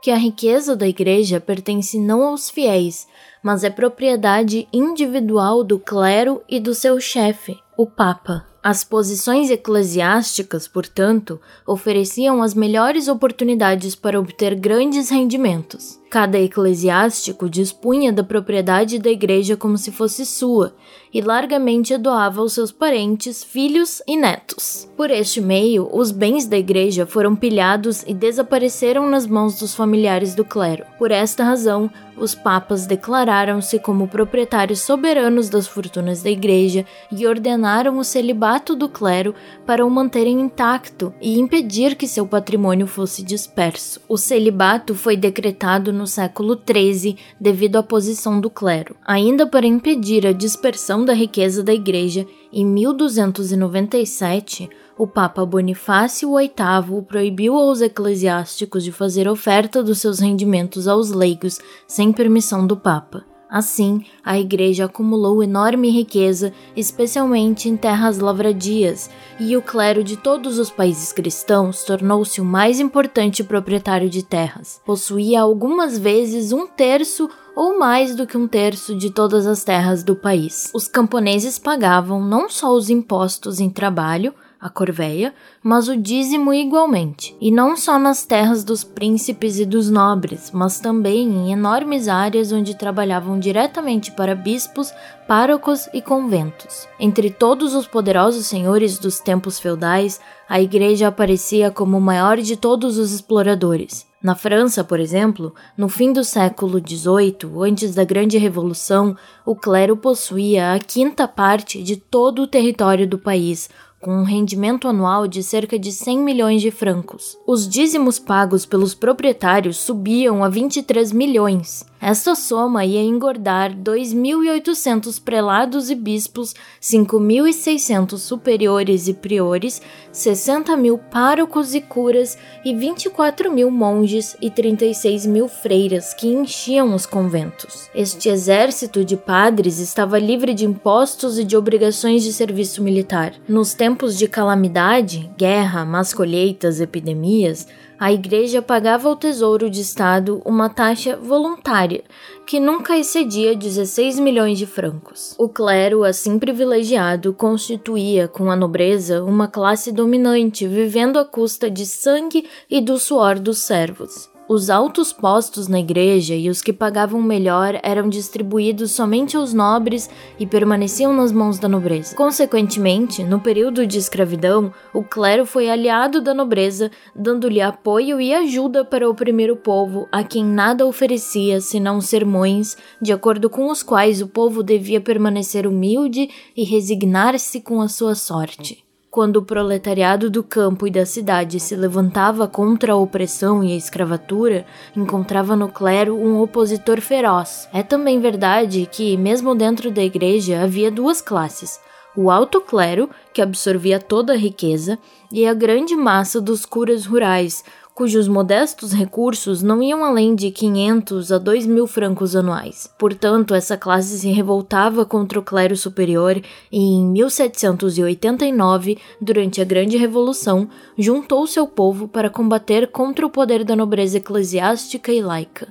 que 0.00 0.10
a 0.10 0.16
riqueza 0.16 0.74
da 0.74 0.88
igreja 0.88 1.38
pertence 1.38 1.98
não 1.98 2.24
aos 2.24 2.48
fiéis, 2.48 3.06
mas 3.42 3.64
é 3.64 3.70
propriedade 3.70 4.68
individual 4.72 5.64
do 5.64 5.78
clero 5.78 6.42
e 6.48 6.60
do 6.60 6.74
seu 6.74 7.00
chefe, 7.00 7.58
o 7.76 7.86
Papa. 7.86 8.46
As 8.62 8.84
posições 8.84 9.50
eclesiásticas, 9.50 10.68
portanto, 10.68 11.40
ofereciam 11.66 12.42
as 12.42 12.54
melhores 12.54 13.08
oportunidades 13.08 13.96
para 13.96 14.20
obter 14.20 14.54
grandes 14.54 15.10
rendimentos. 15.10 16.01
Cada 16.12 16.38
eclesiástico 16.38 17.48
dispunha 17.48 18.12
da 18.12 18.22
propriedade 18.22 18.98
da 18.98 19.08
igreja 19.08 19.56
como 19.56 19.78
se 19.78 19.90
fosse 19.90 20.26
sua 20.26 20.74
e 21.10 21.22
largamente 21.22 21.94
a 21.94 21.96
doava 21.96 22.42
aos 22.42 22.52
seus 22.52 22.70
parentes, 22.70 23.42
filhos 23.42 24.02
e 24.06 24.14
netos. 24.14 24.86
Por 24.94 25.10
este 25.10 25.40
meio, 25.40 25.88
os 25.90 26.10
bens 26.10 26.46
da 26.46 26.58
igreja 26.58 27.06
foram 27.06 27.34
pilhados 27.34 28.02
e 28.06 28.12
desapareceram 28.12 29.08
nas 29.08 29.26
mãos 29.26 29.58
dos 29.58 29.74
familiares 29.74 30.34
do 30.34 30.44
clero. 30.44 30.84
Por 30.98 31.10
esta 31.10 31.44
razão, 31.44 31.90
os 32.16 32.34
papas 32.34 32.86
declararam-se 32.86 33.78
como 33.78 34.06
proprietários 34.06 34.80
soberanos 34.80 35.48
das 35.48 35.66
fortunas 35.66 36.22
da 36.22 36.30
igreja 36.30 36.84
e 37.10 37.26
ordenaram 37.26 37.98
o 37.98 38.04
celibato 38.04 38.76
do 38.76 38.88
clero 38.88 39.34
para 39.66 39.84
o 39.84 39.90
manterem 39.90 40.40
intacto 40.40 41.12
e 41.20 41.38
impedir 41.38 41.96
que 41.96 42.06
seu 42.06 42.26
patrimônio 42.26 42.86
fosse 42.86 43.22
disperso. 43.22 44.00
O 44.08 44.16
celibato 44.16 44.94
foi 44.94 45.16
decretado 45.16 45.92
no 45.92 46.01
século 46.06 46.56
XIII 46.56 47.16
devido 47.40 47.76
à 47.76 47.82
posição 47.82 48.40
do 48.40 48.50
clero. 48.50 48.96
Ainda 49.04 49.46
para 49.46 49.66
impedir 49.66 50.26
a 50.26 50.32
dispersão 50.32 51.04
da 51.04 51.12
riqueza 51.12 51.62
da 51.62 51.72
igreja, 51.72 52.26
em 52.52 52.66
1297, 52.66 54.68
o 54.98 55.06
Papa 55.06 55.46
Bonifácio 55.46 56.36
VIII 56.36 57.02
proibiu 57.08 57.56
aos 57.56 57.80
eclesiásticos 57.80 58.84
de 58.84 58.92
fazer 58.92 59.28
oferta 59.28 59.82
dos 59.82 59.98
seus 59.98 60.18
rendimentos 60.18 60.86
aos 60.86 61.10
leigos 61.10 61.58
sem 61.86 62.12
permissão 62.12 62.66
do 62.66 62.76
Papa. 62.76 63.31
Assim, 63.52 64.02
a 64.24 64.38
igreja 64.38 64.86
acumulou 64.86 65.42
enorme 65.42 65.90
riqueza, 65.90 66.54
especialmente 66.74 67.68
em 67.68 67.76
terras 67.76 68.18
lavradias, 68.18 69.10
e 69.38 69.54
o 69.58 69.60
clero 69.60 70.02
de 70.02 70.16
todos 70.16 70.58
os 70.58 70.70
países 70.70 71.12
cristãos 71.12 71.84
tornou-se 71.84 72.40
o 72.40 72.44
mais 72.46 72.80
importante 72.80 73.44
proprietário 73.44 74.08
de 74.08 74.22
terras. 74.22 74.80
Possuía 74.86 75.42
algumas 75.42 75.98
vezes 75.98 76.50
um 76.50 76.66
terço 76.66 77.28
ou 77.54 77.78
mais 77.78 78.16
do 78.16 78.26
que 78.26 78.38
um 78.38 78.48
terço 78.48 78.96
de 78.96 79.10
todas 79.10 79.46
as 79.46 79.62
terras 79.62 80.02
do 80.02 80.16
país. 80.16 80.70
Os 80.72 80.88
camponeses 80.88 81.58
pagavam 81.58 82.24
não 82.24 82.48
só 82.48 82.72
os 82.72 82.88
impostos 82.88 83.60
em 83.60 83.68
trabalho, 83.68 84.32
a 84.62 84.70
corveia, 84.70 85.34
mas 85.60 85.88
o 85.88 85.96
dízimo 85.96 86.54
igualmente, 86.54 87.36
e 87.40 87.50
não 87.50 87.76
só 87.76 87.98
nas 87.98 88.24
terras 88.24 88.62
dos 88.62 88.84
príncipes 88.84 89.58
e 89.58 89.66
dos 89.66 89.90
nobres, 89.90 90.52
mas 90.52 90.78
também 90.78 91.26
em 91.28 91.52
enormes 91.52 92.06
áreas 92.06 92.52
onde 92.52 92.76
trabalhavam 92.76 93.40
diretamente 93.40 94.12
para 94.12 94.36
bispos, 94.36 94.94
párocos 95.26 95.88
e 95.92 96.00
conventos. 96.00 96.86
Entre 97.00 97.28
todos 97.28 97.74
os 97.74 97.88
poderosos 97.88 98.46
senhores 98.46 98.98
dos 98.98 99.18
tempos 99.18 99.58
feudais, 99.58 100.20
a 100.48 100.60
igreja 100.60 101.08
aparecia 101.08 101.68
como 101.68 101.98
o 101.98 102.00
maior 102.00 102.36
de 102.36 102.56
todos 102.56 102.98
os 102.98 103.10
exploradores. 103.10 104.06
Na 104.22 104.36
França, 104.36 104.84
por 104.84 105.00
exemplo, 105.00 105.52
no 105.76 105.88
fim 105.88 106.12
do 106.12 106.22
século 106.22 106.78
XVIII, 106.78 107.50
antes 107.62 107.92
da 107.92 108.04
Grande 108.04 108.38
Revolução, 108.38 109.16
o 109.44 109.56
clero 109.56 109.96
possuía 109.96 110.72
a 110.72 110.78
quinta 110.78 111.26
parte 111.26 111.82
de 111.82 111.96
todo 111.96 112.42
o 112.42 112.46
território 112.46 113.04
do 113.04 113.18
país, 113.18 113.68
com 114.02 114.12
um 114.12 114.24
rendimento 114.24 114.88
anual 114.88 115.28
de 115.28 115.42
cerca 115.42 115.78
de 115.78 115.92
100 115.92 116.18
milhões 116.18 116.60
de 116.60 116.72
francos. 116.72 117.38
Os 117.46 117.68
dízimos 117.68 118.18
pagos 118.18 118.66
pelos 118.66 118.94
proprietários 118.94 119.76
subiam 119.76 120.42
a 120.42 120.48
23 120.48 121.12
milhões. 121.12 121.86
Esta 122.02 122.34
soma 122.34 122.84
ia 122.84 123.00
engordar 123.00 123.72
2.800 123.72 125.22
prelados 125.22 125.88
e 125.88 125.94
bispos, 125.94 126.52
5.600 126.80 128.18
superiores 128.18 129.06
e 129.06 129.14
priores, 129.14 129.80
60 130.10 130.76
mil 130.76 130.98
párocos 130.98 131.76
e 131.76 131.80
curas 131.80 132.36
e 132.64 132.74
24 132.74 133.52
mil 133.52 133.70
monges 133.70 134.36
e 134.42 134.50
36 134.50 135.26
mil 135.26 135.46
freiras 135.46 136.12
que 136.12 136.26
enchiam 136.26 136.92
os 136.92 137.06
conventos. 137.06 137.88
Este 137.94 138.28
exército 138.28 139.04
de 139.04 139.16
padres 139.16 139.78
estava 139.78 140.18
livre 140.18 140.54
de 140.54 140.64
impostos 140.66 141.38
e 141.38 141.44
de 141.44 141.56
obrigações 141.56 142.24
de 142.24 142.32
serviço 142.32 142.82
militar. 142.82 143.32
Nos 143.46 143.74
tempos 143.74 144.18
de 144.18 144.26
calamidade, 144.26 145.30
guerra, 145.38 145.84
más 145.84 146.12
colheitas, 146.12 146.80
epidemias, 146.80 147.68
a 148.02 148.10
igreja 148.10 148.60
pagava 148.60 149.08
ao 149.08 149.14
Tesouro 149.14 149.70
de 149.70 149.80
Estado 149.80 150.42
uma 150.44 150.68
taxa 150.68 151.16
voluntária, 151.16 152.02
que 152.44 152.58
nunca 152.58 152.98
excedia 152.98 153.54
16 153.54 154.18
milhões 154.18 154.58
de 154.58 154.66
francos. 154.66 155.36
O 155.38 155.48
clero, 155.48 156.02
assim 156.02 156.36
privilegiado, 156.36 157.32
constituía, 157.32 158.26
com 158.26 158.50
a 158.50 158.56
nobreza, 158.56 159.22
uma 159.22 159.46
classe 159.46 159.92
dominante, 159.92 160.66
vivendo 160.66 161.16
à 161.16 161.24
custa 161.24 161.70
de 161.70 161.86
sangue 161.86 162.44
e 162.68 162.80
do 162.80 162.98
suor 162.98 163.38
dos 163.38 163.58
servos. 163.58 164.31
Os 164.52 164.68
altos 164.68 165.14
postos 165.14 165.66
na 165.66 165.80
igreja 165.80 166.34
e 166.34 166.50
os 166.50 166.60
que 166.60 166.74
pagavam 166.74 167.22
melhor 167.22 167.80
eram 167.82 168.06
distribuídos 168.06 168.90
somente 168.90 169.34
aos 169.34 169.54
nobres 169.54 170.10
e 170.38 170.46
permaneciam 170.46 171.10
nas 171.10 171.32
mãos 171.32 171.58
da 171.58 171.66
nobreza. 171.66 172.14
Consequentemente, 172.14 173.24
no 173.24 173.40
período 173.40 173.86
de 173.86 173.96
escravidão, 173.96 174.70
o 174.92 175.02
clero 175.02 175.46
foi 175.46 175.70
aliado 175.70 176.20
da 176.20 176.34
nobreza, 176.34 176.90
dando-lhe 177.16 177.62
apoio 177.62 178.20
e 178.20 178.34
ajuda 178.34 178.84
para 178.84 179.08
oprimir 179.08 179.50
o 179.50 179.56
povo, 179.56 180.06
a 180.12 180.22
quem 180.22 180.44
nada 180.44 180.84
oferecia 180.84 181.58
senão 181.58 181.98
sermões, 182.02 182.76
de 183.00 183.10
acordo 183.10 183.48
com 183.48 183.70
os 183.70 183.82
quais 183.82 184.20
o 184.20 184.28
povo 184.28 184.62
devia 184.62 185.00
permanecer 185.00 185.66
humilde 185.66 186.28
e 186.54 186.62
resignar-se 186.62 187.58
com 187.58 187.80
a 187.80 187.88
sua 187.88 188.14
sorte. 188.14 188.81
Quando 189.12 189.36
o 189.36 189.42
proletariado 189.42 190.30
do 190.30 190.42
campo 190.42 190.86
e 190.86 190.90
da 190.90 191.04
cidade 191.04 191.60
se 191.60 191.76
levantava 191.76 192.48
contra 192.48 192.94
a 192.94 192.96
opressão 192.96 193.62
e 193.62 193.74
a 193.74 193.76
escravatura, 193.76 194.64
encontrava 194.96 195.54
no 195.54 195.68
clero 195.68 196.16
um 196.16 196.40
opositor 196.40 196.98
feroz. 196.98 197.68
É 197.74 197.82
também 197.82 198.20
verdade 198.20 198.88
que, 198.90 199.14
mesmo 199.18 199.54
dentro 199.54 199.90
da 199.90 200.02
igreja, 200.02 200.62
havia 200.62 200.90
duas 200.90 201.20
classes: 201.20 201.78
o 202.16 202.30
alto 202.30 202.58
clero, 202.58 203.10
que 203.34 203.42
absorvia 203.42 204.00
toda 204.00 204.32
a 204.32 204.36
riqueza, 204.36 204.98
e 205.30 205.46
a 205.46 205.52
grande 205.52 205.94
massa 205.94 206.40
dos 206.40 206.64
curas 206.64 207.04
rurais, 207.04 207.62
cujos 208.02 208.26
modestos 208.26 208.92
recursos 208.92 209.62
não 209.62 209.80
iam 209.80 210.04
além 210.04 210.34
de 210.34 210.50
500 210.50 211.30
a 211.30 211.38
2 211.38 211.66
mil 211.66 211.86
francos 211.86 212.34
anuais. 212.34 212.92
Portanto, 212.98 213.54
essa 213.54 213.76
classe 213.76 214.18
se 214.18 214.28
revoltava 214.28 215.04
contra 215.04 215.38
o 215.38 215.42
clero 215.42 215.76
superior 215.76 216.36
e, 216.72 216.78
em 216.80 217.06
1789, 217.06 218.98
durante 219.20 219.60
a 219.60 219.64
Grande 219.64 219.96
Revolução, 219.96 220.68
juntou 220.98 221.46
seu 221.46 221.64
povo 221.64 222.08
para 222.08 222.28
combater 222.28 222.90
contra 222.90 223.24
o 223.24 223.30
poder 223.30 223.62
da 223.62 223.76
nobreza 223.76 224.16
eclesiástica 224.16 225.12
e 225.12 225.22
laica. 225.22 225.68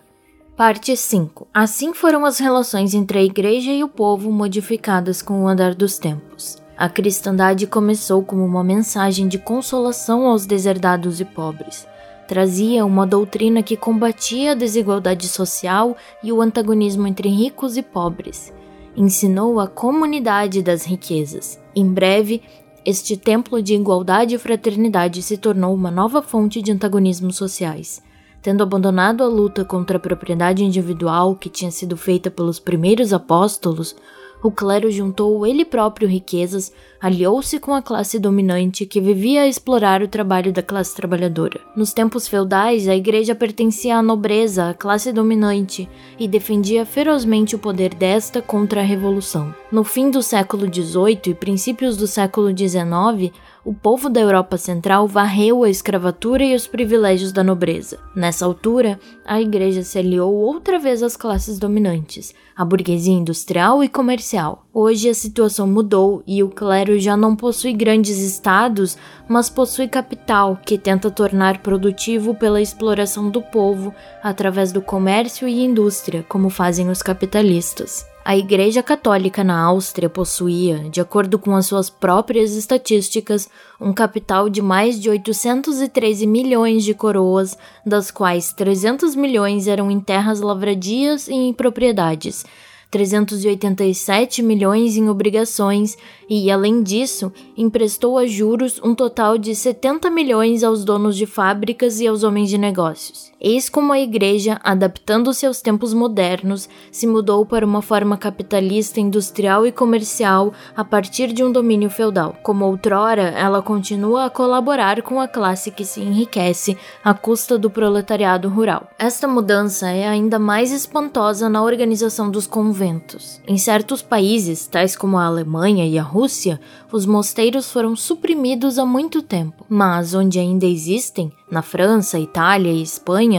Parte 0.55 0.95
5. 0.95 1.49
Assim 1.53 1.93
foram 1.93 2.23
as 2.23 2.39
relações 2.39 2.93
entre 2.93 3.19
a 3.19 3.23
Igreja 3.23 3.73
e 3.73 3.83
o 3.83 3.89
povo 3.89 4.31
modificadas 4.31 5.21
com 5.21 5.43
o 5.43 5.49
andar 5.49 5.75
dos 5.75 5.97
tempos. 5.97 6.57
A 6.77 6.87
cristandade 6.87 7.67
começou 7.67 8.23
como 8.23 8.45
uma 8.45 8.63
mensagem 8.63 9.27
de 9.27 9.37
consolação 9.37 10.25
aos 10.25 10.45
deserdados 10.45 11.19
e 11.19 11.25
pobres 11.25 11.90
trazia 12.31 12.85
uma 12.85 13.05
doutrina 13.05 13.61
que 13.61 13.75
combatia 13.75 14.53
a 14.53 14.55
desigualdade 14.55 15.27
social 15.27 15.97
e 16.23 16.31
o 16.31 16.41
antagonismo 16.41 17.05
entre 17.05 17.27
ricos 17.27 17.75
e 17.75 17.81
pobres. 17.81 18.53
ensinou 18.95 19.59
a 19.59 19.67
comunidade 19.67 20.61
das 20.61 20.85
riquezas. 20.85 21.59
Em 21.75 21.85
breve, 21.85 22.41
este 22.85 23.17
templo 23.17 23.61
de 23.61 23.73
igualdade 23.73 24.35
e 24.35 24.37
fraternidade 24.37 25.21
se 25.21 25.35
tornou 25.35 25.75
uma 25.75 25.91
nova 25.91 26.21
fonte 26.21 26.61
de 26.61 26.71
antagonismos 26.71 27.35
sociais. 27.35 28.01
Tendo 28.41 28.63
abandonado 28.63 29.25
a 29.25 29.27
luta 29.27 29.65
contra 29.65 29.97
a 29.97 29.99
propriedade 29.99 30.63
individual 30.63 31.35
que 31.35 31.49
tinha 31.49 31.69
sido 31.69 31.97
feita 31.97 32.31
pelos 32.31 32.59
primeiros 32.59 33.11
apóstolos, 33.11 33.93
o 34.41 34.49
clero 34.49 34.89
juntou 34.89 35.45
ele 35.45 35.65
próprio 35.65 36.07
riquezas, 36.07 36.71
aliou-se 37.01 37.59
com 37.59 37.73
a 37.73 37.81
classe 37.81 38.19
dominante 38.19 38.85
que 38.85 39.01
vivia 39.01 39.41
a 39.41 39.47
explorar 39.47 40.03
o 40.03 40.07
trabalho 40.07 40.53
da 40.53 40.61
classe 40.61 40.95
trabalhadora. 40.95 41.59
Nos 41.75 41.93
tempos 41.93 42.27
feudais, 42.27 42.87
a 42.87 42.95
igreja 42.95 43.33
pertencia 43.33 43.97
à 43.97 44.03
nobreza, 44.03 44.69
à 44.69 44.73
classe 44.73 45.11
dominante, 45.11 45.89
e 46.19 46.27
defendia 46.27 46.85
ferozmente 46.85 47.55
o 47.55 47.59
poder 47.59 47.95
desta 47.95 48.41
contra 48.41 48.81
a 48.81 48.83
revolução. 48.83 49.53
No 49.71 49.83
fim 49.83 50.11
do 50.11 50.21
século 50.21 50.71
XVIII 50.71 51.21
e 51.27 51.33
princípios 51.33 51.97
do 51.97 52.05
século 52.05 52.55
XIX, 52.55 53.33
o 53.63 53.73
povo 53.73 54.09
da 54.09 54.19
Europa 54.19 54.57
Central 54.57 55.07
varreu 55.07 55.63
a 55.63 55.69
escravatura 55.69 56.43
e 56.43 56.55
os 56.55 56.65
privilégios 56.65 57.31
da 57.31 57.43
nobreza. 57.43 57.99
Nessa 58.15 58.45
altura, 58.45 58.99
a 59.25 59.39
igreja 59.39 59.83
se 59.83 59.99
aliou 59.99 60.33
outra 60.33 60.79
vez 60.79 61.03
às 61.03 61.15
classes 61.15 61.59
dominantes, 61.59 62.33
a 62.55 62.65
burguesia 62.65 63.13
industrial 63.13 63.83
e 63.83 63.87
comercial. 63.87 64.65
Hoje 64.73 65.09
a 65.09 65.13
situação 65.13 65.67
mudou 65.67 66.23
e 66.25 66.41
o 66.41 66.49
clero 66.49 66.90
já 66.99 67.15
não 67.15 67.35
possui 67.35 67.73
grandes 67.73 68.17
estados, 68.17 68.97
mas 69.27 69.49
possui 69.49 69.87
capital 69.87 70.59
que 70.65 70.77
tenta 70.77 71.11
tornar 71.11 71.59
produtivo 71.59 72.35
pela 72.35 72.61
exploração 72.61 73.29
do 73.29 73.41
povo 73.41 73.93
através 74.23 74.71
do 74.71 74.81
comércio 74.81 75.47
e 75.47 75.63
indústria, 75.63 76.25
como 76.27 76.49
fazem 76.49 76.89
os 76.89 77.01
capitalistas. 77.01 78.05
A 78.23 78.37
Igreja 78.37 78.83
Católica 78.83 79.43
na 79.43 79.59
Áustria 79.59 80.07
possuía, 80.07 80.87
de 80.91 81.01
acordo 81.01 81.39
com 81.39 81.55
as 81.55 81.65
suas 81.65 81.89
próprias 81.89 82.55
estatísticas, 82.55 83.49
um 83.79 83.91
capital 83.91 84.47
de 84.47 84.61
mais 84.61 84.99
de 84.99 85.09
813 85.09 86.27
milhões 86.27 86.83
de 86.83 86.93
coroas, 86.93 87.57
das 87.83 88.11
quais 88.11 88.53
300 88.53 89.15
milhões 89.15 89.67
eram 89.67 89.89
em 89.89 89.99
terras 89.99 90.39
lavradias 90.39 91.27
e 91.27 91.33
em 91.33 91.51
propriedades, 91.51 92.45
387 92.91 94.43
milhões 94.43 94.97
em 94.97 95.09
obrigações 95.09 95.97
e, 96.29 96.51
além 96.51 96.83
disso, 96.83 97.31
emprestou 97.57 98.17
a 98.17 98.27
juros 98.27 98.81
um 98.83 98.93
total 98.93 99.37
de 99.37 99.55
70 99.55 100.11
milhões 100.11 100.61
aos 100.61 100.83
donos 100.83 101.15
de 101.15 101.25
fábricas 101.25 102.01
e 102.01 102.07
aos 102.07 102.23
homens 102.23 102.49
de 102.49 102.57
negócios. 102.57 103.30
Eis 103.43 103.69
como 103.69 103.91
a 103.91 103.99
igreja, 103.99 104.59
adaptando-se 104.63 105.47
aos 105.47 105.61
tempos 105.61 105.95
modernos, 105.95 106.69
se 106.91 107.07
mudou 107.07 107.43
para 107.43 107.65
uma 107.65 107.81
forma 107.81 108.15
capitalista, 108.15 108.99
industrial 108.99 109.65
e 109.65 109.71
comercial 109.71 110.53
a 110.77 110.85
partir 110.85 111.33
de 111.33 111.43
um 111.43 111.51
domínio 111.51 111.89
feudal. 111.89 112.35
Como 112.43 112.65
outrora, 112.65 113.29
ela 113.29 113.59
continua 113.59 114.25
a 114.25 114.29
colaborar 114.29 115.01
com 115.01 115.19
a 115.19 115.27
classe 115.27 115.71
que 115.71 115.83
se 115.83 116.01
enriquece 116.01 116.77
à 117.03 117.15
custa 117.15 117.57
do 117.57 117.67
proletariado 117.67 118.47
rural. 118.47 118.87
Esta 118.99 119.27
mudança 119.27 119.89
é 119.89 120.07
ainda 120.07 120.37
mais 120.37 120.71
espantosa 120.71 121.49
na 121.49 121.63
organização 121.63 122.29
dos 122.29 122.45
conventos. 122.45 123.41
Em 123.47 123.57
certos 123.57 124.03
países, 124.03 124.67
tais 124.67 124.95
como 124.95 125.17
a 125.17 125.25
Alemanha 125.25 125.87
e 125.87 125.97
a 125.97 126.03
Rússia, 126.03 126.61
os 126.91 127.07
mosteiros 127.07 127.71
foram 127.71 127.95
suprimidos 127.95 128.77
há 128.77 128.85
muito 128.85 129.23
tempo, 129.23 129.65
mas 129.67 130.13
onde 130.13 130.37
ainda 130.37 130.67
existem, 130.67 131.31
na 131.49 131.61
França, 131.61 132.19
Itália 132.19 132.71
e 132.71 132.81
Espanha, 132.81 133.30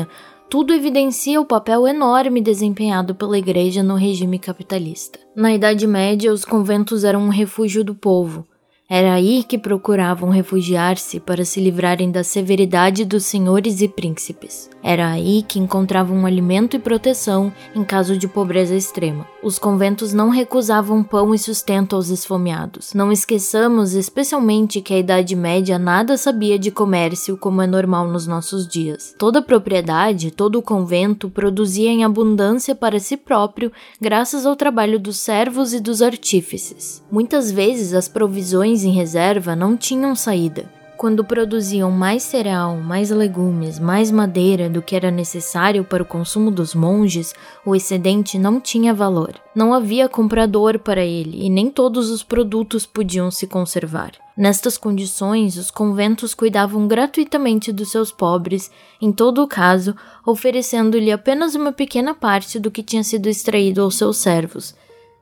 tudo 0.51 0.74
evidencia 0.74 1.40
o 1.40 1.47
papel 1.47 1.86
enorme 1.86 2.40
desempenhado 2.40 3.14
pela 3.14 3.38
Igreja 3.38 3.82
no 3.82 3.95
regime 3.95 4.38
capitalista. 4.38 5.18
Na 5.34 5.53
Idade 5.53 5.86
Média, 5.86 6.32
os 6.32 6.45
conventos 6.45 7.05
eram 7.05 7.22
um 7.22 7.30
refúgio 7.30 7.82
do 7.82 7.95
povo, 7.95 8.47
era 8.95 9.14
aí 9.14 9.43
que 9.43 9.57
procuravam 9.57 10.28
refugiar-se 10.28 11.18
para 11.18 11.47
se 11.47 11.59
livrarem 11.59 12.11
da 12.11 12.22
severidade 12.22 13.07
dos 13.07 13.24
senhores 13.24 13.80
e 13.80 13.88
príncipes. 13.88 14.68
Era 14.82 15.09
aí 15.09 15.43
que 15.43 15.59
encontravam 15.59 16.26
alimento 16.26 16.76
e 16.76 16.78
proteção 16.78 17.51
em 17.74 17.84
caso 17.84 18.18
de 18.18 18.28
pobreza 18.28 18.74
extrema. 18.74 19.26
Os 19.43 19.59
conventos 19.59 20.12
não 20.12 20.28
recusavam 20.28 21.03
pão 21.03 21.34
e 21.34 21.38
sustento 21.38 21.97
aos 21.97 22.11
esfomeados. 22.11 22.93
Não 22.93 23.11
esqueçamos 23.11 23.95
especialmente 23.95 24.82
que 24.82 24.93
a 24.93 24.99
Idade 24.99 25.34
Média 25.34 25.78
nada 25.78 26.18
sabia 26.18 26.59
de 26.59 26.70
comércio 26.70 27.38
como 27.38 27.62
é 27.62 27.66
normal 27.66 28.07
nos 28.09 28.26
nossos 28.26 28.68
dias. 28.68 29.14
Toda 29.18 29.40
propriedade, 29.40 30.30
todo 30.30 30.59
o 30.59 30.62
convento 30.62 31.30
produzia 31.30 31.88
em 31.88 32.05
abundância 32.05 32.74
para 32.74 33.01
si 33.01 33.16
próprio 33.16 33.72
graças 33.99 34.45
ao 34.45 34.55
trabalho 34.55 34.99
dos 34.99 35.16
servos 35.18 35.72
e 35.72 35.80
dos 35.80 36.03
artífices. 36.03 37.03
Muitas 37.11 37.51
vezes 37.51 37.95
as 37.95 38.07
provisões 38.07 38.82
em 38.85 38.93
reserva 38.93 39.57
não 39.57 39.76
tinham 39.76 40.14
saída. 40.14 40.64
Quando 41.03 41.24
produziam 41.24 41.91
mais 41.91 42.22
cereal, 42.22 42.76
mais 42.76 43.11
legumes, 43.11 43.76
mais 43.80 44.09
madeira 44.12 44.70
do 44.70 44.80
que 44.80 44.95
era 44.95 45.11
necessário 45.11 45.83
para 45.83 46.03
o 46.03 46.07
consumo 46.07 46.49
dos 46.49 46.76
monges, 46.76 47.35
o 47.66 47.74
excedente 47.74 48.39
não 48.39 48.61
tinha 48.61 48.95
valor. 48.95 49.35
Não 49.53 49.74
havia 49.74 50.09
comprador 50.09 50.78
para 50.78 51.05
ele 51.05 51.45
e 51.45 51.51
nem 51.51 51.68
todos 51.68 52.09
os 52.09 52.22
produtos 52.22 52.87
podiam 52.87 53.33
se 53.33 53.49
conservar. 53.49 54.12
Nestas 54.37 54.78
condições, 54.78 55.57
os 55.57 55.72
conventos 55.72 56.35
cuidavam 56.35 56.87
gratuitamente 56.87 57.72
dos 57.72 57.91
seus 57.91 58.12
pobres, 58.12 58.70
em 59.01 59.11
todo 59.11 59.43
o 59.43 59.49
caso, 59.49 59.97
oferecendo-lhe 60.24 61.11
apenas 61.11 61.57
uma 61.57 61.72
pequena 61.72 62.14
parte 62.14 62.61
do 62.61 62.70
que 62.70 62.83
tinha 62.83 63.03
sido 63.03 63.28
extraído 63.28 63.83
aos 63.83 63.97
seus 63.97 64.18
servos, 64.18 64.74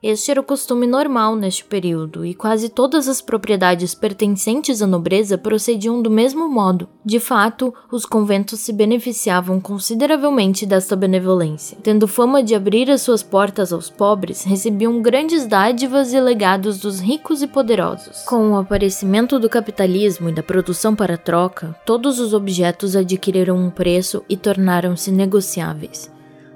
este 0.03 0.31
era 0.31 0.41
o 0.41 0.45
costume 0.45 0.87
normal 0.87 1.37
neste 1.37 1.65
período, 1.65 2.25
e 2.25 2.35
quase 2.35 2.69
todas 2.69 3.07
as 3.07 3.21
propriedades 3.21 3.95
pertencentes 3.95 4.81
à 4.81 4.87
nobreza 4.87 5.37
procediam 5.37 6.01
do 6.01 6.11
mesmo 6.11 6.49
modo. 6.49 6.89
De 7.05 7.21
fato, 7.21 7.75
os 7.93 8.07
conventos 8.07 8.61
se 8.61 8.73
beneficiavam 8.73 9.61
consideravelmente 9.61 10.65
desta 10.65 10.97
benevolência. 10.97 11.77
Tendo 11.83 12.09
fama 12.09 12.43
de 12.43 12.55
abrir 12.55 12.91
as 12.91 13.03
suas 13.03 13.23
portas 13.23 13.73
aos 13.73 13.91
pobres, 13.91 14.45
recebiam 14.45 15.03
grandes 15.03 15.47
dádivas 15.47 16.13
e 16.13 16.21
legados 16.21 16.79
dos 16.79 17.01
ricos 17.01 17.43
e 17.43 17.47
poderosos. 17.47 18.23
Com 18.23 18.53
o 18.53 18.57
aparecimento 18.57 19.39
do 19.39 19.49
capitalismo 19.49 20.31
e 20.31 20.35
da 20.35 20.43
produção 20.43 20.95
para 20.95 21.19
troca, 21.19 21.77
todos 21.85 22.19
os 22.19 22.33
objetos 22.33 22.97
adquiriram 22.97 23.57
um 23.57 23.71
preço 23.71 24.25
e 24.29 24.37
tornaram-se 24.37 25.11
negociáveis. 25.11 26.11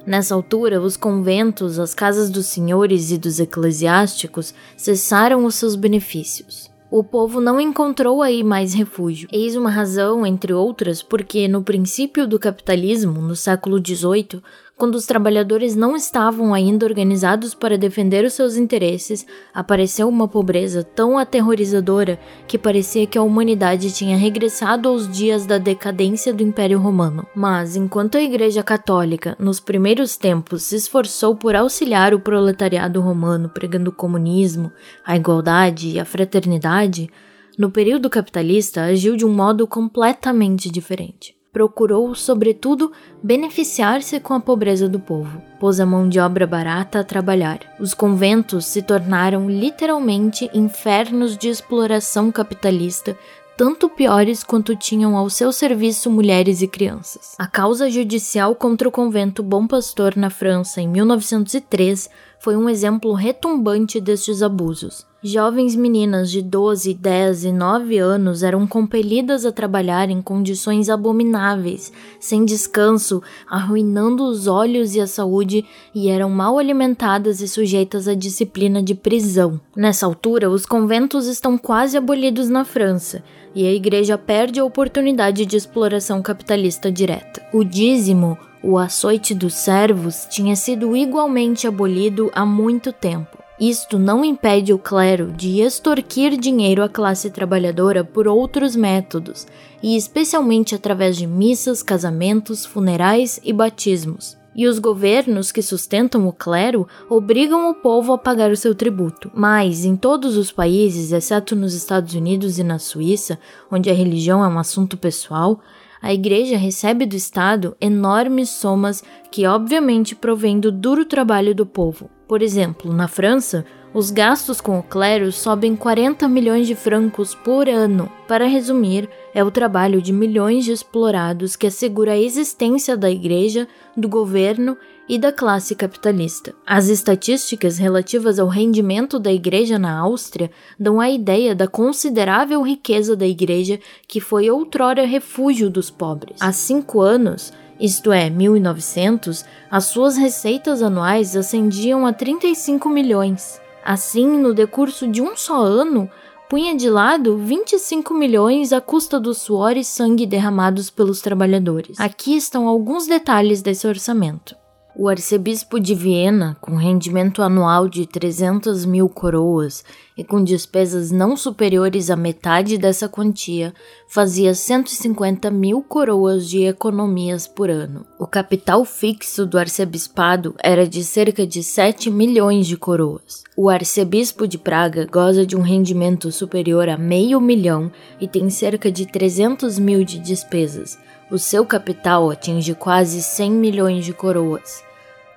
Nessa 0.06 0.34
altura, 0.34 0.82
os 0.82 0.98
conventos, 0.98 1.78
as 1.78 1.94
casas 1.94 2.28
dos 2.28 2.46
senhores 2.46 3.10
e 3.10 3.16
dos 3.16 3.40
eclesiásticos 3.40 4.52
cessaram 4.76 5.46
os 5.46 5.54
seus 5.54 5.74
benefícios. 5.76 6.70
O 6.90 7.02
povo 7.02 7.40
não 7.40 7.58
encontrou 7.58 8.22
aí 8.22 8.44
mais 8.44 8.74
refúgio. 8.74 9.28
Eis 9.32 9.56
uma 9.56 9.70
razão, 9.70 10.26
entre 10.26 10.52
outras, 10.52 11.02
porque 11.02 11.48
no 11.48 11.62
princípio 11.62 12.28
do 12.28 12.38
capitalismo, 12.38 13.20
no 13.20 13.34
século 13.34 13.78
XVIII, 13.84 14.42
quando 14.76 14.96
os 14.96 15.06
trabalhadores 15.06 15.76
não 15.76 15.94
estavam 15.94 16.52
ainda 16.52 16.84
organizados 16.84 17.54
para 17.54 17.78
defender 17.78 18.24
os 18.24 18.32
seus 18.32 18.56
interesses, 18.56 19.24
apareceu 19.52 20.08
uma 20.08 20.26
pobreza 20.26 20.82
tão 20.82 21.16
aterrorizadora 21.16 22.18
que 22.48 22.58
parecia 22.58 23.06
que 23.06 23.16
a 23.16 23.22
humanidade 23.22 23.94
tinha 23.94 24.16
regressado 24.16 24.88
aos 24.88 25.08
dias 25.08 25.46
da 25.46 25.58
decadência 25.58 26.34
do 26.34 26.42
Império 26.42 26.80
Romano. 26.80 27.24
Mas, 27.36 27.76
enquanto 27.76 28.18
a 28.18 28.22
Igreja 28.22 28.64
Católica, 28.64 29.36
nos 29.38 29.60
primeiros 29.60 30.16
tempos, 30.16 30.64
se 30.64 30.74
esforçou 30.74 31.36
por 31.36 31.54
auxiliar 31.54 32.12
o 32.12 32.18
proletariado 32.18 33.00
romano 33.00 33.48
pregando 33.48 33.90
o 33.90 33.94
comunismo, 33.94 34.72
a 35.06 35.16
igualdade 35.16 35.90
e 35.90 36.00
a 36.00 36.04
fraternidade, 36.04 37.08
no 37.56 37.70
período 37.70 38.10
capitalista 38.10 38.82
agiu 38.82 39.16
de 39.16 39.24
um 39.24 39.32
modo 39.32 39.68
completamente 39.68 40.68
diferente 40.68 41.36
procurou, 41.54 42.16
sobretudo, 42.16 42.90
beneficiar-se 43.22 44.18
com 44.18 44.34
a 44.34 44.40
pobreza 44.40 44.88
do 44.88 44.98
povo. 44.98 45.40
Pôs 45.60 45.78
a 45.78 45.86
mão 45.86 46.08
de 46.08 46.18
obra 46.18 46.48
barata 46.48 46.98
a 46.98 47.04
trabalhar. 47.04 47.60
Os 47.78 47.94
conventos 47.94 48.66
se 48.66 48.82
tornaram 48.82 49.48
literalmente 49.48 50.50
infernos 50.52 51.38
de 51.38 51.48
exploração 51.48 52.32
capitalista, 52.32 53.16
tanto 53.56 53.88
piores 53.88 54.42
quanto 54.42 54.74
tinham 54.74 55.16
ao 55.16 55.30
seu 55.30 55.52
serviço 55.52 56.10
mulheres 56.10 56.60
e 56.60 56.66
crianças. 56.66 57.36
A 57.38 57.46
causa 57.46 57.88
judicial 57.88 58.56
contra 58.56 58.88
o 58.88 58.92
convento 58.92 59.40
Bom 59.40 59.64
Pastor 59.64 60.16
na 60.16 60.30
França 60.30 60.80
em 60.80 60.88
1903 60.88 62.10
foi 62.40 62.56
um 62.56 62.68
exemplo 62.68 63.12
retumbante 63.12 64.00
destes 64.00 64.42
abusos. 64.42 65.06
Jovens 65.26 65.74
meninas 65.74 66.30
de 66.30 66.42
12, 66.42 66.92
10 66.92 67.44
e 67.46 67.52
9 67.52 67.96
anos 67.96 68.42
eram 68.42 68.66
compelidas 68.66 69.46
a 69.46 69.50
trabalhar 69.50 70.10
em 70.10 70.20
condições 70.20 70.90
abomináveis, 70.90 71.90
sem 72.20 72.44
descanso, 72.44 73.22
arruinando 73.48 74.22
os 74.22 74.46
olhos 74.46 74.94
e 74.94 75.00
a 75.00 75.06
saúde, 75.06 75.64
e 75.94 76.10
eram 76.10 76.28
mal 76.28 76.58
alimentadas 76.58 77.40
e 77.40 77.48
sujeitas 77.48 78.06
à 78.06 78.14
disciplina 78.14 78.82
de 78.82 78.94
prisão. 78.94 79.58
Nessa 79.74 80.04
altura, 80.04 80.50
os 80.50 80.66
conventos 80.66 81.26
estão 81.26 81.56
quase 81.56 81.96
abolidos 81.96 82.50
na 82.50 82.62
França, 82.62 83.24
e 83.54 83.66
a 83.66 83.72
igreja 83.72 84.18
perde 84.18 84.60
a 84.60 84.64
oportunidade 84.66 85.46
de 85.46 85.56
exploração 85.56 86.20
capitalista 86.20 86.92
direta. 86.92 87.42
O 87.50 87.64
dízimo, 87.64 88.36
o 88.62 88.76
açoite 88.76 89.34
dos 89.34 89.54
servos, 89.54 90.26
tinha 90.30 90.54
sido 90.54 90.94
igualmente 90.94 91.66
abolido 91.66 92.30
há 92.34 92.44
muito 92.44 92.92
tempo. 92.92 93.43
Isto 93.58 94.00
não 94.00 94.24
impede 94.24 94.72
o 94.72 94.78
clero 94.78 95.30
de 95.30 95.60
extorquir 95.60 96.36
dinheiro 96.36 96.82
à 96.82 96.88
classe 96.88 97.30
trabalhadora 97.30 98.02
por 98.02 98.26
outros 98.26 98.74
métodos, 98.74 99.46
e 99.80 99.96
especialmente 99.96 100.74
através 100.74 101.16
de 101.16 101.24
missas, 101.24 101.80
casamentos, 101.80 102.66
funerais 102.66 103.38
e 103.44 103.52
batismos. 103.52 104.36
E 104.56 104.66
os 104.66 104.80
governos 104.80 105.52
que 105.52 105.62
sustentam 105.62 106.26
o 106.26 106.32
clero 106.32 106.86
obrigam 107.08 107.70
o 107.70 107.74
povo 107.74 108.12
a 108.12 108.18
pagar 108.18 108.50
o 108.50 108.56
seu 108.56 108.74
tributo. 108.74 109.30
Mas, 109.32 109.84
em 109.84 109.94
todos 109.94 110.36
os 110.36 110.50
países, 110.50 111.12
exceto 111.12 111.54
nos 111.54 111.74
Estados 111.74 112.14
Unidos 112.14 112.58
e 112.58 112.64
na 112.64 112.80
Suíça, 112.80 113.38
onde 113.70 113.88
a 113.88 113.94
religião 113.94 114.44
é 114.44 114.48
um 114.48 114.58
assunto 114.58 114.96
pessoal, 114.96 115.60
a 116.02 116.12
igreja 116.12 116.56
recebe 116.56 117.06
do 117.06 117.16
Estado 117.16 117.76
enormes 117.80 118.50
somas 118.50 119.02
que, 119.30 119.46
obviamente, 119.46 120.14
provêm 120.14 120.58
do 120.58 120.70
duro 120.70 121.04
trabalho 121.04 121.54
do 121.54 121.64
povo. 121.64 122.10
Por 122.26 122.42
exemplo, 122.42 122.92
na 122.92 123.06
França, 123.06 123.64
os 123.94 124.10
gastos 124.10 124.60
com 124.60 124.78
o 124.78 124.82
clero 124.82 125.30
sobem 125.30 125.76
40 125.76 126.26
milhões 126.26 126.66
de 126.66 126.74
francos 126.74 127.34
por 127.34 127.68
ano. 127.68 128.10
Para 128.26 128.46
resumir, 128.46 129.08
é 129.32 129.44
o 129.44 129.52
trabalho 129.52 130.02
de 130.02 130.12
milhões 130.12 130.64
de 130.64 130.72
explorados 130.72 131.54
que 131.54 131.66
assegura 131.66 132.12
a 132.12 132.18
existência 132.18 132.96
da 132.96 133.08
igreja, 133.08 133.68
do 133.96 134.08
governo 134.08 134.76
e 135.08 135.18
da 135.18 135.30
classe 135.30 135.74
capitalista. 135.74 136.54
As 136.66 136.88
estatísticas 136.88 137.78
relativas 137.78 138.38
ao 138.38 138.48
rendimento 138.48 139.18
da 139.18 139.32
igreja 139.32 139.78
na 139.78 139.96
Áustria 139.96 140.50
dão 140.80 141.00
a 141.00 141.10
ideia 141.10 141.54
da 141.54 141.68
considerável 141.68 142.62
riqueza 142.62 143.14
da 143.14 143.26
igreja 143.26 143.78
que 144.08 144.20
foi 144.20 144.50
outrora 144.50 145.06
refúgio 145.06 145.70
dos 145.70 145.90
pobres. 145.90 146.38
Há 146.40 146.52
cinco 146.52 147.00
anos, 147.00 147.52
isto 147.78 148.12
é, 148.12 148.30
1900, 148.30 149.44
as 149.70 149.84
suas 149.84 150.16
receitas 150.16 150.82
anuais 150.82 151.36
ascendiam 151.36 152.06
a 152.06 152.12
35 152.12 152.88
milhões. 152.88 153.60
Assim, 153.84 154.26
no 154.26 154.54
decurso 154.54 155.06
de 155.06 155.20
um 155.20 155.36
só 155.36 155.60
ano, 155.60 156.08
punha 156.48 156.74
de 156.74 156.88
lado 156.88 157.36
25 157.36 158.14
milhões 158.14 158.72
à 158.72 158.80
custa 158.80 159.18
do 159.18 159.34
suor 159.34 159.76
e 159.76 159.84
sangue 159.84 160.26
derramados 160.26 160.88
pelos 160.88 161.20
trabalhadores. 161.20 161.98
Aqui 162.00 162.36
estão 162.36 162.68
alguns 162.68 163.06
detalhes 163.06 163.60
desse 163.60 163.86
orçamento. 163.86 164.56
O 164.96 165.08
arcebispo 165.08 165.80
de 165.80 165.92
Viena, 165.92 166.56
com 166.60 166.76
rendimento 166.76 167.42
anual 167.42 167.88
de 167.88 168.06
300 168.06 168.84
mil 168.84 169.08
coroas 169.08 169.84
e 170.16 170.22
com 170.22 170.44
despesas 170.44 171.10
não 171.10 171.36
superiores 171.36 172.10
à 172.10 172.16
metade 172.16 172.78
dessa 172.78 173.08
quantia, 173.08 173.74
fazia 174.06 174.54
150 174.54 175.50
mil 175.50 175.82
coroas 175.82 176.48
de 176.48 176.62
economias 176.62 177.48
por 177.48 177.68
ano. 177.68 178.06
O 178.20 178.24
capital 178.24 178.84
fixo 178.84 179.44
do 179.44 179.58
arcebispado 179.58 180.54
era 180.62 180.86
de 180.86 181.02
cerca 181.02 181.44
de 181.44 181.64
7 181.64 182.08
milhões 182.08 182.64
de 182.64 182.76
coroas. 182.76 183.42
O 183.56 183.68
arcebispo 183.68 184.46
de 184.46 184.58
Praga 184.58 185.08
goza 185.10 185.44
de 185.44 185.56
um 185.56 185.60
rendimento 185.60 186.30
superior 186.30 186.88
a 186.88 186.96
meio 186.96 187.40
milhão 187.40 187.90
e 188.20 188.28
tem 188.28 188.48
cerca 188.48 188.92
de 188.92 189.06
300 189.06 189.76
mil 189.76 190.04
de 190.04 190.20
despesas. 190.20 190.96
O 191.34 191.38
seu 191.38 191.66
capital 191.66 192.30
atinge 192.30 192.76
quase 192.76 193.20
100 193.20 193.50
milhões 193.50 194.04
de 194.04 194.12
coroas. 194.12 194.84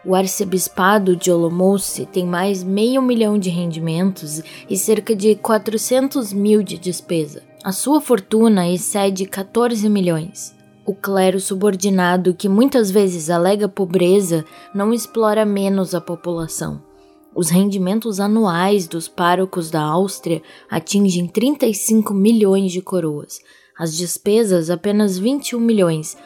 O 0.06 0.14
arcebispado 0.14 1.16
de 1.16 1.32
Olomouci 1.32 2.06
tem 2.06 2.24
mais 2.24 2.62
meio 2.62 3.02
milhão 3.02 3.36
de 3.36 3.50
rendimentos 3.50 4.44
e 4.70 4.78
cerca 4.78 5.16
de 5.16 5.34
400 5.34 6.32
mil 6.34 6.62
de 6.62 6.78
despesa. 6.78 7.42
A 7.64 7.72
sua 7.72 8.00
fortuna 8.00 8.70
excede 8.70 9.26
14 9.26 9.90
milhões. 9.90 10.56
O 10.86 10.94
clero 10.94 11.40
subordinado, 11.40 12.36
que 12.36 12.48
muitas 12.48 12.92
vezes 12.92 13.32
alega 13.32 13.68
pobreza, 13.68 14.46
não 14.76 14.94
explora 14.94 15.48
menos 15.48 15.96
a 15.96 16.00
população. 16.00 16.80
Os 17.34 17.50
rendimentos 17.50 18.20
anuais 18.20 18.88
dos 18.88 19.08
párocos 19.08 19.72
da 19.72 19.82
Áustria 19.82 20.44
atingem 20.70 21.28
35 21.28 22.14
milhões 22.14 22.72
de 22.72 22.84
coroas, 22.84 23.40
as 23.78 23.96
despesas 23.96 24.70
apenas 24.70 25.18
21 25.18 25.60
milhões, 25.60 26.18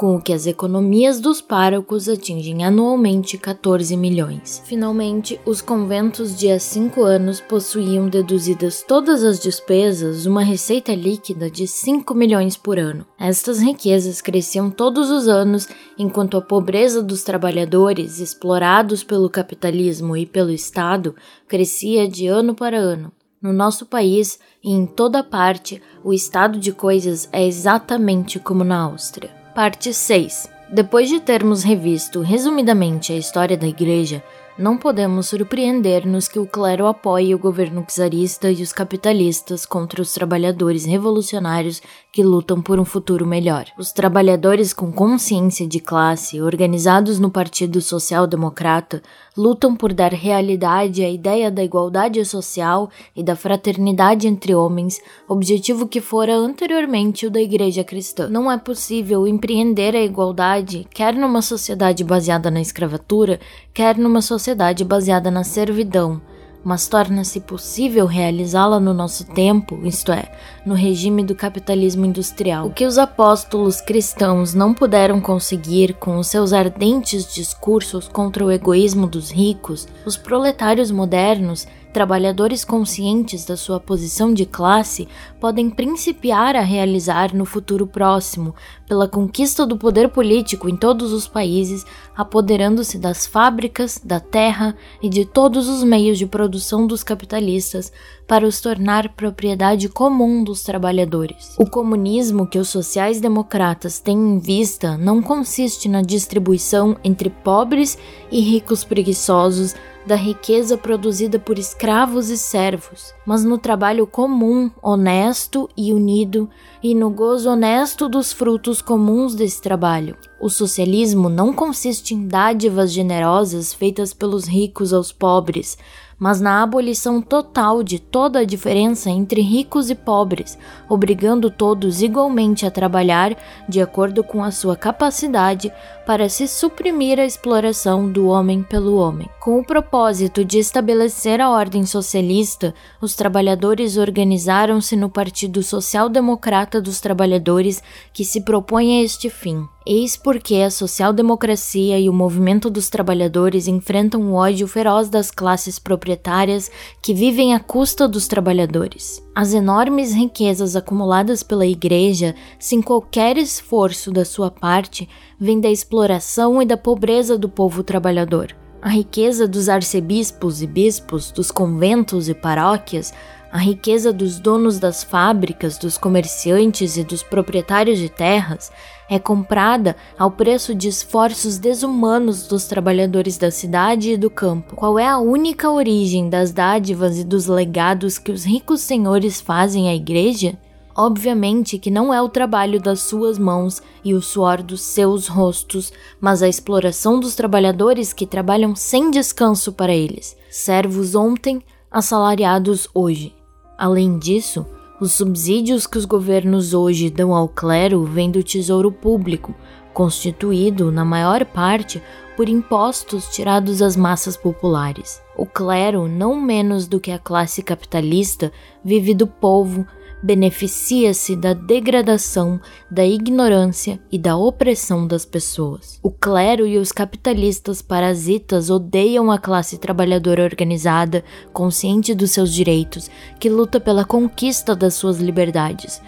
com 0.00 0.16
o 0.16 0.22
que 0.22 0.32
as 0.32 0.46
economias 0.46 1.20
dos 1.20 1.42
párocos 1.42 2.08
atingem 2.08 2.64
anualmente 2.64 3.36
14 3.36 3.94
milhões. 3.98 4.62
Finalmente, 4.64 5.38
os 5.44 5.60
conventos 5.60 6.34
de 6.38 6.50
há 6.50 6.58
cinco 6.58 7.02
anos 7.02 7.38
possuíam 7.38 8.08
deduzidas 8.08 8.82
todas 8.82 9.22
as 9.22 9.38
despesas 9.38 10.24
uma 10.24 10.42
receita 10.42 10.94
líquida 10.94 11.50
de 11.50 11.66
5 11.66 12.14
milhões 12.14 12.56
por 12.56 12.78
ano. 12.78 13.04
Estas 13.18 13.60
riquezas 13.60 14.22
cresciam 14.22 14.70
todos 14.70 15.10
os 15.10 15.28
anos, 15.28 15.68
enquanto 15.98 16.38
a 16.38 16.40
pobreza 16.40 17.02
dos 17.02 17.22
trabalhadores, 17.22 18.20
explorados 18.20 19.04
pelo 19.04 19.28
capitalismo 19.28 20.16
e 20.16 20.24
pelo 20.24 20.50
Estado, 20.50 21.14
crescia 21.46 22.08
de 22.08 22.26
ano 22.26 22.54
para 22.54 22.78
ano. 22.78 23.12
No 23.42 23.54
nosso 23.54 23.86
país 23.86 24.38
e 24.62 24.70
em 24.70 24.84
toda 24.84 25.24
parte, 25.24 25.80
o 26.04 26.12
estado 26.12 26.58
de 26.58 26.72
coisas 26.72 27.26
é 27.32 27.46
exatamente 27.46 28.38
como 28.38 28.62
na 28.62 28.82
Áustria. 28.82 29.30
Parte 29.54 29.94
6. 29.94 30.46
Depois 30.70 31.08
de 31.08 31.20
termos 31.20 31.62
revisto 31.62 32.20
resumidamente 32.20 33.14
a 33.14 33.16
história 33.16 33.56
da 33.56 33.66
Igreja, 33.66 34.22
não 34.58 34.76
podemos 34.76 35.28
surpreender-nos 35.28 36.28
que 36.28 36.38
o 36.38 36.46
clero 36.46 36.86
apoie 36.86 37.34
o 37.34 37.38
governo 37.38 37.82
czarista 37.88 38.50
e 38.50 38.62
os 38.62 38.74
capitalistas 38.74 39.64
contra 39.64 40.02
os 40.02 40.12
trabalhadores 40.12 40.84
revolucionários 40.84 41.80
que 42.12 42.22
lutam 42.22 42.60
por 42.60 42.78
um 42.78 42.84
futuro 42.84 43.26
melhor. 43.26 43.64
Os 43.78 43.90
trabalhadores 43.90 44.74
com 44.74 44.92
consciência 44.92 45.66
de 45.66 45.80
classe, 45.80 46.42
organizados 46.42 47.18
no 47.18 47.30
Partido 47.30 47.80
Social 47.80 48.26
Democrata, 48.26 49.02
lutam 49.40 49.74
por 49.74 49.94
dar 49.94 50.12
realidade 50.12 51.02
à 51.02 51.08
ideia 51.08 51.50
da 51.50 51.64
igualdade 51.64 52.22
social 52.26 52.90
e 53.16 53.22
da 53.22 53.34
fraternidade 53.34 54.28
entre 54.28 54.54
homens, 54.54 55.00
objetivo 55.26 55.88
que 55.88 55.98
fora 55.98 56.36
anteriormente 56.36 57.26
o 57.26 57.30
da 57.30 57.40
Igreja 57.40 57.82
Cristã. 57.82 58.28
Não 58.28 58.52
é 58.52 58.58
possível 58.58 59.26
empreender 59.26 59.96
a 59.96 60.02
igualdade 60.02 60.86
quer 60.92 61.14
numa 61.14 61.40
sociedade 61.40 62.04
baseada 62.04 62.50
na 62.50 62.60
escravatura, 62.60 63.40
quer 63.72 63.96
numa 63.96 64.20
sociedade 64.20 64.84
baseada 64.84 65.30
na 65.30 65.42
servidão 65.42 66.20
mas 66.62 66.88
torna-se 66.88 67.40
possível 67.40 68.06
realizá-la 68.06 68.78
no 68.78 68.92
nosso 68.92 69.24
tempo, 69.24 69.80
isto 69.84 70.12
é, 70.12 70.30
no 70.64 70.74
regime 70.74 71.24
do 71.24 71.34
capitalismo 71.34 72.04
industrial. 72.04 72.66
O 72.66 72.72
que 72.72 72.84
os 72.84 72.98
apóstolos 72.98 73.80
cristãos 73.80 74.54
não 74.54 74.74
puderam 74.74 75.20
conseguir 75.20 75.94
com 75.94 76.18
os 76.18 76.26
seus 76.26 76.52
ardentes 76.52 77.32
discursos 77.32 78.08
contra 78.08 78.44
o 78.44 78.50
egoísmo 78.50 79.06
dos 79.06 79.30
ricos, 79.30 79.88
os 80.04 80.16
proletários 80.16 80.90
modernos 80.90 81.66
trabalhadores 81.92 82.64
conscientes 82.64 83.44
da 83.44 83.56
sua 83.56 83.80
posição 83.80 84.32
de 84.32 84.46
classe 84.46 85.08
podem 85.40 85.68
principiar 85.68 86.54
a 86.54 86.60
realizar 86.60 87.34
no 87.34 87.44
futuro 87.44 87.86
próximo, 87.86 88.54
pela 88.90 89.06
conquista 89.06 89.64
do 89.64 89.76
poder 89.76 90.08
político 90.08 90.68
em 90.68 90.74
todos 90.74 91.12
os 91.12 91.28
países, 91.28 91.86
apoderando-se 92.16 92.98
das 92.98 93.24
fábricas, 93.24 94.00
da 94.02 94.18
terra 94.18 94.76
e 95.00 95.08
de 95.08 95.24
todos 95.24 95.68
os 95.68 95.84
meios 95.84 96.18
de 96.18 96.26
produção 96.26 96.88
dos 96.88 97.04
capitalistas 97.04 97.92
para 98.26 98.44
os 98.44 98.60
tornar 98.60 99.10
propriedade 99.10 99.88
comum 99.88 100.42
dos 100.42 100.64
trabalhadores. 100.64 101.54
O 101.56 101.70
comunismo 101.70 102.48
que 102.48 102.58
os 102.58 102.68
sociais-democratas 102.68 104.00
têm 104.00 104.18
em 104.18 104.38
vista 104.40 104.98
não 104.98 105.22
consiste 105.22 105.88
na 105.88 106.02
distribuição 106.02 106.96
entre 107.04 107.30
pobres 107.30 107.96
e 108.28 108.40
ricos 108.40 108.82
preguiçosos 108.82 109.72
da 110.04 110.16
riqueza 110.16 110.76
produzida 110.76 111.38
por 111.38 111.58
escravos 111.58 112.30
e 112.30 112.38
servos, 112.38 113.14
mas 113.24 113.44
no 113.44 113.58
trabalho 113.58 114.06
comum, 114.06 114.70
honesto 114.82 115.68
e 115.76 115.92
unido, 115.92 116.48
e 116.82 116.94
no 116.94 117.10
gozo 117.10 117.50
honesto 117.50 118.08
dos 118.08 118.32
frutos 118.32 118.80
comuns 118.80 119.34
desse 119.34 119.60
trabalho. 119.60 120.16
O 120.40 120.48
socialismo 120.48 121.28
não 121.28 121.52
consiste 121.52 122.14
em 122.14 122.26
dádivas 122.26 122.90
generosas 122.92 123.74
feitas 123.74 124.14
pelos 124.14 124.46
ricos 124.46 124.92
aos 124.92 125.12
pobres, 125.12 125.76
mas 126.20 126.38
na 126.38 126.62
abolição 126.62 127.22
total 127.22 127.82
de 127.82 127.98
toda 127.98 128.40
a 128.40 128.44
diferença 128.44 129.08
entre 129.08 129.40
ricos 129.40 129.88
e 129.88 129.94
pobres, 129.94 130.58
obrigando 130.86 131.50
todos 131.50 132.02
igualmente 132.02 132.66
a 132.66 132.70
trabalhar 132.70 133.34
de 133.66 133.80
acordo 133.80 134.22
com 134.22 134.44
a 134.44 134.50
sua 134.50 134.76
capacidade 134.76 135.72
para 136.06 136.28
se 136.28 136.46
suprimir 136.46 137.18
a 137.18 137.24
exploração 137.24 138.10
do 138.10 138.26
homem 138.26 138.62
pelo 138.62 138.96
homem. 138.96 139.28
Com 139.40 139.60
o 139.60 139.64
propósito 139.64 140.44
de 140.44 140.58
estabelecer 140.58 141.40
a 141.40 141.48
ordem 141.48 141.86
socialista, 141.86 142.74
os 143.00 143.14
trabalhadores 143.14 143.96
organizaram-se 143.96 144.96
no 144.96 145.08
Partido 145.08 145.62
Social 145.62 146.10
Democrata 146.10 146.80
dos 146.82 147.00
Trabalhadores, 147.00 147.82
que 148.12 148.24
se 148.24 148.42
propõe 148.42 148.98
a 148.98 149.04
este 149.04 149.30
fim. 149.30 149.66
Eis 149.86 150.14
porque 150.14 150.56
a 150.56 150.70
social-democracia 150.70 151.98
e 151.98 152.06
o 152.06 152.12
movimento 152.12 152.68
dos 152.68 152.90
trabalhadores 152.90 153.66
enfrentam 153.66 154.20
o 154.20 154.34
ódio 154.34 154.68
feroz 154.68 155.08
das 155.08 155.30
classes 155.30 155.78
proprietárias 155.78 156.70
que 157.00 157.14
vivem 157.14 157.54
à 157.54 157.60
custa 157.60 158.06
dos 158.06 158.28
trabalhadores. 158.28 159.22
As 159.34 159.54
enormes 159.54 160.12
riquezas 160.12 160.76
acumuladas 160.76 161.42
pela 161.42 161.64
Igreja, 161.64 162.34
sem 162.58 162.82
qualquer 162.82 163.38
esforço 163.38 164.10
da 164.12 164.24
sua 164.24 164.50
parte, 164.50 165.08
vêm 165.38 165.58
da 165.58 165.70
exploração 165.70 166.60
e 166.60 166.66
da 166.66 166.76
pobreza 166.76 167.38
do 167.38 167.48
povo 167.48 167.82
trabalhador. 167.82 168.54
A 168.82 168.90
riqueza 168.90 169.48
dos 169.48 169.70
arcebispos 169.70 170.62
e 170.62 170.66
bispos, 170.66 171.30
dos 171.30 171.50
conventos 171.50 172.28
e 172.28 172.34
paróquias, 172.34 173.14
a 173.52 173.58
riqueza 173.58 174.12
dos 174.12 174.38
donos 174.38 174.78
das 174.78 175.02
fábricas, 175.02 175.76
dos 175.76 175.98
comerciantes 175.98 176.96
e 176.96 177.02
dos 177.02 177.22
proprietários 177.22 177.98
de 177.98 178.08
terras 178.08 178.70
é 179.08 179.18
comprada 179.18 179.96
ao 180.16 180.30
preço 180.30 180.72
de 180.72 180.86
esforços 180.86 181.58
desumanos 181.58 182.46
dos 182.46 182.66
trabalhadores 182.66 183.36
da 183.36 183.50
cidade 183.50 184.12
e 184.12 184.16
do 184.16 184.30
campo. 184.30 184.76
Qual 184.76 184.96
é 184.96 185.06
a 185.06 185.18
única 185.18 185.68
origem 185.68 186.30
das 186.30 186.52
dádivas 186.52 187.18
e 187.18 187.24
dos 187.24 187.46
legados 187.46 188.18
que 188.18 188.30
os 188.30 188.44
ricos 188.44 188.82
senhores 188.82 189.40
fazem 189.40 189.88
à 189.88 189.94
igreja? 189.94 190.56
Obviamente 190.94 191.76
que 191.76 191.90
não 191.90 192.14
é 192.14 192.22
o 192.22 192.28
trabalho 192.28 192.80
das 192.80 193.00
suas 193.00 193.36
mãos 193.36 193.82
e 194.04 194.14
o 194.14 194.22
suor 194.22 194.62
dos 194.62 194.82
seus 194.82 195.26
rostos, 195.26 195.92
mas 196.20 196.40
a 196.40 196.48
exploração 196.48 197.18
dos 197.18 197.34
trabalhadores 197.34 198.12
que 198.12 198.26
trabalham 198.26 198.76
sem 198.76 199.10
descanso 199.10 199.72
para 199.72 199.94
eles, 199.94 200.36
servos 200.48 201.16
ontem, 201.16 201.60
assalariados 201.90 202.88
hoje. 202.94 203.39
Além 203.80 204.18
disso, 204.18 204.66
os 205.00 205.12
subsídios 205.12 205.86
que 205.86 205.96
os 205.96 206.04
governos 206.04 206.74
hoje 206.74 207.08
dão 207.08 207.34
ao 207.34 207.48
clero 207.48 208.04
vêm 208.04 208.30
do 208.30 208.42
tesouro 208.42 208.92
público, 208.92 209.54
constituído, 209.94 210.92
na 210.92 211.02
maior 211.02 211.46
parte, 211.46 212.02
por 212.36 212.46
impostos 212.46 213.30
tirados 213.30 213.80
às 213.80 213.96
massas 213.96 214.36
populares. 214.36 215.22
O 215.34 215.46
clero, 215.46 216.06
não 216.06 216.38
menos 216.38 216.86
do 216.86 217.00
que 217.00 217.10
a 217.10 217.18
classe 217.18 217.62
capitalista, 217.62 218.52
vive 218.84 219.14
do 219.14 219.26
povo 219.26 219.86
beneficia-se 220.22 221.34
da 221.34 221.52
degradação, 221.52 222.60
da 222.90 223.04
ignorância 223.04 224.00
e 224.10 224.18
da 224.18 224.36
opressão 224.36 225.06
das 225.06 225.24
pessoas. 225.24 225.98
O 226.02 226.10
clero 226.10 226.66
e 226.66 226.78
os 226.78 226.92
capitalistas 226.92 227.80
parasitas 227.80 228.70
odeiam 228.70 229.30
a 229.30 229.38
classe 229.38 229.78
trabalhadora 229.78 230.44
organizada, 230.44 231.24
consciente 231.52 232.14
dos 232.14 232.30
seus 232.30 232.52
direitos, 232.52 233.10
que 233.38 233.48
luta 233.48 233.80
pela 233.80 234.04
conquista 234.04 234.76
das 234.76 234.94
suas 234.94 235.18
liberdades 235.18 236.00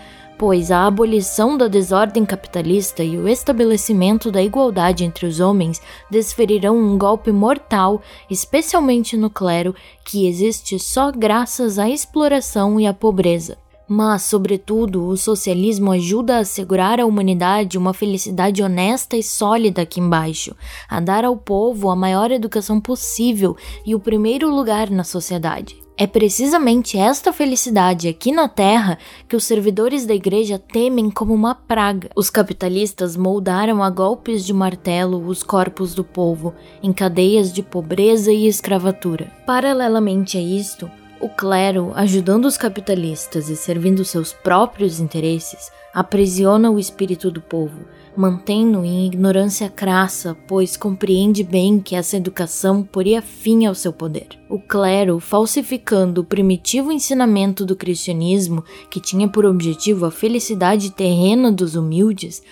pois 0.42 0.72
a 0.72 0.88
abolição 0.88 1.56
da 1.56 1.68
desordem 1.68 2.24
capitalista 2.24 3.04
e 3.04 3.16
o 3.16 3.28
estabelecimento 3.28 4.28
da 4.28 4.42
igualdade 4.42 5.04
entre 5.04 5.24
os 5.24 5.38
homens 5.38 5.80
desferirão 6.10 6.76
um 6.76 6.98
golpe 6.98 7.30
mortal, 7.30 8.02
especialmente 8.28 9.16
no 9.16 9.30
clero, 9.30 9.72
que 10.04 10.26
existe 10.26 10.80
só 10.80 11.12
graças 11.12 11.78
à 11.78 11.88
exploração 11.88 12.80
e 12.80 12.88
à 12.88 12.92
pobreza. 12.92 13.61
Mas, 13.94 14.22
sobretudo, 14.22 15.06
o 15.06 15.18
socialismo 15.18 15.92
ajuda 15.92 16.36
a 16.36 16.38
assegurar 16.38 16.98
à 16.98 17.04
humanidade 17.04 17.76
uma 17.76 17.92
felicidade 17.92 18.62
honesta 18.62 19.18
e 19.18 19.22
sólida 19.22 19.82
aqui 19.82 20.00
embaixo, 20.00 20.56
a 20.88 20.98
dar 20.98 21.26
ao 21.26 21.36
povo 21.36 21.90
a 21.90 21.94
maior 21.94 22.30
educação 22.30 22.80
possível 22.80 23.54
e 23.84 23.94
o 23.94 24.00
primeiro 24.00 24.48
lugar 24.48 24.88
na 24.88 25.04
sociedade. 25.04 25.76
É 25.94 26.06
precisamente 26.06 26.96
esta 26.96 27.34
felicidade 27.34 28.08
aqui 28.08 28.32
na 28.32 28.48
Terra 28.48 28.96
que 29.28 29.36
os 29.36 29.44
servidores 29.44 30.06
da 30.06 30.14
igreja 30.14 30.58
temem 30.58 31.10
como 31.10 31.34
uma 31.34 31.54
praga. 31.54 32.08
Os 32.16 32.30
capitalistas 32.30 33.14
moldaram 33.14 33.82
a 33.82 33.90
golpes 33.90 34.42
de 34.46 34.54
martelo 34.54 35.22
os 35.26 35.42
corpos 35.42 35.94
do 35.94 36.02
povo 36.02 36.54
em 36.82 36.94
cadeias 36.94 37.52
de 37.52 37.62
pobreza 37.62 38.32
e 38.32 38.46
escravatura. 38.46 39.30
Paralelamente 39.46 40.38
a 40.38 40.40
isto, 40.40 40.90
o 41.22 41.28
clero, 41.28 41.92
ajudando 41.94 42.46
os 42.46 42.56
capitalistas 42.56 43.48
e 43.48 43.54
servindo 43.54 44.04
seus 44.04 44.32
próprios 44.32 44.98
interesses, 44.98 45.70
aprisiona 45.94 46.68
o 46.68 46.80
espírito 46.80 47.30
do 47.30 47.40
povo, 47.40 47.84
mantendo 48.16 48.84
em 48.84 49.06
ignorância 49.06 49.70
crassa, 49.70 50.36
pois 50.48 50.76
compreende 50.76 51.44
bem 51.44 51.78
que 51.78 51.94
essa 51.94 52.16
educação 52.16 52.82
poria 52.82 53.22
fim 53.22 53.66
ao 53.66 53.74
seu 53.74 53.92
poder. 53.92 54.26
O 54.50 54.58
clero, 54.58 55.20
falsificando 55.20 56.22
o 56.22 56.24
primitivo 56.24 56.90
ensinamento 56.90 57.64
do 57.64 57.76
cristianismo, 57.76 58.64
que 58.90 59.00
tinha 59.00 59.28
por 59.28 59.46
objetivo 59.46 60.04
a 60.04 60.10
felicidade 60.10 60.90
terrena 60.90 61.52
dos 61.52 61.76
humildes, 61.76 62.42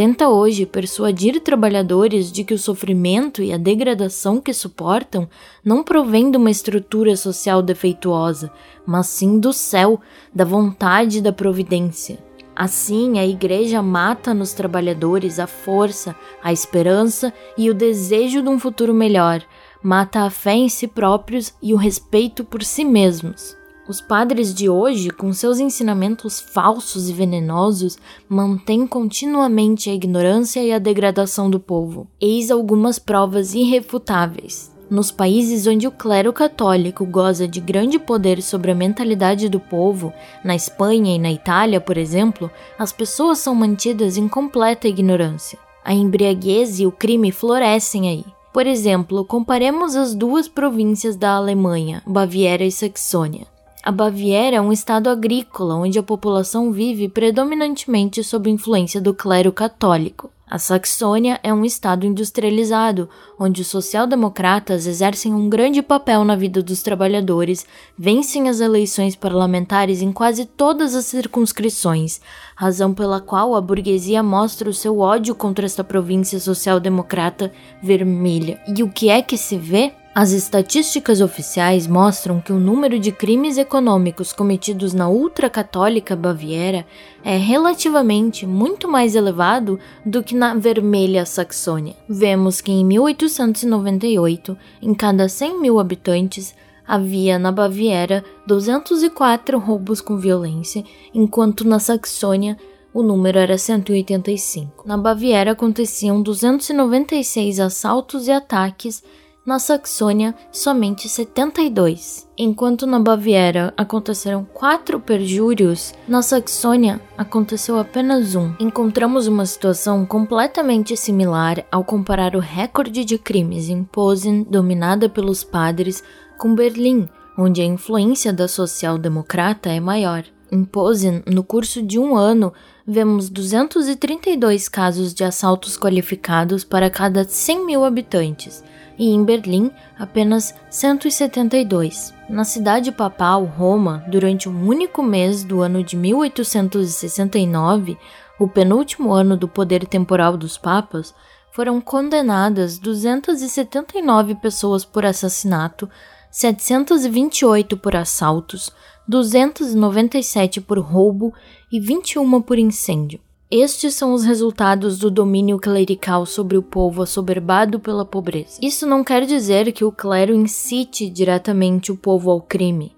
tenta 0.00 0.30
hoje 0.30 0.64
persuadir 0.64 1.42
trabalhadores 1.42 2.32
de 2.32 2.42
que 2.42 2.54
o 2.54 2.58
sofrimento 2.58 3.42
e 3.42 3.52
a 3.52 3.58
degradação 3.58 4.40
que 4.40 4.50
suportam 4.50 5.28
não 5.62 5.84
provém 5.84 6.30
de 6.30 6.38
uma 6.38 6.50
estrutura 6.50 7.14
social 7.18 7.60
defeituosa, 7.60 8.50
mas 8.86 9.08
sim 9.08 9.38
do 9.38 9.52
céu, 9.52 10.00
da 10.34 10.42
vontade 10.42 11.18
e 11.18 11.20
da 11.20 11.34
providência. 11.34 12.18
Assim, 12.56 13.18
a 13.18 13.26
Igreja 13.26 13.82
mata 13.82 14.32
nos 14.32 14.54
trabalhadores 14.54 15.38
a 15.38 15.46
força, 15.46 16.16
a 16.42 16.50
esperança 16.50 17.30
e 17.54 17.68
o 17.68 17.74
desejo 17.74 18.40
de 18.40 18.48
um 18.48 18.58
futuro 18.58 18.94
melhor, 18.94 19.42
mata 19.82 20.22
a 20.22 20.30
fé 20.30 20.54
em 20.54 20.70
si 20.70 20.88
próprios 20.88 21.52
e 21.60 21.74
o 21.74 21.76
respeito 21.76 22.42
por 22.42 22.64
si 22.64 22.86
mesmos. 22.86 23.59
Os 23.90 24.00
padres 24.00 24.54
de 24.54 24.68
hoje, 24.68 25.10
com 25.10 25.32
seus 25.32 25.58
ensinamentos 25.58 26.38
falsos 26.38 27.08
e 27.08 27.12
venenosos, 27.12 27.98
mantêm 28.28 28.86
continuamente 28.86 29.90
a 29.90 29.92
ignorância 29.92 30.62
e 30.62 30.72
a 30.72 30.78
degradação 30.78 31.50
do 31.50 31.58
povo. 31.58 32.06
Eis 32.20 32.52
algumas 32.52 33.00
provas 33.00 33.52
irrefutáveis. 33.52 34.70
Nos 34.88 35.10
países 35.10 35.66
onde 35.66 35.88
o 35.88 35.90
clero 35.90 36.32
católico 36.32 37.04
goza 37.04 37.48
de 37.48 37.58
grande 37.58 37.98
poder 37.98 38.40
sobre 38.42 38.70
a 38.70 38.76
mentalidade 38.76 39.48
do 39.48 39.58
povo, 39.58 40.12
na 40.44 40.54
Espanha 40.54 41.16
e 41.16 41.18
na 41.18 41.32
Itália, 41.32 41.80
por 41.80 41.98
exemplo, 41.98 42.48
as 42.78 42.92
pessoas 42.92 43.40
são 43.40 43.56
mantidas 43.56 44.16
em 44.16 44.28
completa 44.28 44.86
ignorância. 44.86 45.58
A 45.84 45.92
embriaguez 45.92 46.78
e 46.78 46.86
o 46.86 46.92
crime 46.92 47.32
florescem 47.32 48.08
aí. 48.08 48.24
Por 48.52 48.68
exemplo, 48.68 49.24
comparemos 49.24 49.96
as 49.96 50.14
duas 50.14 50.46
províncias 50.46 51.16
da 51.16 51.32
Alemanha, 51.32 52.04
Baviera 52.06 52.62
e 52.62 52.70
Saxônia. 52.70 53.48
A 53.82 53.90
Baviera 53.90 54.56
é 54.56 54.60
um 54.60 54.72
estado 54.72 55.08
agrícola 55.08 55.74
onde 55.74 55.98
a 55.98 56.02
população 56.02 56.70
vive 56.70 57.08
predominantemente 57.08 58.22
sob 58.22 58.50
influência 58.50 59.00
do 59.00 59.14
clero 59.14 59.50
católico. 59.50 60.30
A 60.46 60.58
Saxônia 60.58 61.40
é 61.42 61.54
um 61.54 61.64
estado 61.64 62.04
industrializado, 62.04 63.08
onde 63.38 63.62
os 63.62 63.68
social-democratas 63.68 64.86
exercem 64.86 65.32
um 65.32 65.48
grande 65.48 65.80
papel 65.80 66.24
na 66.24 66.36
vida 66.36 66.60
dos 66.62 66.82
trabalhadores, 66.82 67.64
vencem 67.96 68.50
as 68.50 68.60
eleições 68.60 69.16
parlamentares 69.16 70.02
em 70.02 70.12
quase 70.12 70.44
todas 70.44 70.94
as 70.94 71.06
circunscrições, 71.06 72.20
razão 72.56 72.92
pela 72.92 73.20
qual 73.20 73.54
a 73.54 73.60
burguesia 73.60 74.22
mostra 74.22 74.68
o 74.68 74.74
seu 74.74 74.98
ódio 74.98 75.34
contra 75.34 75.64
esta 75.64 75.84
província 75.84 76.38
social-democrata 76.38 77.50
vermelha. 77.80 78.60
E 78.76 78.82
o 78.82 78.90
que 78.90 79.08
é 79.08 79.22
que 79.22 79.38
se 79.38 79.56
vê? 79.56 79.94
As 80.12 80.32
estatísticas 80.32 81.20
oficiais 81.20 81.86
mostram 81.86 82.40
que 82.40 82.52
o 82.52 82.58
número 82.58 82.98
de 82.98 83.12
crimes 83.12 83.56
econômicos 83.56 84.32
cometidos 84.32 84.92
na 84.92 85.08
ultracatólica 85.08 86.16
Baviera 86.16 86.84
é 87.22 87.36
relativamente 87.36 88.44
muito 88.44 88.88
mais 88.88 89.14
elevado 89.14 89.78
do 90.04 90.20
que 90.20 90.34
na 90.34 90.52
vermelha 90.52 91.24
Saxônia. 91.24 91.94
Vemos 92.08 92.60
que 92.60 92.72
em 92.72 92.84
1898, 92.84 94.58
em 94.82 94.92
cada 94.94 95.28
100 95.28 95.60
mil 95.60 95.78
habitantes, 95.78 96.56
havia 96.84 97.38
na 97.38 97.52
Baviera 97.52 98.24
204 98.48 99.60
roubos 99.60 100.00
com 100.00 100.18
violência, 100.18 100.82
enquanto 101.14 101.64
na 101.64 101.78
Saxônia 101.78 102.58
o 102.92 103.04
número 103.04 103.38
era 103.38 103.56
185. 103.56 104.88
Na 104.88 104.98
Baviera 104.98 105.52
aconteciam 105.52 106.20
296 106.20 107.60
assaltos 107.60 108.26
e 108.26 108.32
ataques 108.32 109.04
na 109.50 109.58
Saxônia 109.58 110.32
somente 110.52 111.08
72. 111.08 112.24
Enquanto 112.38 112.86
na 112.86 113.00
Baviera 113.00 113.74
aconteceram 113.76 114.44
quatro 114.44 115.00
perjúrios, 115.00 115.92
na 116.06 116.22
Saxônia 116.22 117.00
aconteceu 117.18 117.76
apenas 117.76 118.36
um. 118.36 118.54
Encontramos 118.60 119.26
uma 119.26 119.44
situação 119.44 120.06
completamente 120.06 120.96
similar 120.96 121.66
ao 121.68 121.82
comparar 121.82 122.36
o 122.36 122.38
recorde 122.38 123.04
de 123.04 123.18
crimes 123.18 123.68
em 123.68 123.82
Posen, 123.82 124.44
dominada 124.44 125.08
pelos 125.08 125.42
padres, 125.42 126.00
com 126.38 126.54
Berlim, 126.54 127.08
onde 127.36 127.60
a 127.60 127.64
influência 127.64 128.32
da 128.32 128.46
social-democrata 128.46 129.68
é 129.68 129.80
maior. 129.80 130.22
Em 130.52 130.64
Posen, 130.64 131.24
no 131.26 131.42
curso 131.42 131.82
de 131.82 131.98
um 131.98 132.16
ano, 132.16 132.52
vemos 132.86 133.28
232 133.28 134.68
casos 134.68 135.12
de 135.12 135.24
assaltos 135.24 135.76
qualificados 135.76 136.62
para 136.62 136.88
cada 136.88 137.24
100 137.24 137.66
mil 137.66 137.84
habitantes, 137.84 138.62
e 139.00 139.08
em 139.08 139.24
Berlim 139.24 139.72
apenas 139.98 140.54
172. 140.68 142.14
Na 142.28 142.44
cidade 142.44 142.92
papal, 142.92 143.46
Roma, 143.46 144.04
durante 144.06 144.46
um 144.46 144.68
único 144.68 145.02
mês 145.02 145.42
do 145.42 145.62
ano 145.62 145.82
de 145.82 145.96
1869, 145.96 147.96
o 148.38 148.46
penúltimo 148.46 149.14
ano 149.14 149.38
do 149.38 149.48
poder 149.48 149.86
temporal 149.86 150.36
dos 150.36 150.58
papas, 150.58 151.14
foram 151.50 151.80
condenadas 151.80 152.78
279 152.78 154.34
pessoas 154.34 154.84
por 154.84 155.06
assassinato, 155.06 155.88
728 156.30 157.78
por 157.78 157.96
assaltos, 157.96 158.70
297 159.08 160.60
por 160.60 160.78
roubo 160.78 161.32
e 161.72 161.80
21 161.80 162.42
por 162.42 162.58
incêndio. 162.58 163.18
Estes 163.50 163.94
são 163.94 164.12
os 164.12 164.22
resultados 164.22 164.96
do 164.96 165.10
domínio 165.10 165.58
clerical 165.58 166.24
sobre 166.24 166.56
o 166.56 166.62
povo 166.62 167.02
assoberbado 167.02 167.80
pela 167.80 168.04
pobreza. 168.04 168.60
Isso 168.62 168.86
não 168.86 169.02
quer 169.02 169.26
dizer 169.26 169.72
que 169.72 169.84
o 169.84 169.90
clero 169.90 170.32
incite 170.32 171.10
diretamente 171.10 171.90
o 171.90 171.96
povo 171.96 172.30
ao 172.30 172.40
crime. 172.40 172.94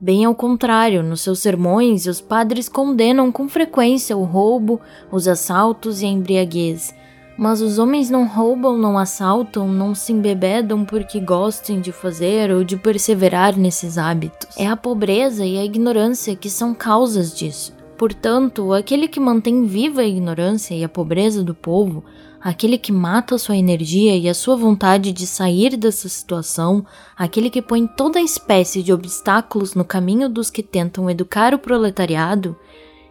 Bem 0.00 0.24
ao 0.24 0.32
contrário, 0.32 1.02
nos 1.02 1.22
seus 1.22 1.40
sermões, 1.40 2.06
os 2.06 2.20
padres 2.20 2.68
condenam 2.68 3.32
com 3.32 3.48
frequência 3.48 4.16
o 4.16 4.22
roubo, 4.22 4.80
os 5.10 5.26
assaltos 5.26 6.00
e 6.00 6.06
a 6.06 6.08
embriaguez. 6.08 6.94
Mas 7.36 7.60
os 7.60 7.76
homens 7.76 8.08
não 8.08 8.28
roubam, 8.28 8.78
não 8.78 8.96
assaltam, 8.96 9.66
não 9.66 9.92
se 9.92 10.12
embebedam 10.12 10.84
porque 10.84 11.18
gostem 11.18 11.80
de 11.80 11.90
fazer 11.90 12.52
ou 12.52 12.62
de 12.62 12.76
perseverar 12.76 13.58
nesses 13.58 13.98
hábitos. 13.98 14.56
É 14.56 14.68
a 14.68 14.76
pobreza 14.76 15.44
e 15.44 15.58
a 15.58 15.64
ignorância 15.64 16.36
que 16.36 16.48
são 16.48 16.72
causas 16.72 17.34
disso. 17.34 17.75
Portanto, 17.98 18.72
aquele 18.72 19.08
que 19.08 19.18
mantém 19.18 19.64
viva 19.64 20.02
a 20.02 20.06
ignorância 20.06 20.74
e 20.74 20.84
a 20.84 20.88
pobreza 20.88 21.42
do 21.42 21.54
povo, 21.54 22.04
aquele 22.40 22.76
que 22.76 22.92
mata 22.92 23.38
sua 23.38 23.56
energia 23.56 24.16
e 24.16 24.28
a 24.28 24.34
sua 24.34 24.54
vontade 24.54 25.12
de 25.12 25.26
sair 25.26 25.76
dessa 25.76 26.08
situação, 26.08 26.84
aquele 27.16 27.48
que 27.48 27.62
põe 27.62 27.86
toda 27.86 28.20
espécie 28.20 28.82
de 28.82 28.92
obstáculos 28.92 29.74
no 29.74 29.84
caminho 29.84 30.28
dos 30.28 30.50
que 30.50 30.62
tentam 30.62 31.10
educar 31.10 31.54
o 31.54 31.58
proletariado, 31.58 32.56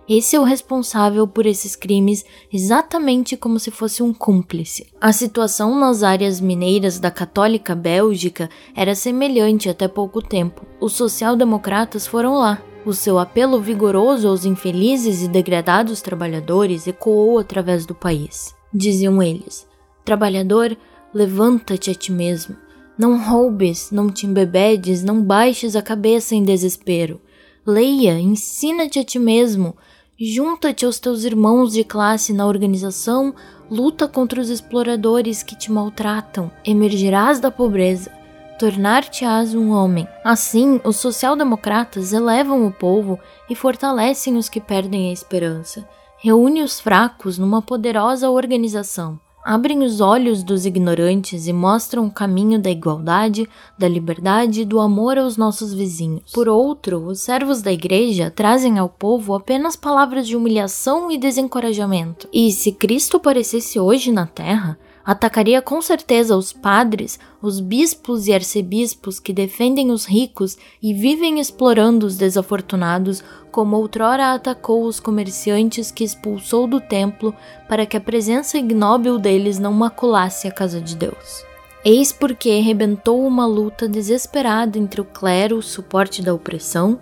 esse 0.07 0.35
é 0.35 0.39
o 0.39 0.43
responsável 0.43 1.27
por 1.27 1.47
esses 1.47 1.75
crimes 1.75 2.23
exatamente 2.53 3.35
como 3.35 3.59
se 3.59 3.71
fosse 3.71 4.03
um 4.03 4.13
cúmplice. 4.13 4.85
A 5.01 5.11
situação 5.11 5.79
nas 5.79 6.03
áreas 6.03 6.39
mineiras 6.39 6.99
da 6.99 7.09
católica 7.09 7.73
Bélgica 7.73 8.47
era 8.75 8.93
semelhante 8.93 9.67
até 9.67 9.87
pouco 9.87 10.21
tempo. 10.21 10.63
Os 10.79 10.93
social-democratas 10.93 12.05
foram 12.05 12.35
lá, 12.35 12.61
o 12.85 12.93
seu 12.93 13.17
apelo 13.17 13.59
vigoroso 13.59 14.27
aos 14.27 14.45
infelizes 14.45 15.23
e 15.23 15.27
degradados 15.27 16.01
trabalhadores 16.01 16.87
ecoou 16.87 17.39
através 17.39 17.85
do 17.85 17.95
país. 17.95 18.55
Diziam 18.71 19.21
eles: 19.21 19.67
Trabalhador, 20.03 20.77
levanta-te 21.13 21.89
a 21.89 21.95
ti 21.95 22.11
mesmo. 22.11 22.55
Não 22.97 23.17
roubes, 23.17 23.89
não 23.91 24.09
te 24.09 24.25
embebedes, 24.25 25.03
não 25.03 25.21
baixes 25.21 25.75
a 25.75 25.81
cabeça 25.81 26.35
em 26.35 26.43
desespero. 26.43 27.19
Leia, 27.65 28.19
ensina-te 28.19 28.99
a 28.99 29.03
ti 29.03 29.19
mesmo. 29.19 29.75
Junta-te 30.17 30.85
aos 30.85 30.97
teus 30.97 31.25
irmãos 31.25 31.73
de 31.73 31.83
classe 31.83 32.31
na 32.31 32.45
organização, 32.45 33.33
luta 33.69 34.07
contra 34.07 34.39
os 34.39 34.49
exploradores 34.49 35.43
que 35.43 35.57
te 35.57 35.69
maltratam, 35.69 36.49
emergirás 36.63 37.41
da 37.41 37.51
pobreza 37.51 38.14
tornar-te-ás 38.57 39.53
um 39.53 39.71
homem. 39.71 40.07
Assim, 40.23 40.79
os 40.83 40.97
social-democratas 40.97 42.13
elevam 42.13 42.65
o 42.65 42.71
povo 42.71 43.19
e 43.49 43.55
fortalecem 43.55 44.37
os 44.37 44.49
que 44.49 44.61
perdem 44.61 45.09
a 45.09 45.13
esperança. 45.13 45.87
Reúne 46.17 46.61
os 46.61 46.79
fracos 46.79 47.37
numa 47.37 47.61
poderosa 47.61 48.29
organização. 48.29 49.19
Abrem 49.45 49.83
os 49.83 50.01
olhos 50.01 50.41
dos 50.41 50.65
ignorantes 50.65 51.45
e 51.45 51.53
mostram 51.53 52.07
o 52.07 52.11
caminho 52.11 52.59
da 52.59 52.71
igualdade, 52.71 53.47
da 53.77 53.87
liberdade 53.87 54.61
e 54.61 54.65
do 54.65 54.79
amor 54.79 55.19
aos 55.19 55.37
nossos 55.37 55.71
vizinhos. 55.71 56.31
Por 56.31 56.49
outro, 56.49 56.97
os 57.05 57.21
servos 57.21 57.61
da 57.61 57.71
igreja 57.71 58.31
trazem 58.31 58.79
ao 58.79 58.89
povo 58.89 59.35
apenas 59.35 59.75
palavras 59.75 60.27
de 60.27 60.35
humilhação 60.35 61.11
e 61.11 61.17
desencorajamento. 61.19 62.27
E 62.33 62.51
se 62.51 62.71
Cristo 62.71 63.17
aparecesse 63.17 63.79
hoje 63.79 64.11
na 64.11 64.25
terra, 64.25 64.79
atacaria 65.05 65.61
com 65.61 65.81
certeza 65.81 66.35
os 66.35 66.51
padres, 66.51 67.19
os 67.41 67.59
bispos 67.59 68.27
e 68.27 68.33
arcebispos 68.33 69.19
que 69.19 69.31
defendem 69.31 69.91
os 69.91 70.05
ricos 70.05 70.57
e 70.81 70.93
vivem 70.93 71.39
explorando 71.39 72.05
os 72.05 72.17
desafortunados, 72.17 73.23
como 73.51 73.77
outrora 73.77 74.33
atacou 74.33 74.85
os 74.85 74.99
comerciantes 74.99 75.91
que 75.91 76.03
expulsou 76.03 76.67
do 76.67 76.81
templo 76.81 77.33
para 77.69 77.85
que 77.85 77.95
a 77.95 78.01
presença 78.01 78.57
ignóbil 78.57 79.19
deles 79.19 79.59
não 79.59 79.71
maculasse 79.71 80.47
a 80.47 80.51
casa 80.51 80.81
de 80.81 80.95
Deus. 80.95 81.45
Eis 81.85 82.11
porque 82.11 82.59
rebentou 82.61 83.23
uma 83.27 83.45
luta 83.45 83.87
desesperada 83.87 84.79
entre 84.79 84.99
o 84.99 85.05
clero, 85.05 85.61
suporte 85.61 86.19
da 86.23 86.33
opressão, 86.33 86.99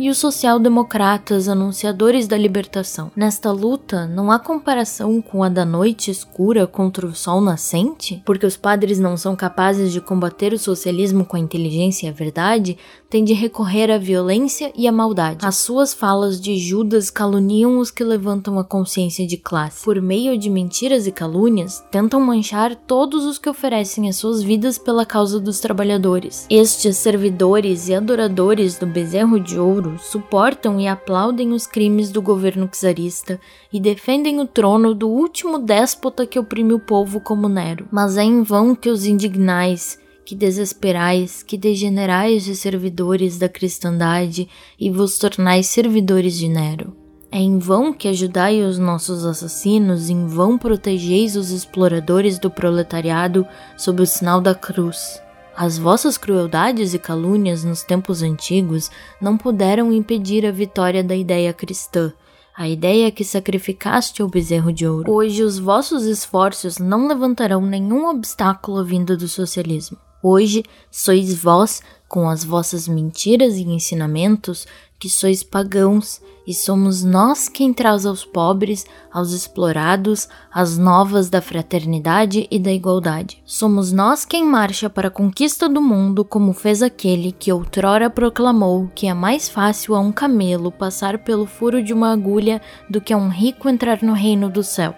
e 0.00 0.08
os 0.08 0.16
social-democratas 0.16 1.46
anunciadores 1.46 2.26
da 2.26 2.38
libertação. 2.38 3.12
Nesta 3.14 3.52
luta, 3.52 4.06
não 4.06 4.32
há 4.32 4.38
comparação 4.38 5.20
com 5.20 5.44
a 5.44 5.50
da 5.50 5.62
noite 5.62 6.10
escura 6.10 6.66
contra 6.66 7.06
o 7.06 7.14
sol 7.14 7.42
nascente? 7.42 8.22
Porque 8.24 8.46
os 8.46 8.56
padres 8.56 8.98
não 8.98 9.14
são 9.18 9.36
capazes 9.36 9.92
de 9.92 10.00
combater 10.00 10.54
o 10.54 10.58
socialismo 10.58 11.22
com 11.22 11.36
a 11.36 11.40
inteligência 11.40 12.06
e 12.06 12.08
a 12.08 12.12
verdade, 12.12 12.78
têm 13.10 13.22
de 13.24 13.34
recorrer 13.34 13.90
à 13.90 13.98
violência 13.98 14.72
e 14.74 14.88
à 14.88 14.92
maldade. 14.92 15.44
As 15.44 15.56
suas 15.56 15.92
falas 15.92 16.40
de 16.40 16.56
Judas 16.56 17.10
caluniam 17.10 17.76
os 17.76 17.90
que 17.90 18.02
levantam 18.02 18.58
a 18.58 18.64
consciência 18.64 19.26
de 19.26 19.36
classe. 19.36 19.84
Por 19.84 20.00
meio 20.00 20.38
de 20.38 20.48
mentiras 20.48 21.06
e 21.06 21.12
calúnias, 21.12 21.84
tentam 21.90 22.20
manchar 22.20 22.74
todos 22.74 23.26
os 23.26 23.36
que 23.36 23.50
oferecem 23.50 24.08
as 24.08 24.16
suas 24.16 24.42
vidas 24.42 24.78
pela 24.78 25.04
causa 25.04 25.38
dos 25.38 25.60
trabalhadores. 25.60 26.46
Estes 26.48 26.96
servidores 26.96 27.88
e 27.88 27.94
adoradores 27.94 28.78
do 28.78 28.86
bezerro 28.86 29.38
de 29.38 29.58
ouro 29.58 29.89
suportam 29.98 30.80
e 30.80 30.86
aplaudem 30.86 31.52
os 31.52 31.66
crimes 31.66 32.10
do 32.10 32.22
governo 32.22 32.68
czarista 32.68 33.40
e 33.72 33.80
defendem 33.80 34.40
o 34.40 34.46
trono 34.46 34.94
do 34.94 35.08
último 35.08 35.58
déspota 35.58 36.26
que 36.26 36.38
oprime 36.38 36.72
o 36.72 36.80
povo 36.80 37.20
como 37.20 37.48
Nero. 37.48 37.86
Mas 37.90 38.16
é 38.16 38.22
em 38.22 38.42
vão 38.42 38.74
que 38.74 38.88
os 38.88 39.04
indignais, 39.04 39.98
que 40.24 40.34
desesperais, 40.34 41.42
que 41.42 41.56
degenerais 41.56 42.44
de 42.44 42.54
servidores 42.54 43.38
da 43.38 43.48
cristandade 43.48 44.48
e 44.78 44.90
vos 44.90 45.18
tornais 45.18 45.66
servidores 45.66 46.36
de 46.36 46.48
Nero. 46.48 46.96
É 47.32 47.38
em 47.38 47.58
vão 47.58 47.92
que 47.92 48.08
ajudai 48.08 48.60
os 48.62 48.76
nossos 48.78 49.24
assassinos, 49.24 50.10
em 50.10 50.26
vão 50.26 50.58
protegeis 50.58 51.36
os 51.36 51.50
exploradores 51.50 52.38
do 52.40 52.50
proletariado 52.50 53.46
sob 53.76 54.02
o 54.02 54.06
sinal 54.06 54.40
da 54.40 54.52
cruz. 54.52 55.22
As 55.56 55.76
vossas 55.76 56.16
crueldades 56.16 56.94
e 56.94 56.98
calúnias 56.98 57.64
nos 57.64 57.82
tempos 57.82 58.22
antigos 58.22 58.90
não 59.20 59.36
puderam 59.36 59.92
impedir 59.92 60.46
a 60.46 60.50
vitória 60.50 61.04
da 61.04 61.14
ideia 61.14 61.52
cristã, 61.52 62.12
a 62.56 62.68
ideia 62.68 63.10
que 63.10 63.24
sacrificaste 63.24 64.22
ao 64.22 64.28
bezerro 64.28 64.72
de 64.72 64.86
ouro. 64.86 65.10
Hoje 65.10 65.42
os 65.42 65.58
vossos 65.58 66.04
esforços 66.04 66.78
não 66.78 67.06
levantarão 67.06 67.60
nenhum 67.62 68.08
obstáculo 68.08 68.84
vindo 68.84 69.16
do 69.16 69.28
socialismo. 69.28 69.98
Hoje 70.22 70.62
sois 70.90 71.34
vós, 71.34 71.82
com 72.08 72.28
as 72.28 72.44
vossas 72.44 72.86
mentiras 72.86 73.56
e 73.56 73.62
ensinamentos, 73.62 74.66
que 74.98 75.08
sois 75.08 75.42
pagãos, 75.42 76.20
e 76.46 76.54
somos 76.54 77.02
nós 77.02 77.48
quem 77.48 77.72
traz 77.72 78.06
aos 78.06 78.24
pobres, 78.24 78.86
aos 79.12 79.32
explorados, 79.32 80.28
as 80.52 80.78
novas 80.78 81.28
da 81.28 81.40
fraternidade 81.40 82.46
e 82.50 82.58
da 82.58 82.72
igualdade. 82.72 83.42
Somos 83.44 83.92
nós 83.92 84.24
quem 84.24 84.44
marcha 84.44 84.88
para 84.88 85.08
a 85.08 85.10
conquista 85.10 85.68
do 85.68 85.80
mundo, 85.80 86.24
como 86.24 86.52
fez 86.52 86.82
aquele 86.82 87.32
que 87.32 87.52
outrora 87.52 88.10
proclamou 88.10 88.90
que 88.94 89.06
é 89.06 89.14
mais 89.14 89.48
fácil 89.48 89.94
a 89.94 90.00
um 90.00 90.12
camelo 90.12 90.72
passar 90.72 91.18
pelo 91.18 91.46
furo 91.46 91.82
de 91.82 91.92
uma 91.92 92.12
agulha 92.12 92.60
do 92.88 93.00
que 93.00 93.12
a 93.12 93.16
um 93.16 93.28
rico 93.28 93.68
entrar 93.68 94.02
no 94.02 94.12
reino 94.12 94.48
do 94.48 94.62
céu. 94.62 94.94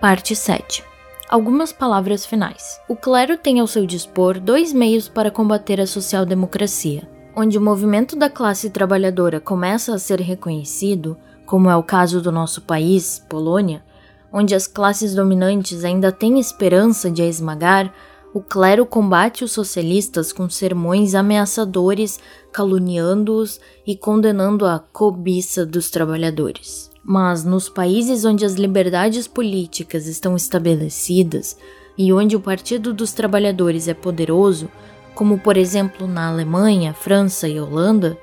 Parte 0.00 0.34
7 0.34 0.84
Algumas 1.28 1.72
palavras 1.72 2.24
finais. 2.24 2.80
O 2.88 2.96
clero 2.96 3.36
tem 3.36 3.60
ao 3.60 3.66
seu 3.66 3.84
dispor 3.84 4.40
dois 4.40 4.72
meios 4.72 5.08
para 5.08 5.30
combater 5.30 5.78
a 5.78 5.86
social-democracia 5.86 7.17
onde 7.40 7.56
o 7.56 7.60
movimento 7.60 8.16
da 8.16 8.28
classe 8.28 8.68
trabalhadora 8.68 9.38
começa 9.38 9.94
a 9.94 9.98
ser 9.98 10.20
reconhecido, 10.20 11.16
como 11.46 11.70
é 11.70 11.76
o 11.76 11.84
caso 11.84 12.20
do 12.20 12.32
nosso 12.32 12.62
país, 12.62 13.24
Polônia, 13.28 13.80
onde 14.32 14.56
as 14.56 14.66
classes 14.66 15.14
dominantes 15.14 15.84
ainda 15.84 16.10
têm 16.10 16.40
esperança 16.40 17.08
de 17.08 17.22
a 17.22 17.26
esmagar, 17.26 17.94
o 18.34 18.40
clero 18.40 18.84
combate 18.84 19.44
os 19.44 19.52
socialistas 19.52 20.32
com 20.32 20.50
sermões 20.50 21.14
ameaçadores, 21.14 22.18
caluniando-os 22.50 23.60
e 23.86 23.96
condenando 23.96 24.66
a 24.66 24.80
cobiça 24.80 25.64
dos 25.64 25.90
trabalhadores. 25.90 26.90
Mas 27.04 27.44
nos 27.44 27.68
países 27.68 28.24
onde 28.24 28.44
as 28.44 28.54
liberdades 28.54 29.28
políticas 29.28 30.08
estão 30.08 30.34
estabelecidas 30.34 31.56
e 31.96 32.12
onde 32.12 32.34
o 32.34 32.40
Partido 32.40 32.92
dos 32.92 33.12
Trabalhadores 33.12 33.86
é 33.86 33.94
poderoso, 33.94 34.68
como 35.18 35.36
por 35.36 35.56
exemplo 35.56 36.06
na 36.06 36.28
Alemanha, 36.28 36.94
França 36.94 37.48
e 37.48 37.60
Holanda, 37.60 38.16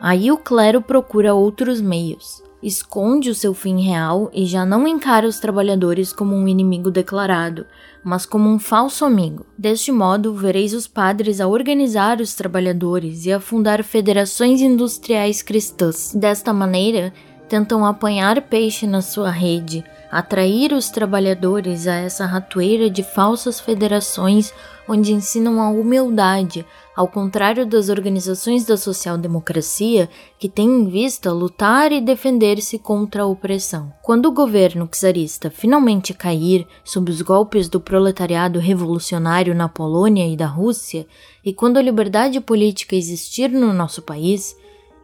aí 0.00 0.30
o 0.30 0.36
clero 0.36 0.80
procura 0.80 1.34
outros 1.34 1.80
meios, 1.80 2.40
esconde 2.62 3.28
o 3.30 3.34
seu 3.34 3.52
fim 3.52 3.80
real 3.80 4.30
e 4.32 4.46
já 4.46 4.64
não 4.64 4.86
encara 4.86 5.26
os 5.26 5.40
trabalhadores 5.40 6.12
como 6.12 6.36
um 6.36 6.46
inimigo 6.46 6.88
declarado, 6.88 7.66
mas 8.04 8.24
como 8.24 8.48
um 8.48 8.60
falso 8.60 9.04
amigo. 9.04 9.44
Deste 9.58 9.90
modo, 9.90 10.34
vereis 10.34 10.72
os 10.72 10.86
padres 10.86 11.40
a 11.40 11.48
organizar 11.48 12.20
os 12.20 12.36
trabalhadores 12.36 13.26
e 13.26 13.32
a 13.32 13.40
fundar 13.40 13.82
federações 13.82 14.60
industriais 14.60 15.42
cristãs. 15.42 16.14
Desta 16.14 16.52
maneira, 16.52 17.12
tentam 17.48 17.84
apanhar 17.84 18.40
peixe 18.42 18.86
na 18.86 19.02
sua 19.02 19.30
rede, 19.30 19.84
atrair 20.12 20.72
os 20.72 20.90
trabalhadores 20.90 21.88
a 21.88 21.94
essa 21.94 22.24
ratoeira 22.24 22.88
de 22.88 23.02
falsas 23.02 23.58
federações 23.58 24.54
onde 24.88 25.12
ensinam 25.12 25.60
a 25.60 25.68
humildade, 25.68 26.64
ao 26.94 27.06
contrário 27.06 27.66
das 27.66 27.88
organizações 27.88 28.64
da 28.64 28.76
social-democracia 28.76 30.08
que 30.38 30.48
têm 30.48 30.66
em 30.66 30.88
vista 30.88 31.32
lutar 31.32 31.92
e 31.92 32.00
defender-se 32.00 32.78
contra 32.78 33.22
a 33.22 33.26
opressão. 33.26 33.92
Quando 34.02 34.26
o 34.26 34.32
governo 34.32 34.88
czarista 34.88 35.50
finalmente 35.50 36.14
cair 36.14 36.66
sob 36.84 37.10
os 37.10 37.20
golpes 37.20 37.68
do 37.68 37.80
proletariado 37.80 38.58
revolucionário 38.58 39.54
na 39.54 39.68
Polônia 39.68 40.26
e 40.26 40.36
da 40.36 40.46
Rússia, 40.46 41.06
e 41.44 41.52
quando 41.52 41.76
a 41.76 41.82
liberdade 41.82 42.40
política 42.40 42.96
existir 42.96 43.50
no 43.50 43.72
nosso 43.72 44.02
país, 44.02 44.56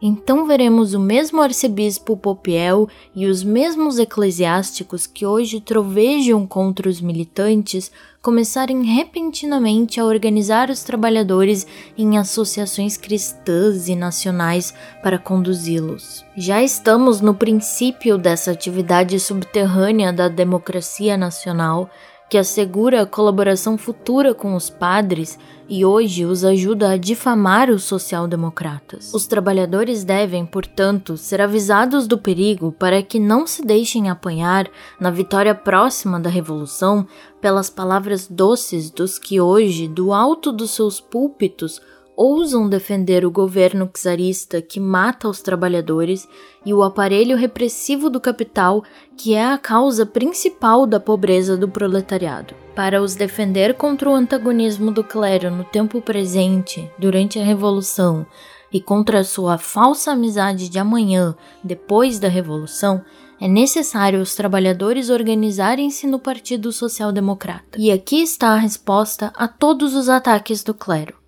então 0.05 0.45
veremos 0.45 0.93
o 0.93 0.99
mesmo 0.99 1.41
arcebispo 1.41 2.17
Popiel 2.17 2.89
e 3.15 3.25
os 3.25 3.41
mesmos 3.41 3.97
eclesiásticos 3.97 5.07
que 5.07 5.25
hoje 5.25 5.61
trovejam 5.61 6.45
contra 6.45 6.89
os 6.89 6.99
militantes 6.99 7.89
começarem 8.21 8.83
repentinamente 8.83 10.01
a 10.01 10.05
organizar 10.05 10.69
os 10.69 10.83
trabalhadores 10.83 11.65
em 11.97 12.17
associações 12.17 12.97
cristãs 12.97 13.87
e 13.87 13.95
nacionais 13.95 14.73
para 15.01 15.17
conduzi-los. 15.17 16.25
Já 16.35 16.61
estamos 16.61 17.21
no 17.21 17.33
princípio 17.33 18.17
dessa 18.17 18.51
atividade 18.51 19.17
subterrânea 19.21 20.11
da 20.11 20.27
democracia 20.27 21.15
nacional 21.15 21.89
que 22.33 22.37
assegura 22.39 23.03
a 23.03 23.05
colaboração 23.05 23.77
futura 23.77 24.33
com 24.33 24.55
os 24.55 24.67
padres 24.67 25.37
e 25.69 25.85
hoje 25.85 26.25
os 26.25 26.43
ajuda 26.43 26.89
a 26.89 26.97
difamar 26.97 27.69
os 27.69 27.83
social-democratas. 27.83 29.13
Os 29.13 29.27
trabalhadores 29.27 30.03
devem, 30.03 30.43
portanto, 30.43 31.15
ser 31.15 31.39
avisados 31.39 32.07
do 32.07 32.17
perigo 32.17 32.71
para 32.71 33.03
que 33.03 33.19
não 33.19 33.45
se 33.45 33.63
deixem 33.63 34.09
apanhar 34.09 34.67
na 34.99 35.11
vitória 35.11 35.53
próxima 35.53 36.19
da 36.19 36.27
revolução 36.27 37.05
pelas 37.39 37.69
palavras 37.69 38.27
doces 38.27 38.89
dos 38.89 39.19
que 39.19 39.39
hoje, 39.39 39.87
do 39.87 40.11
alto 40.11 40.51
dos 40.51 40.71
seus 40.71 40.99
púlpitos, 40.99 41.79
ousam 42.15 42.69
defender 42.69 43.25
o 43.25 43.31
governo 43.31 43.89
czarista 43.93 44.61
que 44.61 44.79
mata 44.79 45.27
os 45.27 45.41
trabalhadores 45.41 46.27
e 46.65 46.73
o 46.73 46.83
aparelho 46.83 47.35
repressivo 47.35 48.09
do 48.09 48.19
capital, 48.19 48.83
que 49.17 49.33
é 49.33 49.45
a 49.45 49.57
causa 49.57 50.05
principal 50.05 50.85
da 50.85 50.99
pobreza 50.99 51.57
do 51.57 51.67
proletariado. 51.67 52.53
Para 52.75 53.01
os 53.01 53.15
defender 53.15 53.75
contra 53.75 54.09
o 54.09 54.13
antagonismo 54.13 54.91
do 54.91 55.03
clero 55.03 55.51
no 55.51 55.63
tempo 55.63 56.01
presente, 56.01 56.89
durante 56.97 57.39
a 57.39 57.43
Revolução, 57.43 58.25
e 58.71 58.81
contra 58.81 59.19
a 59.19 59.23
sua 59.23 59.59
falsa 59.59 60.11
amizade 60.11 60.67
de 60.67 60.79
amanhã, 60.79 61.35
depois 61.63 62.17
da 62.17 62.27
Revolução, 62.27 63.03
é 63.39 63.47
necessário 63.47 64.19
os 64.19 64.35
trabalhadores 64.35 65.09
organizarem-se 65.09 66.07
no 66.07 66.17
Partido 66.17 66.71
Social 66.71 67.11
Democrata. 67.11 67.77
E 67.77 67.91
aqui 67.91 68.21
está 68.21 68.49
a 68.49 68.57
resposta 68.57 69.31
a 69.35 69.47
todos 69.47 69.93
os 69.93 70.09
ataques 70.09 70.63
do 70.63 70.73
clero. 70.73 71.22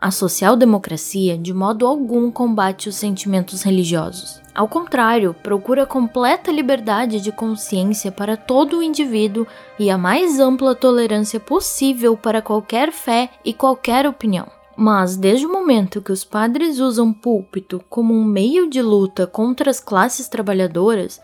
A 0.00 0.10
social-democracia 0.10 1.36
de 1.36 1.52
modo 1.52 1.86
algum 1.86 2.30
combate 2.30 2.88
os 2.88 2.96
sentimentos 2.96 3.62
religiosos. 3.62 4.40
Ao 4.54 4.66
contrário, 4.66 5.36
procura 5.42 5.84
completa 5.84 6.50
liberdade 6.50 7.20
de 7.20 7.30
consciência 7.30 8.10
para 8.10 8.34
todo 8.34 8.78
o 8.78 8.82
indivíduo 8.82 9.46
e 9.78 9.90
a 9.90 9.98
mais 9.98 10.40
ampla 10.40 10.74
tolerância 10.74 11.38
possível 11.38 12.16
para 12.16 12.40
qualquer 12.40 12.90
fé 12.92 13.28
e 13.44 13.52
qualquer 13.52 14.06
opinião. 14.06 14.46
Mas 14.74 15.18
desde 15.18 15.44
o 15.44 15.52
momento 15.52 16.00
que 16.00 16.12
os 16.12 16.24
padres 16.24 16.78
usam 16.78 17.12
púlpito 17.12 17.84
como 17.90 18.14
um 18.14 18.24
meio 18.24 18.70
de 18.70 18.80
luta 18.80 19.26
contra 19.26 19.68
as 19.68 19.80
classes 19.80 20.28
trabalhadoras, 20.28 21.20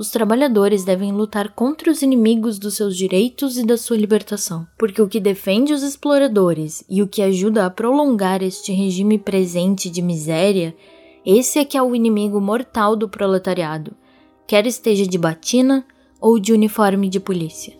os 0.00 0.08
trabalhadores 0.08 0.82
devem 0.82 1.12
lutar 1.12 1.50
contra 1.50 1.90
os 1.90 2.00
inimigos 2.00 2.58
dos 2.58 2.74
seus 2.74 2.96
direitos 2.96 3.58
e 3.58 3.66
da 3.66 3.76
sua 3.76 3.98
libertação, 3.98 4.66
porque 4.78 5.02
o 5.02 5.06
que 5.06 5.20
defende 5.20 5.74
os 5.74 5.82
exploradores 5.82 6.82
e 6.88 7.02
o 7.02 7.06
que 7.06 7.20
ajuda 7.20 7.66
a 7.66 7.70
prolongar 7.70 8.42
este 8.42 8.72
regime 8.72 9.18
presente 9.18 9.90
de 9.90 10.00
miséria, 10.00 10.74
esse 11.22 11.58
é 11.58 11.66
que 11.66 11.76
é 11.76 11.82
o 11.82 11.94
inimigo 11.94 12.40
mortal 12.40 12.96
do 12.96 13.10
proletariado, 13.10 13.94
quer 14.46 14.66
esteja 14.66 15.06
de 15.06 15.18
batina 15.18 15.84
ou 16.18 16.40
de 16.40 16.54
uniforme 16.54 17.06
de 17.06 17.20
polícia. 17.20 17.74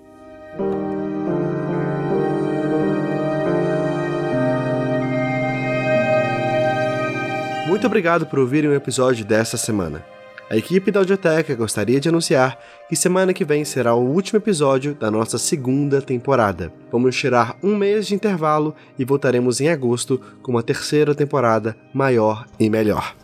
Muito 7.66 7.86
obrigado 7.86 8.26
por 8.26 8.38
ouvirem 8.38 8.68
o 8.68 8.74
episódio 8.74 9.24
dessa 9.24 9.56
semana. 9.56 10.04
A 10.50 10.56
equipe 10.56 10.90
da 10.90 10.98
Audioteca 10.98 11.54
gostaria 11.54 12.00
de 12.00 12.08
anunciar 12.08 12.58
que 12.88 12.96
semana 12.96 13.32
que 13.32 13.44
vem 13.44 13.64
será 13.64 13.94
o 13.94 14.04
último 14.04 14.36
episódio 14.36 14.94
da 14.94 15.08
nossa 15.08 15.38
segunda 15.38 16.02
temporada. 16.02 16.72
Vamos 16.90 17.16
tirar 17.16 17.56
um 17.62 17.76
mês 17.76 18.08
de 18.08 18.16
intervalo 18.16 18.74
e 18.98 19.04
voltaremos 19.04 19.60
em 19.60 19.68
agosto 19.68 20.20
com 20.42 20.50
uma 20.50 20.62
terceira 20.62 21.14
temporada 21.14 21.76
maior 21.94 22.46
e 22.58 22.68
melhor. 22.68 23.14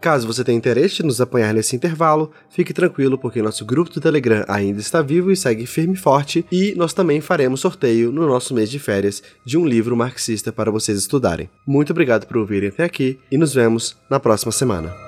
Caso 0.00 0.28
você 0.28 0.44
tenha 0.44 0.56
interesse 0.56 1.02
em 1.02 1.06
nos 1.06 1.20
apoiar 1.20 1.52
nesse 1.52 1.74
intervalo, 1.74 2.30
fique 2.48 2.72
tranquilo 2.72 3.18
porque 3.18 3.42
nosso 3.42 3.64
grupo 3.64 3.92
do 3.92 4.00
Telegram 4.00 4.44
ainda 4.46 4.78
está 4.78 5.02
vivo 5.02 5.32
e 5.32 5.36
segue 5.36 5.66
firme 5.66 5.94
e 5.94 5.96
forte, 5.96 6.46
e 6.52 6.72
nós 6.76 6.94
também 6.94 7.20
faremos 7.20 7.58
sorteio 7.58 8.12
no 8.12 8.28
nosso 8.28 8.54
mês 8.54 8.70
de 8.70 8.78
férias 8.78 9.20
de 9.44 9.58
um 9.58 9.66
livro 9.66 9.96
marxista 9.96 10.52
para 10.52 10.70
vocês 10.70 10.96
estudarem. 10.96 11.50
Muito 11.66 11.90
obrigado 11.90 12.26
por 12.26 12.36
ouvirem 12.36 12.68
até 12.68 12.84
aqui 12.84 13.18
e 13.28 13.36
nos 13.36 13.52
vemos 13.52 13.96
na 14.08 14.20
próxima 14.20 14.52
semana. 14.52 15.05